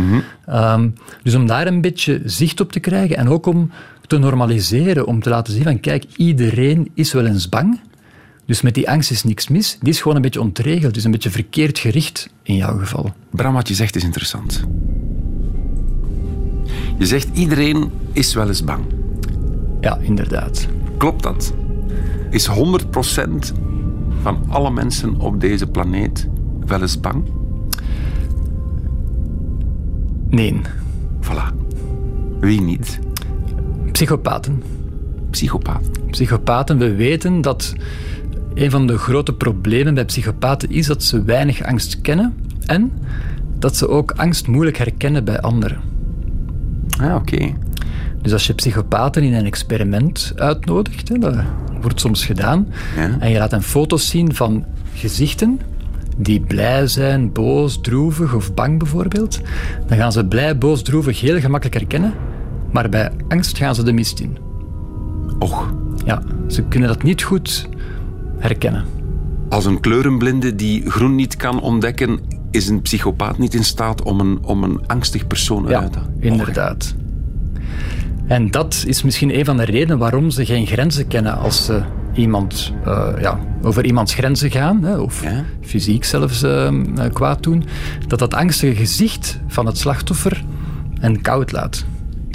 Ehm, 0.47 0.89
dus 1.23 1.35
om 1.35 1.47
daar 1.47 1.67
een 1.67 1.81
beetje 1.81 2.23
zicht 2.25 2.61
op 2.61 2.73
te 2.73 2.81
krijgen 2.81 3.17
en 3.17 3.29
ook 3.29 3.47
om 3.47 3.71
te 4.07 4.19
normaliseren, 4.19 5.07
om 5.07 5.23
te 5.23 5.29
laten 5.29 5.53
zien 5.53 5.63
van 5.63 5.81
kijk, 5.81 6.05
iedereen 6.17 6.91
is 6.95 7.13
wel 7.13 7.27
eens 7.27 7.49
bang. 7.49 7.81
Dus 8.45 8.61
met 8.63 8.75
die 8.75 8.91
angst 8.91 9.11
is 9.11 9.25
niks 9.25 9.49
mis. 9.49 9.79
Die 9.81 9.93
is 9.93 10.01
gewoon 10.01 10.17
een 10.17 10.23
beetje 10.23 10.41
ontregeld, 10.41 10.95
dus 10.95 11.05
een 11.05 11.11
beetje 11.11 11.31
verkeerd 11.31 11.79
gericht 11.79 12.29
in 12.43 12.57
jouw 12.57 12.79
geval. 12.79 13.13
Bram, 13.31 13.55
wat 13.55 13.69
je 13.69 13.75
zegt 13.75 13.97
is 13.97 14.05
interessant. 14.05 14.65
Je 16.99 17.07
zegt 17.07 17.29
iedereen 17.33 17.91
is 18.13 18.35
wel 18.35 18.49
eens 18.49 18.65
bang. 18.65 18.85
Ja, 19.81 19.99
inderdaad. 19.99 20.67
Klopt 20.97 21.23
dat? 21.23 21.55
Is 22.31 22.49
100% 22.49 22.53
van 24.23 24.45
alle 24.49 24.71
mensen 24.71 25.21
op 25.21 25.41
deze 25.41 25.67
planeet 25.67 26.29
wel 26.67 26.81
eens 26.81 27.01
bang? 27.01 27.25
Nee. 30.29 30.61
Voilà. 31.21 31.55
Wie 32.41 32.61
niet? 32.61 32.99
Psychopaten. 33.93 34.63
Psychopaat. 35.31 35.91
Psychopaten, 36.11 36.79
we 36.79 36.95
weten 36.95 37.41
dat 37.41 37.75
een 38.55 38.71
van 38.71 38.87
de 38.87 38.99
grote 38.99 39.33
problemen 39.33 39.95
bij 39.95 40.05
psychopaten 40.05 40.71
is 40.71 40.87
dat 40.87 41.03
ze 41.03 41.23
weinig 41.23 41.63
angst 41.63 42.01
kennen 42.01 42.35
en 42.67 42.93
dat 43.59 43.77
ze 43.77 43.89
ook 43.89 44.11
angst 44.11 44.47
moeilijk 44.47 44.77
herkennen 44.77 45.25
bij 45.25 45.41
anderen. 45.41 45.81
Ah, 47.01 47.15
oké. 47.15 47.53
Dus 48.23 48.33
als 48.33 48.47
je 48.47 48.55
psychopaten 48.55 49.23
in 49.23 49.35
een 49.35 49.45
experiment 49.45 50.33
uitnodigt, 50.37 51.09
hè, 51.09 51.19
dat 51.19 51.37
wordt 51.81 52.01
soms 52.01 52.25
gedaan, 52.25 52.67
Ja. 52.97 53.17
en 53.19 53.31
je 53.31 53.39
laat 53.39 53.51
hen 53.51 53.63
foto's 53.63 54.09
zien 54.09 54.35
van 54.35 54.65
gezichten 54.95 55.61
die 56.17 56.41
blij 56.41 56.87
zijn, 56.87 57.33
boos, 57.33 57.81
droevig 57.81 58.35
of 58.35 58.55
bang 58.55 58.79
bijvoorbeeld, 58.79 59.41
dan 59.87 59.97
gaan 59.99 60.13
ze 60.13 60.25
blij, 60.27 60.59
boos, 60.59 60.83
droevig 60.83 61.21
heel 61.21 61.41
gemakkelijk 61.41 61.79
herkennen, 61.79 62.13
maar 62.71 62.89
bij 62.89 63.11
angst 63.29 63.57
gaan 63.59 63.75
ze 63.75 63.83
de 63.83 63.93
mist 63.93 64.21
in. 64.21 64.37
Och, 65.39 65.75
Ja, 66.05 66.23
ze 66.49 66.63
kunnen 66.63 66.89
dat 66.89 67.03
niet 67.03 67.23
goed 67.23 67.69
herkennen. 68.39 68.85
als 69.49 69.65
een 69.65 69.81
kleurenblinde 69.81 70.55
die 70.55 70.91
groen 70.91 71.15
niet 71.15 71.37
kan 71.37 71.61
ontdekken, 71.61 72.19
is 72.51 72.69
een 72.69 72.83
psychopaat 72.83 73.39
niet 73.39 73.55
in 73.55 73.65
staat 73.65 74.03
om 74.03 74.21
een, 74.21 74.39
om 74.45 74.63
een 74.63 74.81
angstig 74.87 75.27
persoon 75.27 75.69
Ja, 75.69 75.81
uit 75.81 75.93
te 75.93 75.99
inderdaad. 76.21 76.95
En 78.27 78.51
dat 78.51 78.85
is 78.87 79.03
misschien 79.03 79.39
een 79.39 79.45
van 79.45 79.57
de 79.57 79.65
redenen 79.65 79.99
waarom 79.99 80.31
ze 80.31 80.45
geen 80.45 80.67
grenzen 80.67 81.07
kennen 81.07 81.39
als 81.39 81.65
ze 81.65 81.83
iemand, 82.15 82.73
eh, 82.85 83.09
ja, 83.21 83.39
over 83.63 83.85
iemands 83.85 84.15
grenzen 84.15 84.51
gaan, 84.51 84.83
hè, 84.83 84.97
of 84.99 85.23
Ja. 85.23 85.45
fysiek 85.61 86.05
zelfs 86.05 86.43
eh, 86.43 86.67
eh, 86.67 86.75
kwaad 87.13 87.43
doen. 87.43 87.65
Dat 88.07 88.19
dat 88.19 88.35
angstige 88.35 88.75
gezicht 88.75 89.39
van 89.47 89.67
het 89.67 89.79
slachtoffer 89.79 90.45
hen 91.01 91.21
koud 91.21 91.53
laat. 91.53 91.85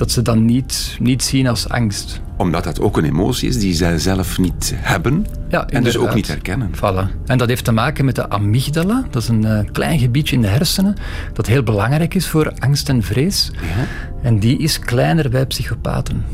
Dat 0.01 0.11
ze 0.11 0.21
dan 0.21 0.45
niet, 0.45 0.97
niet 0.99 1.23
zien 1.23 1.47
als 1.47 1.69
angst. 1.69 2.21
Omdat 2.37 2.63
dat 2.63 2.79
ook 2.79 2.97
een 2.97 3.03
emotie 3.03 3.49
is 3.49 3.59
die 3.59 3.73
zij 3.73 3.99
zelf 3.99 4.39
niet 4.39 4.73
hebben 4.75 5.25
Ja, 5.49 5.67
en 5.67 5.83
dus 5.83 5.97
ook 5.97 6.13
niet 6.13 6.27
herkennen. 6.27 6.71
Voilà. 6.75 7.25
En 7.25 7.37
dat 7.37 7.47
heeft 7.47 7.63
te 7.63 7.71
maken 7.71 8.05
met 8.05 8.15
de 8.15 8.29
amygdala. 8.29 9.05
Dat 9.09 9.21
is 9.21 9.27
een 9.27 9.45
eh, 9.45 9.59
klein 9.71 9.99
gebiedje 9.99 10.35
in 10.35 10.41
de 10.41 10.47
hersenen 10.47 10.95
dat 11.33 11.47
heel 11.47 11.63
belangrijk 11.63 12.13
is 12.13 12.27
voor 12.27 12.53
angst 12.59 12.89
en 12.89 13.03
vrees. 13.03 13.51
Ja. 13.53 13.87
En 14.21 14.39
die 14.39 14.57
is 14.57 14.79
kleiner 14.79 15.29
bij 15.29 15.45
psychopaten. 15.45 16.25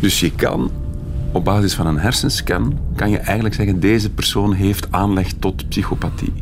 Dus 0.00 0.20
je 0.20 0.32
kan 0.32 0.70
op 1.32 1.44
basis 1.44 1.74
van 1.74 1.86
een 1.86 1.98
hersenscan 1.98 2.78
kan 2.94 3.10
je 3.10 3.18
eigenlijk 3.18 3.54
zeggen 3.54 3.80
deze 3.80 4.10
persoon 4.10 4.52
heeft 4.52 4.86
aanleg 4.90 5.32
tot 5.38 5.68
psychopathie. 5.68 6.32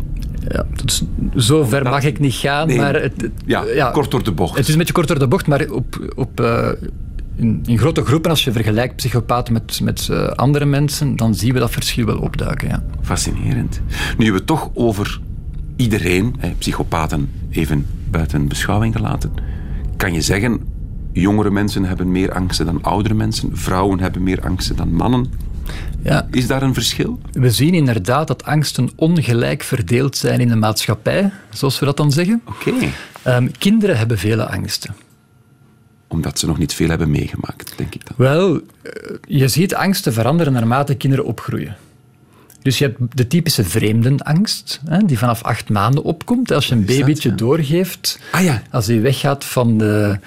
Ja, 0.49 0.67
dus 0.85 1.03
zo 1.37 1.65
ver 1.65 1.83
mag 1.83 2.03
ik 2.05 2.19
niet 2.21 2.35
gaan, 2.35 2.67
Nee, 2.67 2.77
maar... 2.77 2.95
Het, 2.95 3.13
het- 3.21 3.31
Ja, 3.47 3.91
kort 3.91 4.11
door 4.11 4.23
de 4.25 4.33
bocht. 4.33 4.57
Het 4.57 4.67
is 4.67 4.73
een 4.73 4.79
beetje 4.79 4.93
kort 4.93 5.09
door 5.09 5.19
de 5.19 5.29
bocht, 5.29 5.47
maar 5.47 5.67
op, 5.71 6.13
op, 6.17 6.41
eh, 6.41 6.69
in, 7.37 7.61
in 7.67 7.79
grote 7.79 8.05
groepen, 8.05 8.31
als 8.31 8.45
je 8.45 8.53
vergelijkt 8.53 8.97
psychopaten 8.97 9.53
met, 9.53 9.81
met 9.83 10.09
eh, 10.11 10.27
andere 10.27 10.65
mensen, 10.65 11.17
dan 11.17 11.35
zien 11.35 11.53
we 11.53 11.59
dat 11.59 11.71
verschil 11.71 12.07
wel 12.07 12.19
opduiken. 12.19 12.69
Ja. 12.69 12.83
Fascinerend. 13.03 13.81
Nu 14.19 14.33
we 14.33 14.45
toch 14.45 14.71
over 14.75 15.21
iedereen, 15.77 16.35
hè, 16.39 16.51
psychopaten 16.59 17.31
even 17.51 17.87
buiten 18.11 18.49
beschouwing 18.49 18.95
gelaten, 18.95 19.33
kan 19.97 20.13
je 20.13 20.21
zeggen, 20.21 20.61
jongere 21.13 21.51
mensen 21.51 21.85
hebben 21.85 22.13
meer 22.13 22.33
angsten 22.33 22.67
dan 22.67 22.83
oudere 22.83 23.15
mensen, 23.15 23.51
vrouwen 23.57 24.01
hebben 24.01 24.23
meer 24.23 24.41
angsten 24.41 24.77
dan 24.77 24.95
mannen. 24.95 25.27
Ja. 26.03 26.27
Is 26.31 26.47
daar 26.47 26.62
een 26.62 26.75
verschil? 26.75 27.21
We 27.33 27.51
zien 27.51 27.75
inderdaad 27.75 28.27
dat 28.27 28.45
angsten 28.45 28.91
ongelijk 28.97 29.62
verdeeld 29.62 30.17
zijn 30.17 30.41
in 30.41 30.49
de 30.49 30.57
maatschappij, 30.57 31.31
zoals 31.53 31.79
we 31.79 31.85
dat 31.85 31.97
dan 31.97 32.12
zeggen. 32.12 32.43
Oké. 32.45 32.73
Ehm, 33.23 33.49
kinderen 33.59 33.99
hebben 33.99 34.19
vele 34.19 34.47
angsten. 34.49 34.95
Omdat 36.09 36.39
ze 36.39 36.47
nog 36.47 36.59
niet 36.59 36.75
veel 36.75 36.89
hebben 36.89 37.11
meegemaakt, 37.11 37.75
denk 37.77 37.95
ik 37.95 38.07
dan. 38.07 38.15
Wel, 38.17 38.55
eh, 38.57 38.93
je 39.27 39.49
ziet 39.49 39.75
angsten 39.75 40.12
veranderen 40.12 40.53
naarmate 40.53 40.95
kinderen 40.95 41.25
opgroeien. 41.25 41.77
Dus 42.62 42.79
je 42.79 42.85
hebt 42.85 43.17
de 43.17 43.27
typische 43.27 43.65
vreemdenangst, 43.65 44.81
hè, 44.85 44.99
die 45.05 45.19
vanaf 45.19 45.43
acht 45.43 45.69
maanden 45.69 46.03
opkomt. 46.03 46.53
Als 46.53 46.67
je 46.67 46.75
een 46.75 46.87
dat, 46.87 46.99
babytje 46.99 47.29
ja? 47.29 47.35
doorgeeft, 47.35 48.19
Ah 48.31 48.43
ja. 48.43 48.62
als 48.71 48.87
hij 48.87 49.01
weggaat 49.01 49.45
van 49.45 49.79
de, 49.79 50.19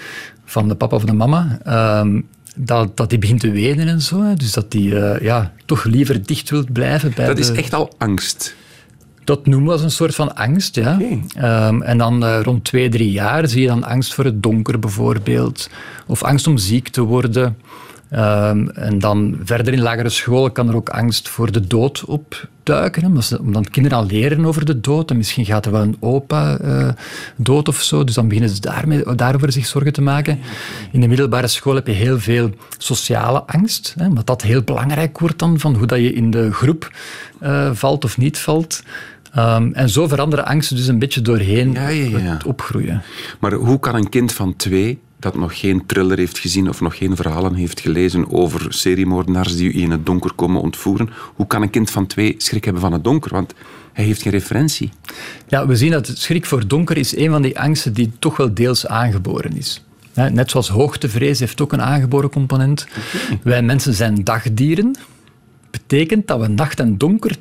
van 0.46 0.68
de 0.68 0.76
papa 0.76 0.96
of 0.96 1.04
de 1.04 1.14
mama, 1.14 1.60
ehm, 1.64 2.22
dat, 2.58 2.98
dat 2.98 3.10
die 3.10 3.20
begint 3.20 3.40
te 3.40 3.52
wenen 3.52 3.88
en 3.88 4.02
zo. 4.02 4.24
hè. 4.24 4.34
Dus 4.34 4.52
dat 4.52 4.72
die 4.72 5.00
eh, 5.00 5.22
ja, 5.22 5.54
toch 5.66 5.84
liever 5.84 6.26
dicht 6.26 6.50
wilt 6.50 6.74
blijven 6.74 7.12
bij 7.16 7.26
Dat 7.28 7.38
is 7.38 7.48
de- 7.48 7.54
echt 7.58 7.74
al 7.74 7.94
angst. 7.98 8.56
Dat 9.24 9.46
noemen 9.46 9.66
we 9.68 9.74
als 9.74 9.82
een 9.84 9.92
soort 9.92 10.16
van 10.16 10.36
angst, 10.36 10.76
ja. 10.76 11.00
Ehm, 11.36 11.82
en 11.82 11.98
dan 11.98 12.26
eh, 12.26 12.40
rond 12.44 12.64
twee, 12.64 12.90
drie 12.90 13.12
jaar 13.12 13.48
zie 13.48 13.62
je 13.62 13.68
dan 13.68 13.84
angst 13.84 14.14
voor 14.14 14.26
het 14.26 14.44
donker 14.44 14.80
bijvoorbeeld. 14.80 15.70
Of 16.06 16.24
angst 16.24 16.48
om 16.48 16.58
ziek 16.58 16.88
te 16.90 17.02
worden. 17.02 17.58
Ehm, 18.10 18.68
en 18.68 19.00
dan 19.00 19.38
verder 19.44 19.74
in 19.74 19.82
lagere 19.82 20.10
school 20.10 20.52
kan 20.52 20.70
er 20.70 20.76
ook 20.76 20.90
angst 20.90 21.30
voor 21.30 21.52
de 21.52 21.68
dood 21.68 22.04
opduiken. 22.06 23.06
Omdat, 23.06 23.24
ze- 23.24 23.40
omdat 23.40 23.70
kinderen 23.70 23.98
al 23.98 24.06
leren 24.06 24.46
over 24.46 24.66
de 24.66 24.80
dood. 24.80 25.10
En 25.12 25.18
misschien 25.18 25.46
gaat 25.46 25.66
er 25.66 25.72
wel 25.72 25.82
een 25.82 25.98
opa 26.00 26.58
eh, 26.58 26.90
dood 27.36 27.68
of 27.68 27.82
zo. 27.82 28.04
Dus 28.04 28.16
dan 28.16 28.28
beginnen 28.28 28.52
ze 28.56 28.62
daarmee, 28.62 29.16
daarover 29.16 29.52
zich 29.52 29.66
zorgen 29.66 29.94
te 29.94 30.02
maken. 30.02 30.40
In 30.92 31.02
de 31.02 31.08
middelbare 31.08 31.48
school 31.48 31.76
heb 31.76 31.88
je 31.88 31.94
heel 31.94 32.20
veel 32.20 32.50
sociale 32.78 33.44
angst. 33.44 33.94
Hè, 33.98 34.06
omdat 34.08 34.26
dat 34.28 34.42
heel 34.42 34.62
belangrijk 34.62 35.20
wordt 35.20 35.40
dan, 35.40 35.60
van 35.60 35.76
hoe 35.76 35.88
dat 35.88 36.00
je 36.00 36.14
in 36.14 36.32
de 36.32 36.52
groep 36.52 36.92
eh, 37.40 37.70
valt 37.74 38.04
of 38.04 38.18
niet 38.18 38.38
valt. 38.40 38.84
Ehm, 39.34 39.70
en 39.74 39.90
zo 39.90 40.08
veranderen 40.08 40.46
angsten 40.46 40.76
dus 40.76 40.88
een 40.88 41.00
beetje 41.00 41.22
doorheen 41.22 41.72
Ja, 41.72 41.88
ja, 41.88 42.18
ja. 42.18 42.34
het 42.34 42.44
opgroeien. 42.46 43.02
Maar 43.40 43.54
hoe 43.54 43.80
kan 43.80 43.96
een 43.96 44.10
kind 44.10 44.34
van 44.34 44.56
twee, 44.56 45.00
dat 45.20 45.36
nog 45.36 45.60
geen 45.60 45.86
thriller 45.86 46.18
heeft 46.18 46.40
gezien 46.40 46.70
of 46.70 46.82
nog 46.82 46.98
geen 46.98 47.16
verhalen 47.16 47.54
heeft 47.54 47.80
gelezen 47.80 48.32
over 48.32 48.74
seriemoordenaars 48.74 49.56
die 49.56 49.74
u 49.74 49.82
in 49.82 49.92
het 49.92 50.06
donker 50.06 50.34
komen 50.34 50.62
ontvoeren, 50.62 51.10
hoe 51.36 51.48
kan 51.48 51.62
een 51.62 51.70
kind 51.70 51.90
van 51.90 52.08
twee 52.08 52.36
schrik 52.38 52.64
hebben 52.64 52.82
van 52.82 52.94
het 52.94 53.04
donker? 53.04 53.32
Want 53.32 53.54
hij 53.94 54.06
heeft 54.06 54.22
geen 54.22 54.32
referentie. 54.32 54.90
Ja, 55.48 55.68
we 55.68 55.76
zien 55.76 55.92
dat 55.92 56.12
schrik 56.14 56.46
voor 56.46 56.68
donker 56.68 56.98
is 56.98 57.16
een 57.16 57.30
van 57.30 57.42
die 57.42 57.60
angsten 57.60 57.94
die 57.94 58.12
toch 58.20 58.38
wel 58.38 58.54
deels 58.54 58.88
aangeboren 58.88 59.58
is. 59.58 59.84
Net 60.14 60.52
zoals 60.52 60.70
hoogtevrees 60.70 61.40
heeft 61.40 61.62
ook 61.62 61.74
een 61.74 61.82
aangeboren 61.82 62.30
component. 62.30 62.88
Wij 63.44 63.62
mensen 63.62 63.94
zijn 63.94 64.24
dagdieren. 64.24 64.96
Betekent 65.72 66.28
dat 66.28 66.40
we 66.40 66.48
nacht 66.48 66.80
en 66.80 66.98
donker 66.98 67.36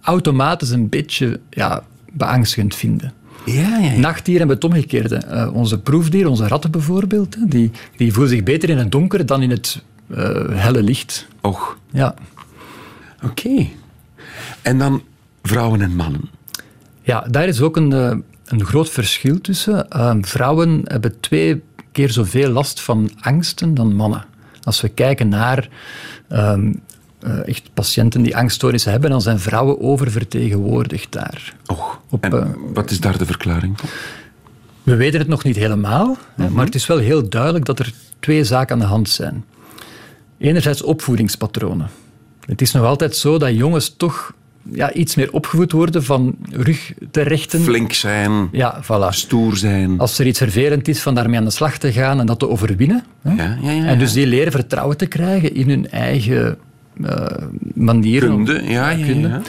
automatisch 0.00 0.70
een 0.70 0.88
beetje 0.88 1.40
ja, 1.50 1.84
beangstigend 2.12 2.74
vinden. 2.74 3.12
Ja, 3.46 3.78
ja, 3.78 3.98
Nachtdieren 3.98 4.48
hebben 4.48 4.68
het 4.68 4.74
omgekeerde. 4.74 5.16
Eh, 5.16 5.54
onze 5.54 5.80
proefdieren, 5.80 6.30
onze 6.30 6.48
ratten 6.48 6.70
bijvoorbeeld, 6.70 7.36
die, 7.50 7.70
die 7.96 8.12
voelen 8.12 8.30
zich 8.32 8.42
beter 8.42 8.70
in 8.70 8.78
het 8.78 8.92
donker 8.92 9.26
dan 9.26 9.42
in 9.42 9.50
het 9.50 9.82
eh, 10.10 10.44
helle 10.48 10.82
licht. 10.82 11.26
Och, 11.40 11.78
Ja. 11.90 12.14
oké. 13.24 13.66
En 14.62 14.78
dan 14.78 15.02
vrouwen 15.42 15.80
en 15.80 15.96
mannen. 15.96 16.30
Ja, 17.02 17.20
daar 17.30 17.48
is 17.48 17.60
ook 17.60 17.76
een, 17.76 17.92
eh, 17.92 18.16
een 18.44 18.64
groot 18.64 18.90
verschil 18.90 19.40
tussen. 19.40 19.90
Ehm, 19.90 20.22
vrouwen 20.22 20.80
hebben 20.84 21.20
twee 21.20 21.62
keer 21.92 22.10
zoveel 22.10 22.50
last 22.50 22.80
van 22.80 23.10
angsten 23.20 23.74
dan 23.74 23.94
mannen. 23.94 24.24
Als 24.62 24.80
we 24.80 24.88
kijken 24.88 25.28
naar 25.28 25.68
ehm, 26.28 26.72
eh, 27.20 27.48
echt 27.48 27.70
patiënten 27.74 28.22
die 28.22 28.36
angststoornissen 28.36 28.90
hebben, 28.90 29.10
dan 29.10 29.22
zijn 29.22 29.38
vrouwen 29.38 29.80
oververtegenwoordigd 29.80 31.12
daar. 31.12 31.54
Och, 31.66 32.00
Op, 32.10 32.24
en 32.24 32.32
eh, 32.32 32.46
wat 32.74 32.90
is 32.90 33.00
daar 33.00 33.18
de 33.18 33.26
verklaring? 33.26 33.76
We 34.82 34.96
weten 34.96 35.18
het 35.18 35.28
nog 35.28 35.44
niet 35.44 35.56
helemaal, 35.56 36.16
hè, 36.34 36.50
maar 36.50 36.64
het 36.64 36.74
is 36.74 36.86
wel 36.86 36.98
heel 36.98 37.28
duidelijk 37.28 37.64
dat 37.64 37.78
er 37.78 37.92
twee 38.20 38.44
zaken 38.44 38.74
aan 38.74 38.80
de 38.80 38.86
hand 38.86 39.08
zijn. 39.08 39.44
Enerzijds 40.38 40.82
opvoedingspatronen. 40.82 41.88
Het 42.46 42.60
is 42.60 42.72
nog 42.72 42.84
altijd 42.84 43.16
zo 43.16 43.38
dat 43.38 43.54
jongens 43.56 43.94
toch 43.96 44.32
ja, 44.72 44.92
iets 44.92 45.14
meer 45.14 45.32
opgevoed 45.32 45.72
worden 45.72 46.04
van 46.04 46.36
rug 46.50 46.92
te 47.10 47.20
rechten. 47.20 47.60
Flink 47.60 47.92
zijn, 47.92 48.48
Ja, 48.52 48.82
voilà. 48.84 49.08
stoer 49.08 49.56
zijn. 49.56 49.98
Als 49.98 50.18
er 50.18 50.26
iets 50.26 50.38
vervelend 50.38 50.88
is, 50.88 51.00
van 51.00 51.14
daarmee 51.14 51.38
aan 51.38 51.44
de 51.44 51.50
slag 51.50 51.78
te 51.78 51.92
gaan 51.92 52.20
en 52.20 52.26
dat 52.26 52.38
te 52.38 52.48
overwinnen. 52.48 53.04
Hè. 53.22 53.34
Ja, 53.34 53.58
ja, 53.62 53.70
ja. 53.70 53.84
En 53.84 53.98
dus 53.98 54.12
die 54.12 54.26
leren 54.26 54.52
vertrouwen 54.52 54.96
te 54.96 55.06
krijgen 55.06 55.54
in 55.54 55.68
hun 55.68 55.90
eigen 55.90 56.58
eh, 57.04 57.26
manier. 57.74 58.30
om- 58.32 58.44
Kunde, 58.44 58.62
ja, 58.68 58.90
ja, 58.90 59.06
kunde. 59.06 59.28
ja. 59.28 59.40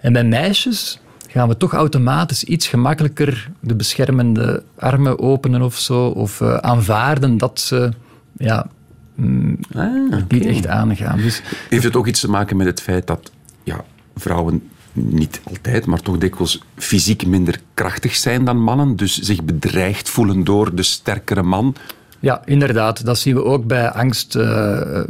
En 0.00 0.12
bij 0.12 0.24
meisjes 0.24 1.00
gaan 1.28 1.48
we 1.48 1.56
toch 1.56 1.72
automatisch 1.72 2.44
iets 2.44 2.66
gemakkelijker 2.66 3.50
de 3.60 3.74
beschermende 3.74 4.62
armen 4.78 5.18
openen 5.18 5.62
of 5.62 5.78
zo. 5.78 6.06
Of 6.06 6.40
eh, 6.40 6.54
aanvaarden 6.56 7.38
dat 7.38 7.60
ze 7.60 7.90
ja, 8.36 8.66
mm, 9.14 9.58
Ah, 9.74 9.86
het 10.10 10.30
niet 10.32 10.46
echt 10.46 10.66
aangaan. 10.66 11.16
Dus 11.18 11.42
Heeft 11.68 11.84
het 11.84 11.96
ook 11.96 12.06
iets 12.06 12.20
te 12.20 12.30
maken 12.30 12.56
met 12.56 12.66
het 12.66 12.80
feit 12.80 13.06
dat 13.06 13.30
ja, 13.62 13.84
vrouwen 14.16 14.62
niet 14.92 15.40
altijd, 15.44 15.86
maar 15.86 16.00
toch 16.00 16.18
dikwijls 16.18 16.62
fysiek 16.76 17.26
minder 17.26 17.60
krachtig 17.74 18.14
zijn 18.16 18.44
dan 18.44 18.62
mannen, 18.62 18.96
dus 18.96 19.18
zich 19.18 19.42
bedreigd 19.44 20.08
voelen 20.08 20.44
door 20.44 20.74
de 20.74 20.82
sterkere 20.82 21.42
man? 21.42 21.74
Ja, 22.22 22.42
inderdaad. 22.44 23.04
Dat 23.04 23.18
zien 23.18 23.34
we 23.34 23.44
ook 23.44 23.66
bij 23.66 23.90
angst, 23.90 24.34
eh, 24.36 25.00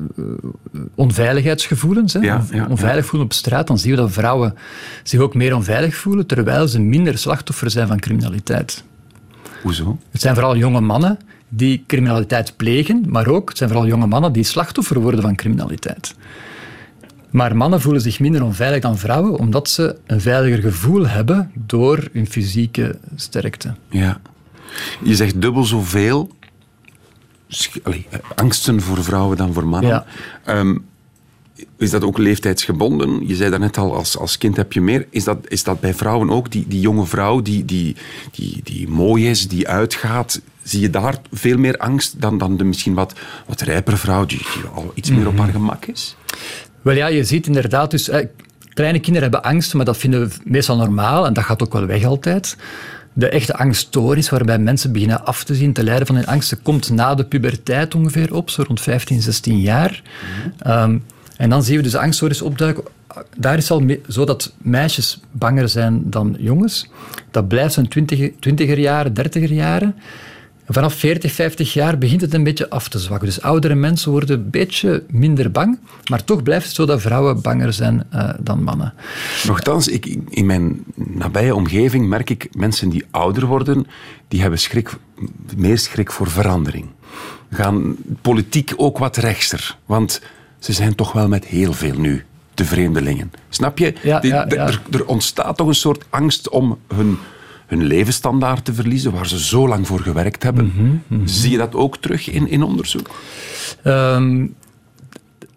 onveiligheidsgevoelens. 0.94 2.12
Hè. 2.12 2.20
Ja, 2.20 2.44
ja, 2.50 2.66
onveilig 2.70 3.06
voelen 3.06 3.28
op 3.28 3.32
straat. 3.32 3.66
Dan 3.66 3.78
zien 3.78 3.90
we 3.90 3.96
dat 3.96 4.12
vrouwen 4.12 4.54
zich 5.02 5.20
ook 5.20 5.34
meer 5.34 5.54
onveilig 5.54 5.94
voelen, 5.94 6.26
terwijl 6.26 6.68
ze 6.68 6.80
minder 6.80 7.18
slachtoffer 7.18 7.70
zijn 7.70 7.86
van 7.86 7.98
criminaliteit. 7.98 8.84
Hoezo? 9.62 9.98
Het 10.10 10.20
zijn 10.20 10.34
vooral 10.34 10.56
jonge 10.56 10.80
mannen 10.80 11.18
die 11.48 11.84
criminaliteit 11.86 12.56
plegen, 12.56 13.04
maar 13.06 13.26
ook 13.26 13.48
het 13.48 13.58
zijn 13.58 13.70
vooral 13.70 13.88
jonge 13.88 14.06
mannen 14.06 14.32
die 14.32 14.44
slachtoffer 14.44 15.00
worden 15.00 15.22
van 15.22 15.34
criminaliteit. 15.34 16.14
Maar 17.30 17.56
mannen 17.56 17.80
voelen 17.80 18.02
zich 18.02 18.20
minder 18.20 18.44
onveilig 18.44 18.80
dan 18.80 18.98
vrouwen, 18.98 19.38
omdat 19.38 19.68
ze 19.68 19.96
een 20.06 20.20
veiliger 20.20 20.62
gevoel 20.62 21.08
hebben 21.08 21.50
door 21.54 22.08
hun 22.12 22.26
fysieke 22.26 22.98
sterkte. 23.16 23.74
Ja. 23.88 24.20
Je 25.02 25.16
zegt 25.16 25.40
dubbel 25.40 25.64
zoveel 25.64 26.30
allee, 27.82 28.06
eh, 28.10 28.18
angsten 28.34 28.80
voor 28.80 29.04
vrouwen 29.04 29.36
dan 29.36 29.52
voor 29.52 29.66
mannen. 29.66 29.90
Ja. 29.90 30.06
Ehm, 30.44 30.76
is 31.76 31.90
dat 31.90 32.04
ook 32.04 32.18
leeftijdsgebonden? 32.18 33.28
Je 33.28 33.36
zei 33.36 33.50
daarnet 33.50 33.78
al, 33.78 33.94
als, 33.94 34.18
als 34.18 34.38
kind 34.38 34.56
heb 34.56 34.72
je 34.72 34.80
meer. 34.80 35.06
Is 35.10 35.24
dat, 35.24 35.38
is 35.48 35.62
dat 35.62 35.80
bij 35.80 35.94
vrouwen 35.94 36.30
ook? 36.30 36.50
Die, 36.50 36.64
die 36.68 36.80
jonge 36.80 37.06
vrouw 37.06 37.42
die, 37.42 37.64
die, 37.64 37.96
die, 38.30 38.60
die 38.64 38.88
mooi 38.88 39.30
is, 39.30 39.48
die 39.48 39.68
uitgaat, 39.68 40.40
zie 40.62 40.80
je 40.80 40.90
daar 40.90 41.18
veel 41.32 41.58
meer 41.58 41.76
angst 41.76 42.20
dan, 42.20 42.38
dan 42.38 42.56
de 42.56 42.64
misschien 42.64 42.94
wat, 42.94 43.12
wat 43.46 43.60
rijpere 43.60 43.96
vrouw 43.96 44.26
die, 44.26 44.38
die 44.38 44.64
al 44.74 44.92
iets 44.94 45.10
meer 45.10 45.26
op 45.26 45.38
haar 45.38 45.52
gemak 45.52 45.86
is? 45.86 46.16
Wel 46.82 46.94
ja, 46.94 47.06
je 47.06 47.24
ziet 47.24 47.46
inderdaad, 47.46 47.90
dus 47.90 48.08
eh, 48.08 48.26
kleine 48.74 49.00
kinderen 49.00 49.30
hebben 49.30 49.50
angst, 49.50 49.74
maar 49.74 49.84
dat 49.84 49.96
vinden 49.96 50.28
we 50.28 50.34
meestal 50.44 50.76
normaal 50.76 51.26
en 51.26 51.32
dat 51.32 51.44
gaat 51.44 51.62
ook 51.62 51.72
wel 51.72 51.86
weg 51.86 52.04
altijd. 52.04 52.56
De 53.12 53.28
echte 53.28 53.54
angststoornis, 53.54 54.30
waarbij 54.30 54.58
mensen 54.58 54.92
beginnen 54.92 55.24
af 55.24 55.44
te 55.44 55.54
zien, 55.54 55.72
te 55.72 55.84
lijden 55.84 56.06
van 56.06 56.16
hun 56.16 56.26
angsten, 56.26 56.62
komt 56.62 56.90
na 56.90 57.14
de 57.14 57.24
puberteit 57.24 57.94
ongeveer 57.94 58.34
op, 58.34 58.50
zo 58.50 58.62
rond 58.66 58.80
15, 58.80 59.22
16 59.22 59.60
jaar. 59.60 60.02
Ehm, 60.58 60.98
en 61.36 61.50
dan 61.50 61.62
zien 61.62 61.76
we 61.76 61.82
dus 61.82 61.92
de 61.92 61.98
angststoornis 61.98 62.42
opduiken. 62.42 62.84
Daar 63.36 63.56
is 63.56 63.70
al 63.70 63.82
zo 64.08 64.24
dat 64.24 64.52
meisjes 64.58 65.20
banger 65.30 65.68
zijn 65.68 66.10
dan 66.10 66.36
jongens. 66.38 66.88
Dat 67.30 67.48
blijft 67.48 67.74
zo'n 67.74 67.88
20, 67.88 68.30
20er 68.30 68.78
jaren, 68.78 69.12
30er 69.12 69.52
jaren. 69.52 69.94
Vanaf 70.72 70.94
40, 70.94 71.32
50 71.32 71.72
jaar 71.72 71.98
begint 71.98 72.20
het 72.20 72.34
een 72.34 72.42
beetje 72.44 72.70
af 72.70 72.88
te 72.88 72.98
zwakken. 72.98 73.26
Dus 73.28 73.42
oudere 73.42 73.74
mensen 73.74 74.10
worden 74.10 74.38
een 74.38 74.50
beetje 74.50 75.02
minder 75.10 75.50
bang, 75.50 75.78
maar 76.10 76.24
toch 76.24 76.42
blijft 76.42 76.66
het 76.66 76.74
zo 76.74 76.86
dat 76.86 77.00
vrouwen 77.00 77.40
banger 77.40 77.72
zijn 77.72 78.04
eh, 78.10 78.30
dan 78.40 78.62
mannen. 78.62 78.94
Nochtans, 79.46 79.88
ik, 79.88 80.16
in 80.28 80.46
mijn 80.46 80.84
nabije 80.94 81.54
omgeving 81.54 82.08
merk 82.08 82.30
ik 82.30 82.48
mensen 82.52 82.88
die 82.88 83.04
ouder 83.10 83.46
worden, 83.46 83.86
die 84.28 84.40
hebben 84.40 84.58
schrik, 84.58 84.90
meer 85.56 85.78
schrik 85.78 86.10
voor 86.12 86.30
verandering. 86.30 86.86
Gaan 87.50 87.96
politiek 88.22 88.72
ook 88.76 88.98
wat 88.98 89.16
rechtser, 89.16 89.76
want 89.86 90.20
ze 90.58 90.72
zijn 90.72 90.94
toch 90.94 91.12
wel 91.12 91.28
met 91.28 91.44
heel 91.44 91.72
veel 91.72 91.98
nu 91.98 92.24
de 92.54 92.64
vreemdelingen. 92.64 93.32
Snap 93.48 93.78
je? 93.78 93.94
Ja, 94.02 94.20
Die- 94.20 94.30
ja, 94.30 94.44
de- 94.44 94.54
ja. 94.54 94.66
Er, 94.66 94.82
er 94.90 95.04
ontstaat 95.06 95.56
toch 95.56 95.66
een 95.68 95.74
soort 95.74 96.04
angst 96.10 96.48
om 96.48 96.78
hun, 96.94 97.18
hun 97.72 97.84
levensstandaard 97.84 98.64
te 98.64 98.74
verliezen, 98.74 99.12
waar 99.12 99.26
ze 99.26 99.40
zo 99.40 99.68
lang 99.68 99.86
voor 99.86 100.00
gewerkt 100.00 100.42
hebben. 100.42 100.72
Mhm, 101.08 101.26
Zie 101.26 101.50
je 101.50 101.56
dat 101.56 101.74
ook 101.74 101.96
terug 101.96 102.30
in, 102.30 102.48
in 102.48 102.62
onderzoek? 102.62 103.10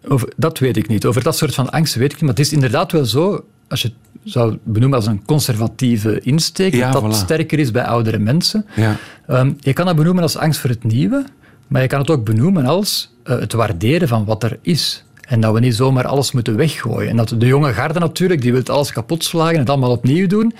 Over, 0.08 0.32
dat 0.36 0.58
weet 0.58 0.76
ik 0.76 0.88
niet. 0.88 1.04
Over 1.04 1.22
dat 1.22 1.36
soort 1.36 1.54
van 1.54 1.70
angsten 1.70 2.00
weet 2.00 2.08
ik 2.12 2.14
niet. 2.16 2.24
Maar 2.26 2.34
het 2.36 2.46
is 2.46 2.52
inderdaad 2.52 2.92
wel 2.92 3.04
zo, 3.04 3.44
als 3.68 3.82
je 3.82 3.88
het 3.88 4.32
zou 4.32 4.58
benoemen 4.62 4.98
als 4.98 5.06
een 5.06 5.24
conservatieve 5.24 6.20
insteek, 6.20 6.74
Ja, 6.74 6.90
dat 6.90 7.02
dat 7.02 7.12
voilà. 7.14 7.24
sterker 7.24 7.58
is 7.58 7.70
bij 7.70 7.84
oudere 7.84 8.18
mensen. 8.18 8.66
Ja. 8.76 8.96
Ehm, 9.26 9.52
je 9.58 9.72
kan 9.72 9.86
dat 9.86 9.96
benoemen 9.96 10.22
als 10.22 10.36
angst 10.36 10.60
voor 10.60 10.70
het 10.70 10.84
nieuwe, 10.84 11.24
maar 11.66 11.82
je 11.82 11.88
kan 11.88 12.00
het 12.00 12.10
ook 12.10 12.24
benoemen 12.24 12.66
als 12.66 13.14
eh, 13.22 13.38
het 13.38 13.52
waarderen 13.52 14.08
van 14.08 14.24
wat 14.24 14.42
er 14.42 14.58
is. 14.62 15.04
En 15.28 15.40
dat 15.40 15.52
we 15.54 15.60
niet 15.60 15.74
zomaar 15.74 16.06
alles 16.06 16.32
moeten 16.32 16.56
weggooien. 16.56 17.10
En 17.10 17.16
dat 17.16 17.34
de 17.38 17.46
jonge 17.46 17.72
garde 17.72 17.98
natuurlijk, 17.98 18.42
die 18.42 18.52
wil 18.52 18.62
alles 18.64 18.92
kapot 18.92 19.24
slagen 19.24 19.54
en 19.54 19.60
het 19.60 19.70
allemaal 19.70 19.90
opnieuw 19.90 20.26
doen. 20.26 20.54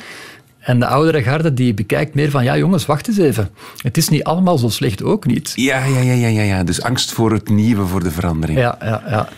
En 0.66 0.78
de 0.78 0.86
oudere 0.86 1.22
garde 1.22 1.54
die 1.54 1.74
bekijkt 1.74 2.14
meer 2.14 2.30
van, 2.30 2.44
ja 2.44 2.56
jongens, 2.56 2.86
wacht 2.86 3.08
eens 3.08 3.18
even. 3.18 3.48
Het 3.82 3.96
is 3.96 4.08
niet 4.08 4.24
allemaal 4.24 4.58
zo 4.58 4.68
slecht, 4.68 5.02
ook 5.02 5.26
niet. 5.26 5.52
Ja, 5.54 5.84
ja, 5.84 6.00
ja, 6.00 6.12
ja, 6.12 6.26
ja, 6.26 6.42
ja. 6.42 6.64
Dus 6.64 6.82
angst 6.82 7.12
voor 7.12 7.32
het 7.32 7.48
nieuwe, 7.48 7.86
voor 7.86 8.02
de 8.02 8.10
verandering. 8.10 8.58
Ja, 8.58 8.78
ja, 8.80 9.02
ja. 9.08 9.28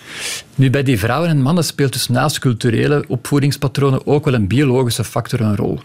Nu, 0.55 0.71
bij 0.71 0.83
die 0.83 0.99
vrouwen 0.99 1.29
en 1.29 1.43
mannen 1.43 1.65
speelt 1.65 1.93
dus 1.93 2.09
naast 2.09 2.39
culturele 2.39 3.05
opvoedingspatronen 3.09 4.07
ook 4.07 4.25
wel 4.25 4.35
een 4.35 4.47
biologische 4.47 5.05
factor 5.05 5.41
een 5.41 5.57
rol. 5.57 5.81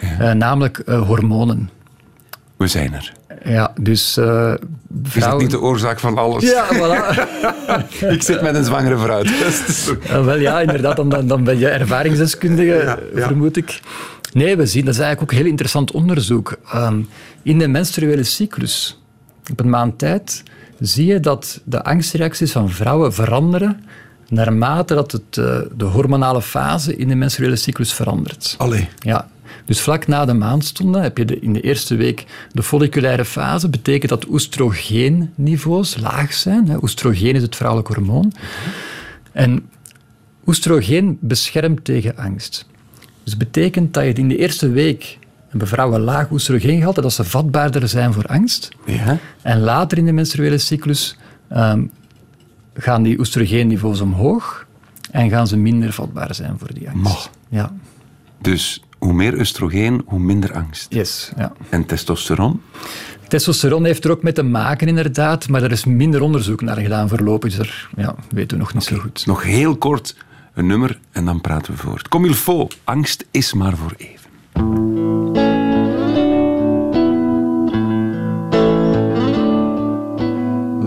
Eh, 0.00 0.32
namelijk 0.32 0.78
eh, 0.78 1.02
hormonen. 1.02 1.70
We 2.56 2.66
zijn 2.66 2.94
er. 2.94 3.12
Ja, 3.44 3.72
dus 3.80 4.16
eh, 4.16 4.54
Is 5.14 5.22
dat 5.22 5.38
niet 5.38 5.50
de 5.50 5.60
oorzaak 5.60 6.00
van 6.00 6.18
alles? 6.18 6.42
Ja, 6.42 6.66
voilà. 6.72 7.22
Ik 8.14 8.22
zit 8.22 8.42
met 8.42 8.54
een 8.54 8.64
zwangere 8.64 8.98
vrouw. 8.98 9.22
Ja, 10.02 10.24
wel 10.24 10.38
ja, 10.38 10.60
inderdaad, 10.60 10.96
dan, 10.96 11.26
dan, 11.26 11.44
ben 11.44 11.58
je 11.58 11.68
ervaringsdeskundige, 11.68 12.98
ja. 13.14 13.26
vermoed 13.26 13.56
ik. 13.56 13.80
Nee, 14.34 14.56
we 14.56 14.66
zien, 14.66 14.84
dat 14.84 14.94
is 14.94 15.00
eigenlijk 15.00 15.32
ook 15.32 15.38
heel 15.38 15.48
interessant 15.48 15.90
onderzoek. 15.90 16.56
Ehm, 16.72 17.02
in 17.42 17.58
de 17.58 17.68
menstruele 17.68 18.24
cyclus, 18.24 19.00
op 19.50 19.60
een 19.60 19.70
maand 19.70 19.98
tijd, 19.98 20.42
zie 20.80 21.06
je 21.06 21.20
dat 21.20 21.60
de 21.64 21.84
angstreacties 21.84 22.52
van 22.52 22.70
vrouwen 22.70 23.14
veranderen 23.14 23.84
naarmate 24.28 24.94
dat 24.94 25.12
het, 25.12 25.38
eh, 25.38 25.60
de 25.76 25.84
hormonale 25.84 26.42
fase 26.42 26.96
in 26.96 27.08
de 27.08 27.14
menstruele 27.14 27.56
cyclus 27.56 27.92
verandert. 27.92 28.54
Allee. 28.58 28.88
Ja. 28.98 29.28
Dus 29.64 29.80
vlak 29.80 30.06
na 30.06 30.24
de 30.24 30.34
maandstonden 30.34 31.02
heb 31.02 31.18
je 31.18 31.24
de, 31.24 31.40
in 31.40 31.52
de 31.52 31.60
eerste 31.60 31.94
week 31.96 32.24
de 32.52 32.62
folliculaire 32.62 33.24
fase. 33.24 33.68
betekent 33.68 34.10
dat 34.10 34.28
oestrogeenniveaus 34.28 35.96
laag 35.96 36.32
zijn. 36.32 36.68
Hè. 36.68 36.76
Oestrogeen 36.82 37.34
is 37.34 37.42
het 37.42 37.56
vrouwelijk 37.56 37.88
hormoon. 37.88 38.32
En 39.32 39.68
oestrogeen 40.46 41.18
beschermt 41.20 41.84
tegen 41.84 42.16
angst. 42.16 42.66
Dus 43.24 43.36
betekent 43.36 43.94
dat 43.94 44.04
je 44.04 44.12
in 44.12 44.28
de 44.28 44.36
eerste 44.36 44.68
week 44.68 45.18
hebben 45.48 45.68
vrouwen 45.68 46.00
laag 46.00 46.30
oestrogeengehalte, 46.30 47.00
dat 47.00 47.12
ze 47.12 47.24
vatbaarder 47.24 47.88
zijn 47.88 48.12
voor 48.12 48.26
angst. 48.26 48.68
Ja. 48.86 49.18
En 49.42 49.60
later 49.60 49.98
in 49.98 50.04
de 50.04 50.12
menstruele 50.12 50.58
cyclus 50.58 51.16
ehm, 51.48 51.84
gaan 52.74 53.02
die 53.02 53.18
oestrogeenniveaus 53.18 54.00
omhoog 54.00 54.66
en 55.10 55.30
gaan 55.30 55.46
ze 55.46 55.56
minder 55.56 55.92
vatbaar 55.92 56.34
zijn 56.34 56.58
voor 56.58 56.74
die 56.74 56.88
angst. 56.88 57.02
Mach. 57.02 57.30
Ja. 57.48 57.72
Dus 58.40 58.82
hoe 58.98 59.12
meer 59.12 59.38
oestrogeen, 59.38 60.02
hoe 60.06 60.18
minder 60.18 60.52
angst. 60.52 60.86
Yes, 60.92 61.32
ja. 61.36 61.52
En 61.68 61.86
testosteron? 61.86 62.60
Testosteron 63.28 63.84
heeft 63.84 64.04
er 64.04 64.10
ook 64.10 64.22
mee 64.22 64.32
te 64.32 64.42
maken, 64.42 64.88
inderdaad, 64.88 65.48
maar 65.48 65.62
er 65.62 65.72
is 65.72 65.84
minder 65.84 66.20
onderzoek 66.20 66.60
naar 66.60 66.76
gedaan 66.76 67.08
voorlopig. 67.08 67.56
Dus 67.56 67.66
daar 67.66 67.88
ja, 67.96 68.14
weten 68.28 68.56
we 68.56 68.62
nog 68.62 68.74
niet 68.74 68.84
zo 68.84 68.96
goed. 68.96 69.26
Nog 69.26 69.42
heel 69.42 69.76
kort 69.76 70.16
een 70.54 70.66
nummer 70.66 70.98
en 71.12 71.24
dan 71.24 71.40
praten 71.40 71.72
we 71.72 71.78
voort. 71.78 72.08
Comme 72.08 72.26
il 72.26 72.34
faut. 72.34 72.78
Angst 72.84 73.24
is 73.30 73.52
maar 73.52 73.76
voor 73.76 73.94
even. 73.96 74.22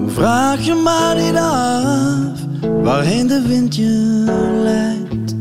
Vraag 0.07 0.65
je 0.65 0.73
maar 0.73 1.15
niet 1.15 1.35
af 1.35 2.45
waarheen 2.83 3.27
de 3.27 3.41
wind 3.47 3.75
je 3.75 4.23
leidt. 4.63 5.35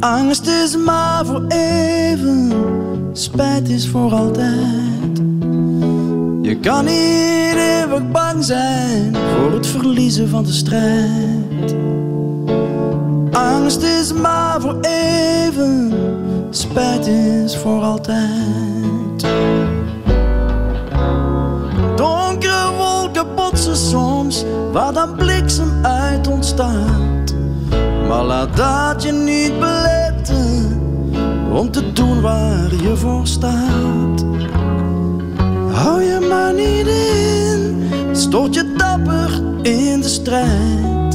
Angst 0.00 0.46
is 0.46 0.76
maar 0.76 1.26
voor 1.26 1.44
even, 1.48 2.52
spijt 3.12 3.68
is 3.68 3.88
voor 3.88 4.12
altijd. 4.12 5.18
Je 6.42 6.58
kan 6.60 6.84
niet 6.84 7.54
eeuwig 7.54 8.10
bang 8.10 8.44
zijn 8.44 9.16
voor 9.16 9.52
het 9.52 9.66
verliezen 9.66 10.28
van 10.28 10.44
de 10.44 10.52
strijd. 10.52 11.74
Angst 13.32 13.82
is 13.82 14.12
maar 14.12 14.60
voor 14.60 14.78
even, 14.80 15.92
spijt 16.50 17.06
is 17.06 17.56
voor 17.56 17.82
altijd. 17.82 19.26
Donkere 21.96 22.72
wolken 22.78 23.34
botsen 23.34 23.76
soms, 23.76 24.44
waar 24.72 24.92
dan 24.92 25.14
bliksem 25.14 25.70
uit 25.82 26.28
ontstaat. 26.28 27.34
Maar 28.08 28.24
laat 28.24 28.56
dat 28.56 29.02
je 29.02 29.12
niet 29.12 29.58
beletten 29.58 30.80
om 31.52 31.70
te 31.70 31.92
doen 31.92 32.20
waar 32.20 32.74
je 32.82 32.96
voor 32.96 33.26
staat. 33.26 34.24
Hou 35.72 36.02
je 36.02 36.26
maar 36.28 36.54
niet 36.54 36.86
in, 36.86 37.88
stoot 38.12 38.54
je 38.54 38.74
dapper 38.76 39.42
in 39.62 40.00
de 40.00 40.08
strijd. 40.08 41.09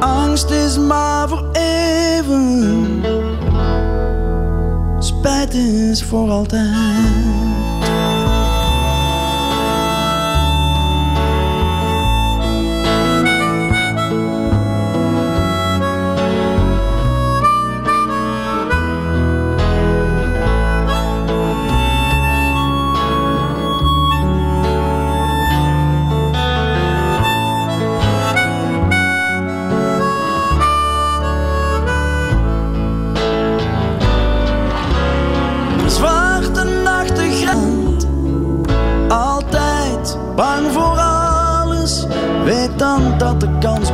Angst 0.00 0.50
is 0.50 0.78
maar 0.78 1.28
voor 1.28 1.48
even, 1.52 3.02
spijt 4.98 5.54
is 5.54 6.02
voor 6.02 6.30
altijd. 6.30 7.49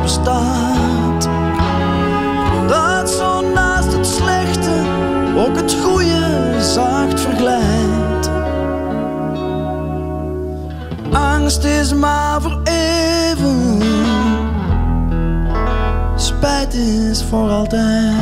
Bestaat. 0.07 1.29
Dat 2.67 3.09
zo 3.09 3.41
naast 3.53 3.93
het 3.93 4.05
slechte 4.07 4.75
ook 5.37 5.55
het 5.55 5.75
goede 5.83 6.55
zacht 6.59 7.19
verglijdt. 7.19 8.29
Angst 11.11 11.63
is 11.63 11.93
maar 11.93 12.41
voor 12.41 12.61
even, 12.63 13.81
spijt 16.15 16.73
is 16.73 17.23
voor 17.29 17.49
altijd. 17.49 18.15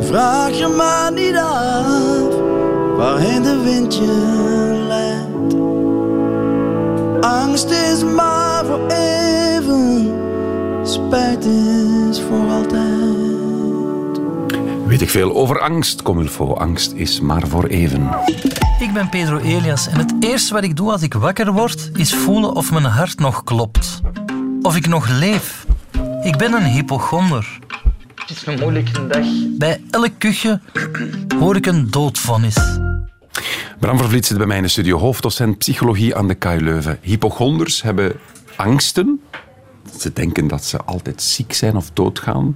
Vraag 0.00 0.50
je 0.50 0.74
maar 0.76 1.12
niet 1.12 1.36
af 1.36 2.38
waarheen 2.96 3.42
de 3.42 3.60
wind 3.64 3.94
je. 3.94 4.69
Angst 7.30 7.70
is 7.70 8.04
maar 8.04 8.64
voor 8.64 8.86
even, 8.86 10.14
spijt 10.82 11.44
is 11.44 12.20
voor 12.20 12.50
altijd. 12.50 14.20
Weet 14.86 15.00
ik 15.00 15.10
veel 15.10 15.34
over 15.34 15.60
angst? 15.60 16.02
Faut. 16.26 16.58
Angst 16.58 16.92
is 16.92 17.20
maar 17.20 17.48
voor 17.48 17.64
even. 17.64 18.08
Ik 18.78 18.92
ben 18.92 19.08
Pedro 19.08 19.38
Elias 19.38 19.88
en 19.88 19.98
het 19.98 20.14
eerste 20.20 20.54
wat 20.54 20.62
ik 20.62 20.76
doe 20.76 20.92
als 20.92 21.02
ik 21.02 21.14
wakker 21.14 21.52
word, 21.52 21.90
is 21.94 22.14
voelen 22.14 22.54
of 22.54 22.72
mijn 22.72 22.84
hart 22.84 23.18
nog 23.18 23.44
klopt. 23.44 24.00
Of 24.62 24.76
ik 24.76 24.86
nog 24.86 25.08
leef. 25.08 25.66
Ik 26.22 26.36
ben 26.36 26.52
een 26.52 26.64
hypochonder. 26.64 27.58
Het 28.14 28.30
is 28.30 28.46
een 28.46 28.58
moeilijke 28.58 29.06
dag. 29.06 29.26
Bij 29.58 29.80
elk 29.90 30.12
kuchje 30.18 30.60
hoor 31.38 31.56
ik 31.56 31.66
een 31.66 31.90
doodvonnis. 31.90 32.56
Bram 33.80 33.98
Vervliet 33.98 34.26
zit 34.26 34.36
bij 34.36 34.46
mij 34.46 34.56
in 34.56 34.62
de 34.62 34.68
studio, 34.68 34.98
hoofddocent 34.98 35.58
psychologie 35.58 36.16
aan 36.16 36.28
de 36.28 36.34
KU 36.34 36.60
Leuven. 36.60 36.98
Hypochonders 37.02 37.82
hebben 37.82 38.12
angsten. 38.56 39.20
Ze 39.98 40.12
denken 40.12 40.48
dat 40.48 40.64
ze 40.64 40.78
altijd 40.78 41.22
ziek 41.22 41.52
zijn 41.52 41.76
of 41.76 41.90
doodgaan. 41.92 42.54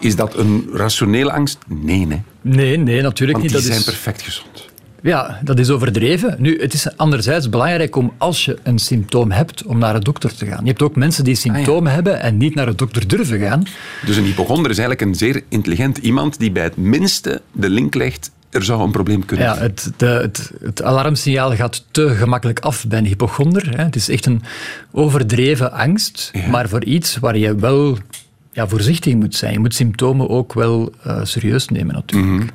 Is 0.00 0.16
dat 0.16 0.36
een 0.36 0.68
rationele 0.72 1.32
angst? 1.32 1.58
Nee, 1.66 2.06
nee. 2.06 2.22
Nee, 2.40 2.76
nee, 2.76 3.02
natuurlijk 3.02 3.38
niet. 3.38 3.46
die 3.46 3.56
Dat 3.56 3.66
zijn 3.66 3.78
is, 3.78 3.84
perfect 3.84 4.22
gezond. 4.22 4.68
ja, 5.02 5.40
dat 5.44 5.58
is 5.58 5.70
overdreven. 5.70 6.36
Nu, 6.38 6.60
het 6.60 6.72
is 6.72 6.96
anderzijds 6.96 7.48
belangrijk 7.48 7.96
om, 7.96 8.12
als 8.18 8.44
je 8.44 8.58
een 8.62 8.78
symptoom 8.78 9.30
hebt, 9.30 9.62
om 9.64 9.78
naar 9.78 9.92
de 9.94 10.00
dokter 10.04 10.34
te 10.36 10.46
gaan. 10.46 10.60
Je 10.62 10.68
hebt 10.68 10.82
ook 10.82 10.96
mensen 10.96 11.24
die 11.24 11.34
symptomen 11.34 11.92
hebben 11.92 12.20
en 12.20 12.36
niet 12.36 12.54
naar 12.54 12.66
de 12.66 12.74
dokter 12.74 13.08
durven 13.08 13.38
gaan. 13.40 13.62
Dus 14.06 14.16
een 14.16 14.24
hypochonder 14.24 14.70
is 14.70 14.78
eigenlijk 14.78 15.08
een 15.08 15.14
zeer 15.16 15.42
intelligent 15.48 15.98
iemand 15.98 16.38
die 16.38 16.50
bij 16.52 16.62
het 16.62 16.76
minste 16.76 17.42
de 17.52 17.70
link 17.70 17.94
legt, 17.94 18.30
er 18.50 18.64
zou 18.64 18.82
een 18.82 18.90
probleem 18.90 19.24
kunnen 19.24 19.46
Ja, 19.46 19.54
zijn. 19.54 19.66
het, 19.66 19.92
de, 19.96 20.06
het, 20.06 20.52
het 20.62 20.82
alarmsignaal 20.82 21.54
gaat 21.56 21.84
te 21.90 22.08
gemakkelijk 22.08 22.60
af 22.60 22.86
bij 22.86 22.98
een 22.98 23.04
hypochonder. 23.06 23.76
Hè. 23.76 23.82
Het 23.84 23.96
is 23.96 24.08
echt 24.08 24.26
een 24.26 24.42
overdreven 24.92 25.72
angst, 25.72 26.30
Ja. 26.32 26.48
maar 26.48 26.68
voor 26.68 26.84
iets 26.84 27.16
waar 27.16 27.36
je 27.36 27.54
wel 27.54 27.98
ja, 28.52 28.68
voorzichtig 28.68 29.14
moet 29.14 29.34
zijn. 29.34 29.52
Je 29.52 29.58
moet 29.58 29.74
symptomen 29.74 30.28
ook 30.28 30.52
wel 30.52 30.92
eh, 31.02 31.20
serieus 31.22 31.68
nemen, 31.68 31.94
natuurlijk. 31.94 32.52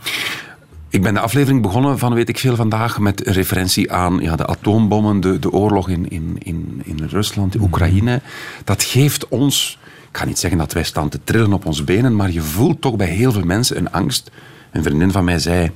Ik 0.90 1.02
ben 1.02 1.14
de 1.14 1.20
aflevering 1.20 1.62
begonnen 1.62 2.00
van 2.00 2.14
Weet 2.14 2.30
ik 2.30 2.38
veel 2.40 2.56
vandaag 2.56 3.00
met 3.00 3.20
referentie 3.28 3.92
aan 3.92 4.18
ja, 4.20 4.36
de 4.36 4.46
atoombommen, 4.46 5.20
de, 5.20 5.40
de 5.40 5.52
oorlog 5.52 5.90
in, 5.90 6.10
in, 6.10 6.36
in, 6.40 6.82
in 6.84 7.00
Rusland, 7.10 7.56
in 7.56 7.62
Oekraïne. 7.62 8.22
Dat 8.64 8.84
geeft 8.84 9.28
ons, 9.28 9.78
ik 10.12 10.18
ga 10.18 10.26
niet 10.26 10.40
zeggen 10.40 10.60
dat 10.60 10.74
wij 10.74 10.84
staan 10.84 11.10
te 11.10 11.20
trillen 11.24 11.54
op 11.54 11.66
onze 11.66 11.84
benen, 11.84 12.16
maar 12.16 12.32
je 12.32 12.42
voelt 12.42 12.82
toch 12.82 12.96
bij 12.96 13.08
heel 13.08 13.32
veel 13.32 13.44
mensen 13.46 13.78
een 13.78 13.92
angst. 13.92 14.32
Een 14.74 14.84
vriendin 14.84 15.12
van 15.12 15.24
mij 15.24 15.40
zei, 15.40 15.72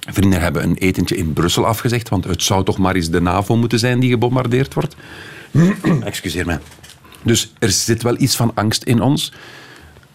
vrienden 0.00 0.40
hebben 0.40 0.62
een 0.62 0.76
etentje 0.76 1.16
in 1.16 1.32
Brussel 1.32 1.66
afgezegd, 1.66 2.08
want 2.08 2.24
het 2.24 2.42
zou 2.42 2.64
toch 2.64 2.78
maar 2.78 2.94
eens 2.94 3.10
de 3.10 3.20
NAVO 3.20 3.56
moeten 3.56 3.78
zijn 3.78 4.00
die 4.00 4.10
gebombardeerd 4.10 4.74
wordt. 4.74 4.96
Excuseer 6.04 6.46
mij. 6.46 6.58
Dus 7.22 7.52
er 7.58 7.70
zit 7.70 8.02
wel 8.02 8.20
iets 8.20 8.36
van 8.36 8.52
angst 8.54 8.82
in 8.82 9.00
ons. 9.00 9.32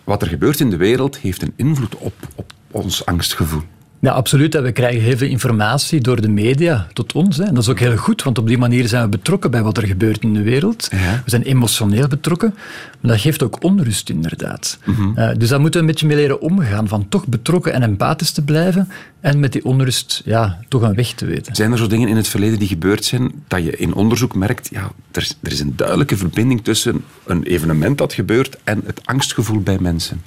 Wat 0.03 0.21
er 0.21 0.27
gebeurt 0.27 0.59
in 0.59 0.69
de 0.69 0.77
wereld 0.77 1.17
heeft 1.17 1.41
een 1.41 1.53
invloed 1.55 1.95
op, 1.95 2.13
op 2.35 2.53
ons 2.71 3.05
angstgevoel. 3.05 3.61
Ja, 4.03 4.11
absoluut. 4.11 4.61
We 4.61 4.71
krijgen 4.71 5.01
heel 5.01 5.17
veel 5.17 5.27
informatie 5.27 6.01
door 6.01 6.21
de 6.21 6.29
media 6.29 6.87
tot 6.93 7.13
ons. 7.13 7.37
Hè. 7.37 7.43
En 7.43 7.53
dat 7.53 7.63
is 7.63 7.69
ook 7.69 7.79
heel 7.79 7.97
goed, 7.97 8.23
want 8.23 8.37
op 8.37 8.47
die 8.47 8.57
manier 8.57 8.87
zijn 8.87 9.03
we 9.03 9.09
betrokken 9.09 9.51
bij 9.51 9.63
wat 9.63 9.77
er 9.77 9.87
gebeurt 9.87 10.21
in 10.21 10.33
de 10.33 10.41
wereld. 10.41 10.87
We 10.89 11.29
zijn 11.29 11.41
emotioneel 11.41 12.07
betrokken, 12.07 12.53
maar 12.99 13.11
dat 13.11 13.21
geeft 13.21 13.43
ook 13.43 13.63
onrust, 13.63 14.09
inderdaad. 14.09 14.77
Uh, 15.15 15.29
dus 15.37 15.49
daar 15.49 15.61
moeten 15.61 15.79
we 15.79 15.85
een 15.85 15.91
beetje 15.91 16.07
mee 16.07 16.15
leren 16.15 16.41
omgaan, 16.41 16.87
van 16.87 17.09
toch 17.09 17.27
betrokken 17.27 17.73
en 17.73 17.83
empathisch 17.83 18.31
te 18.31 18.43
blijven 18.43 18.89
en 19.19 19.39
met 19.39 19.51
die 19.51 19.65
onrust 19.65 20.21
ja, 20.25 20.59
toch 20.67 20.81
een 20.81 20.95
weg 20.95 21.11
te 21.11 21.25
weten. 21.25 21.55
Zijn 21.55 21.71
er 21.71 21.77
zo 21.77 21.87
dingen 21.87 22.09
in 22.09 22.15
het 22.15 22.27
verleden 22.27 22.59
die 22.59 22.67
gebeurd 22.67 23.05
zijn 23.05 23.31
dat 23.47 23.63
je 23.63 23.77
in 23.77 23.93
onderzoek 23.93 24.35
merkt, 24.35 24.69
ja, 24.71 24.91
er, 25.11 25.21
is, 25.21 25.37
er 25.41 25.51
is 25.51 25.59
een 25.59 25.73
duidelijke 25.75 26.17
verbinding 26.17 26.63
tussen 26.63 27.03
een 27.25 27.43
evenement 27.43 27.97
dat 27.97 28.13
gebeurt 28.13 28.57
en 28.63 28.81
het 28.85 29.01
angstgevoel 29.05 29.61
bij 29.61 29.77
mensen? 29.79 30.21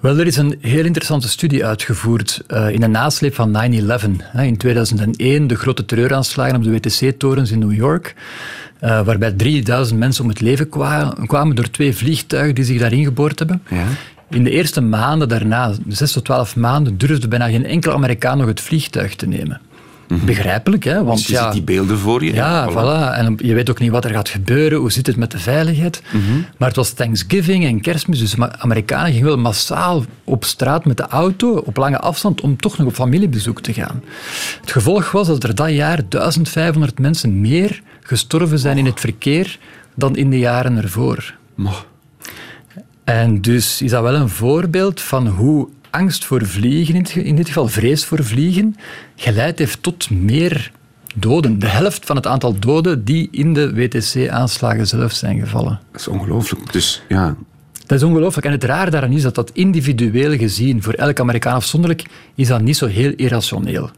Wel, 0.00 0.18
er 0.18 0.26
is 0.26 0.36
een 0.36 0.58
heel 0.60 0.84
interessante 0.84 1.28
studie 1.28 1.66
uitgevoerd 1.66 2.42
uh, 2.48 2.68
in 2.68 2.80
de 2.80 2.86
nasleep 2.86 3.34
van 3.34 3.56
9-11. 4.34 4.36
In 4.36 4.56
2001 4.56 5.46
de 5.46 5.54
grote 5.54 5.84
terreuraanslagen 5.84 6.56
op 6.56 6.62
de 6.62 6.70
WTC-torens 6.70 7.50
in 7.50 7.58
New 7.58 7.72
York, 7.72 8.14
uh, 8.82 9.00
waarbij 9.02 9.32
3000 9.32 9.98
mensen 9.98 10.22
om 10.24 10.30
het 10.30 10.40
leven 10.40 10.68
kwamen, 10.68 11.26
kwamen 11.26 11.56
door 11.56 11.70
twee 11.70 11.96
vliegtuigen 11.96 12.54
die 12.54 12.64
zich 12.64 12.78
daarin 12.78 13.04
geboord 13.04 13.38
hebben. 13.38 13.62
Ja. 13.68 13.86
In 14.30 14.44
de 14.44 14.50
eerste 14.50 14.80
maanden 14.80 15.28
daarna, 15.28 15.72
6 15.88 16.12
tot 16.12 16.24
12 16.24 16.56
maanden, 16.56 16.98
durfde 16.98 17.28
bijna 17.28 17.48
geen 17.48 17.66
enkel 17.66 17.92
Amerikaan 17.92 18.38
nog 18.38 18.46
het 18.46 18.60
vliegtuig 18.60 19.14
te 19.16 19.26
nemen. 19.26 19.60
Begrijpelijk, 20.24 20.84
hè? 20.84 21.04
Want 21.04 21.18
Dus 21.18 21.26
je 21.26 21.32
ja, 21.32 21.42
ziet 21.42 21.52
die 21.52 21.62
beelden 21.62 21.98
voor 21.98 22.24
je. 22.24 22.32
ja, 22.32 22.70
voilà. 22.70 23.16
En 23.18 23.34
je 23.42 23.54
weet 23.54 23.70
ook 23.70 23.78
niet 23.78 23.90
wat 23.90 24.04
er 24.04 24.10
gaat 24.10 24.28
gebeuren, 24.28 24.78
hoe 24.78 24.92
zit 24.92 25.06
het 25.06 25.16
met 25.16 25.30
de 25.30 25.38
veiligheid. 25.38 26.02
Maar 26.56 26.68
het 26.68 26.76
was 26.76 26.90
Thanksgiving 26.90 27.64
en 27.64 27.80
kerstmis, 27.80 28.18
dus 28.18 28.30
de 28.30 28.58
Amerikanen 28.58 29.12
gingen 29.12 29.26
wel 29.26 29.36
massaal 29.38 30.04
op 30.24 30.44
straat 30.44 30.84
met 30.84 30.96
de 30.96 31.06
auto 31.06 31.56
op 31.56 31.76
lange 31.76 31.98
afstand 31.98 32.40
om 32.40 32.56
toch 32.56 32.78
nog 32.78 32.86
op 32.86 32.94
familiebezoek 32.94 33.60
te 33.60 33.72
gaan. 33.72 34.02
Het 34.60 34.70
gevolg 34.72 35.10
was 35.10 35.26
dat 35.26 35.42
er 35.42 35.54
dat 35.54 35.70
jaar 35.70 36.00
1500 36.08 36.98
mensen 36.98 37.40
meer 37.40 37.82
gestorven 38.02 38.58
zijn 38.58 38.78
in 38.78 38.86
het 38.86 39.00
verkeer 39.00 39.58
dan 39.94 40.16
in 40.16 40.30
de 40.30 40.38
jaren 40.38 40.76
ervoor. 40.76 41.34
Maar, 41.54 41.84
En 43.04 43.40
dus 43.40 43.82
is 43.82 43.90
dat 43.90 44.02
wel 44.02 44.14
een 44.14 44.28
voorbeeld 44.28 45.00
van 45.00 45.26
hoe 45.26 45.68
angst 45.90 46.24
voor 46.24 46.46
vliegen, 46.46 47.24
in 47.24 47.36
dit 47.36 47.46
geval 47.46 47.68
vrees 47.68 48.04
voor 48.04 48.24
vliegen, 48.24 48.76
geleid 49.16 49.58
heeft 49.58 49.82
tot 49.82 50.10
meer 50.10 50.72
doden. 51.14 51.58
De 51.58 51.66
helft 51.66 52.06
van 52.06 52.16
het 52.16 52.26
aantal 52.26 52.58
doden 52.58 53.04
die 53.04 53.28
in 53.30 53.54
de 53.54 53.74
WTC-aanslagen 53.74 54.86
zelf 54.86 55.12
zijn 55.12 55.40
gevallen. 55.40 55.80
dat 55.92 56.00
is 56.00 56.08
ongelooflijk. 56.08 56.72
Dus 56.72 57.02
ja, 57.08 57.36
Dat 57.86 57.98
is 57.98 58.04
ongelooflijk. 58.04 58.46
En 58.46 58.52
het 58.52 58.64
raar 58.64 58.90
daaraan 58.90 59.12
is 59.12 59.22
dat 59.22 59.34
dat 59.34 59.50
individueel 59.52 60.36
gezien, 60.38 60.82
voor 60.82 60.92
elk 60.92 61.20
Amerikaan 61.20 61.54
afzonderlijk, 61.54 62.02
is 62.34 62.48
dat 62.48 62.60
niet 62.62 62.76
zo 62.76 62.86
heel 62.86 63.12
irrationeel. 63.16 63.90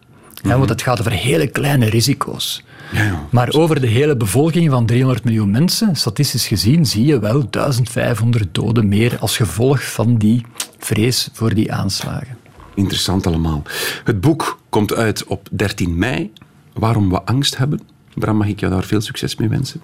Ja, 0.42 0.56
want 0.58 0.68
het 0.68 0.82
gaat 0.82 1.00
over 1.00 1.12
hele 1.12 1.46
kleine 1.46 1.86
risico's. 1.88 2.64
ja, 2.92 3.02
ja. 3.02 3.26
Maar 3.30 3.52
over 3.52 3.80
de 3.80 3.86
hele 3.86 4.16
bevolking 4.16 4.70
van 4.70 4.86
300 4.86 5.24
miljoen 5.24 5.50
mensen, 5.50 5.96
statistisch 5.96 6.46
gezien, 6.46 6.86
zie 6.86 7.04
je 7.04 7.18
wel 7.18 7.50
1500 7.50 8.54
doden 8.54 8.88
meer 8.88 9.16
als 9.18 9.36
gevolg 9.36 9.84
van 9.92 10.16
die 10.16 10.44
vrees 10.84 11.28
voor 11.32 11.54
die 11.54 11.72
aanslagen. 11.72 12.38
interessant 12.74 13.26
allemaal. 13.26 13.62
Het 14.04 14.20
boek 14.20 14.58
komt 14.68 14.94
uit 14.94 15.24
op 15.24 15.48
13 15.50 15.98
mei. 15.98 16.32
Waarom 16.72 17.10
we 17.10 17.22
angst 17.22 17.56
hebben. 17.56 17.80
Bram, 18.14 18.36
mag 18.36 18.46
ik 18.46 18.60
jou 18.60 18.72
daar 18.72 18.84
veel 18.84 19.00
succes 19.00 19.36
mee 19.36 19.48
wensen? 19.48 19.80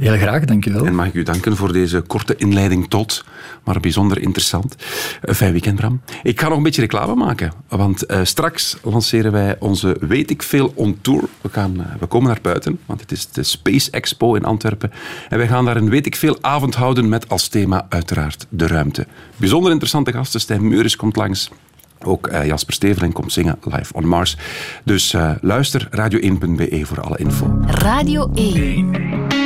Heel 0.00 0.16
graag, 0.16 0.44
dankjewel. 0.44 0.86
En 0.86 0.94
mag 0.94 1.06
ik 1.06 1.14
u 1.14 1.22
danken 1.22 1.56
voor 1.56 1.72
deze 1.72 2.00
korte 2.00 2.36
inleiding 2.36 2.88
tot, 2.88 3.24
maar 3.64 3.80
bijzonder 3.80 4.20
interessant. 4.20 4.76
Een 5.22 5.34
fijn 5.34 5.52
weekend, 5.52 5.76
Bram. 5.76 6.00
Ik 6.22 6.40
ga 6.40 6.48
nog 6.48 6.56
een 6.56 6.62
beetje 6.62 6.80
reclame 6.80 7.14
maken, 7.14 7.52
want 7.68 8.06
eh, 8.06 8.20
straks 8.22 8.76
lanceren 8.82 9.32
wij 9.32 9.56
onze 9.58 9.96
Weet 10.00 10.30
ik 10.30 10.42
Veel 10.42 10.72
on 10.74 10.98
Tour. 11.00 11.22
We, 11.40 11.48
gaan, 11.48 11.80
eh, 11.80 11.86
we 12.00 12.06
komen 12.06 12.28
naar 12.28 12.38
buiten, 12.42 12.78
want 12.86 13.00
het 13.00 13.12
is 13.12 13.28
de 13.28 13.42
Space 13.42 13.90
Expo 13.90 14.34
in 14.34 14.44
Antwerpen. 14.44 14.92
En 15.28 15.38
wij 15.38 15.48
gaan 15.48 15.64
daar 15.64 15.76
een 15.76 15.90
Weet 15.90 16.06
ik 16.06 16.16
Veel 16.16 16.38
avond 16.40 16.74
houden 16.74 17.08
met 17.08 17.28
als 17.28 17.48
thema 17.48 17.86
uiteraard 17.88 18.46
de 18.48 18.66
ruimte. 18.66 19.06
Bijzonder 19.36 19.70
interessante 19.70 20.12
gasten. 20.12 20.40
Stijn 20.40 20.68
Meuris 20.68 20.96
komt 20.96 21.16
langs. 21.16 21.50
Ook 22.04 22.26
eh, 22.26 22.46
Jasper 22.46 22.74
Steveling 22.74 23.12
komt 23.12 23.32
zingen 23.32 23.58
live 23.62 23.94
on 23.94 24.08
Mars. 24.08 24.36
Dus 24.84 25.14
eh, 25.14 25.30
luister 25.40 25.88
radio1.be 25.90 26.80
voor 26.84 27.00
alle 27.00 27.18
info. 27.18 27.58
Radio 27.66 28.30
1. 28.34 29.45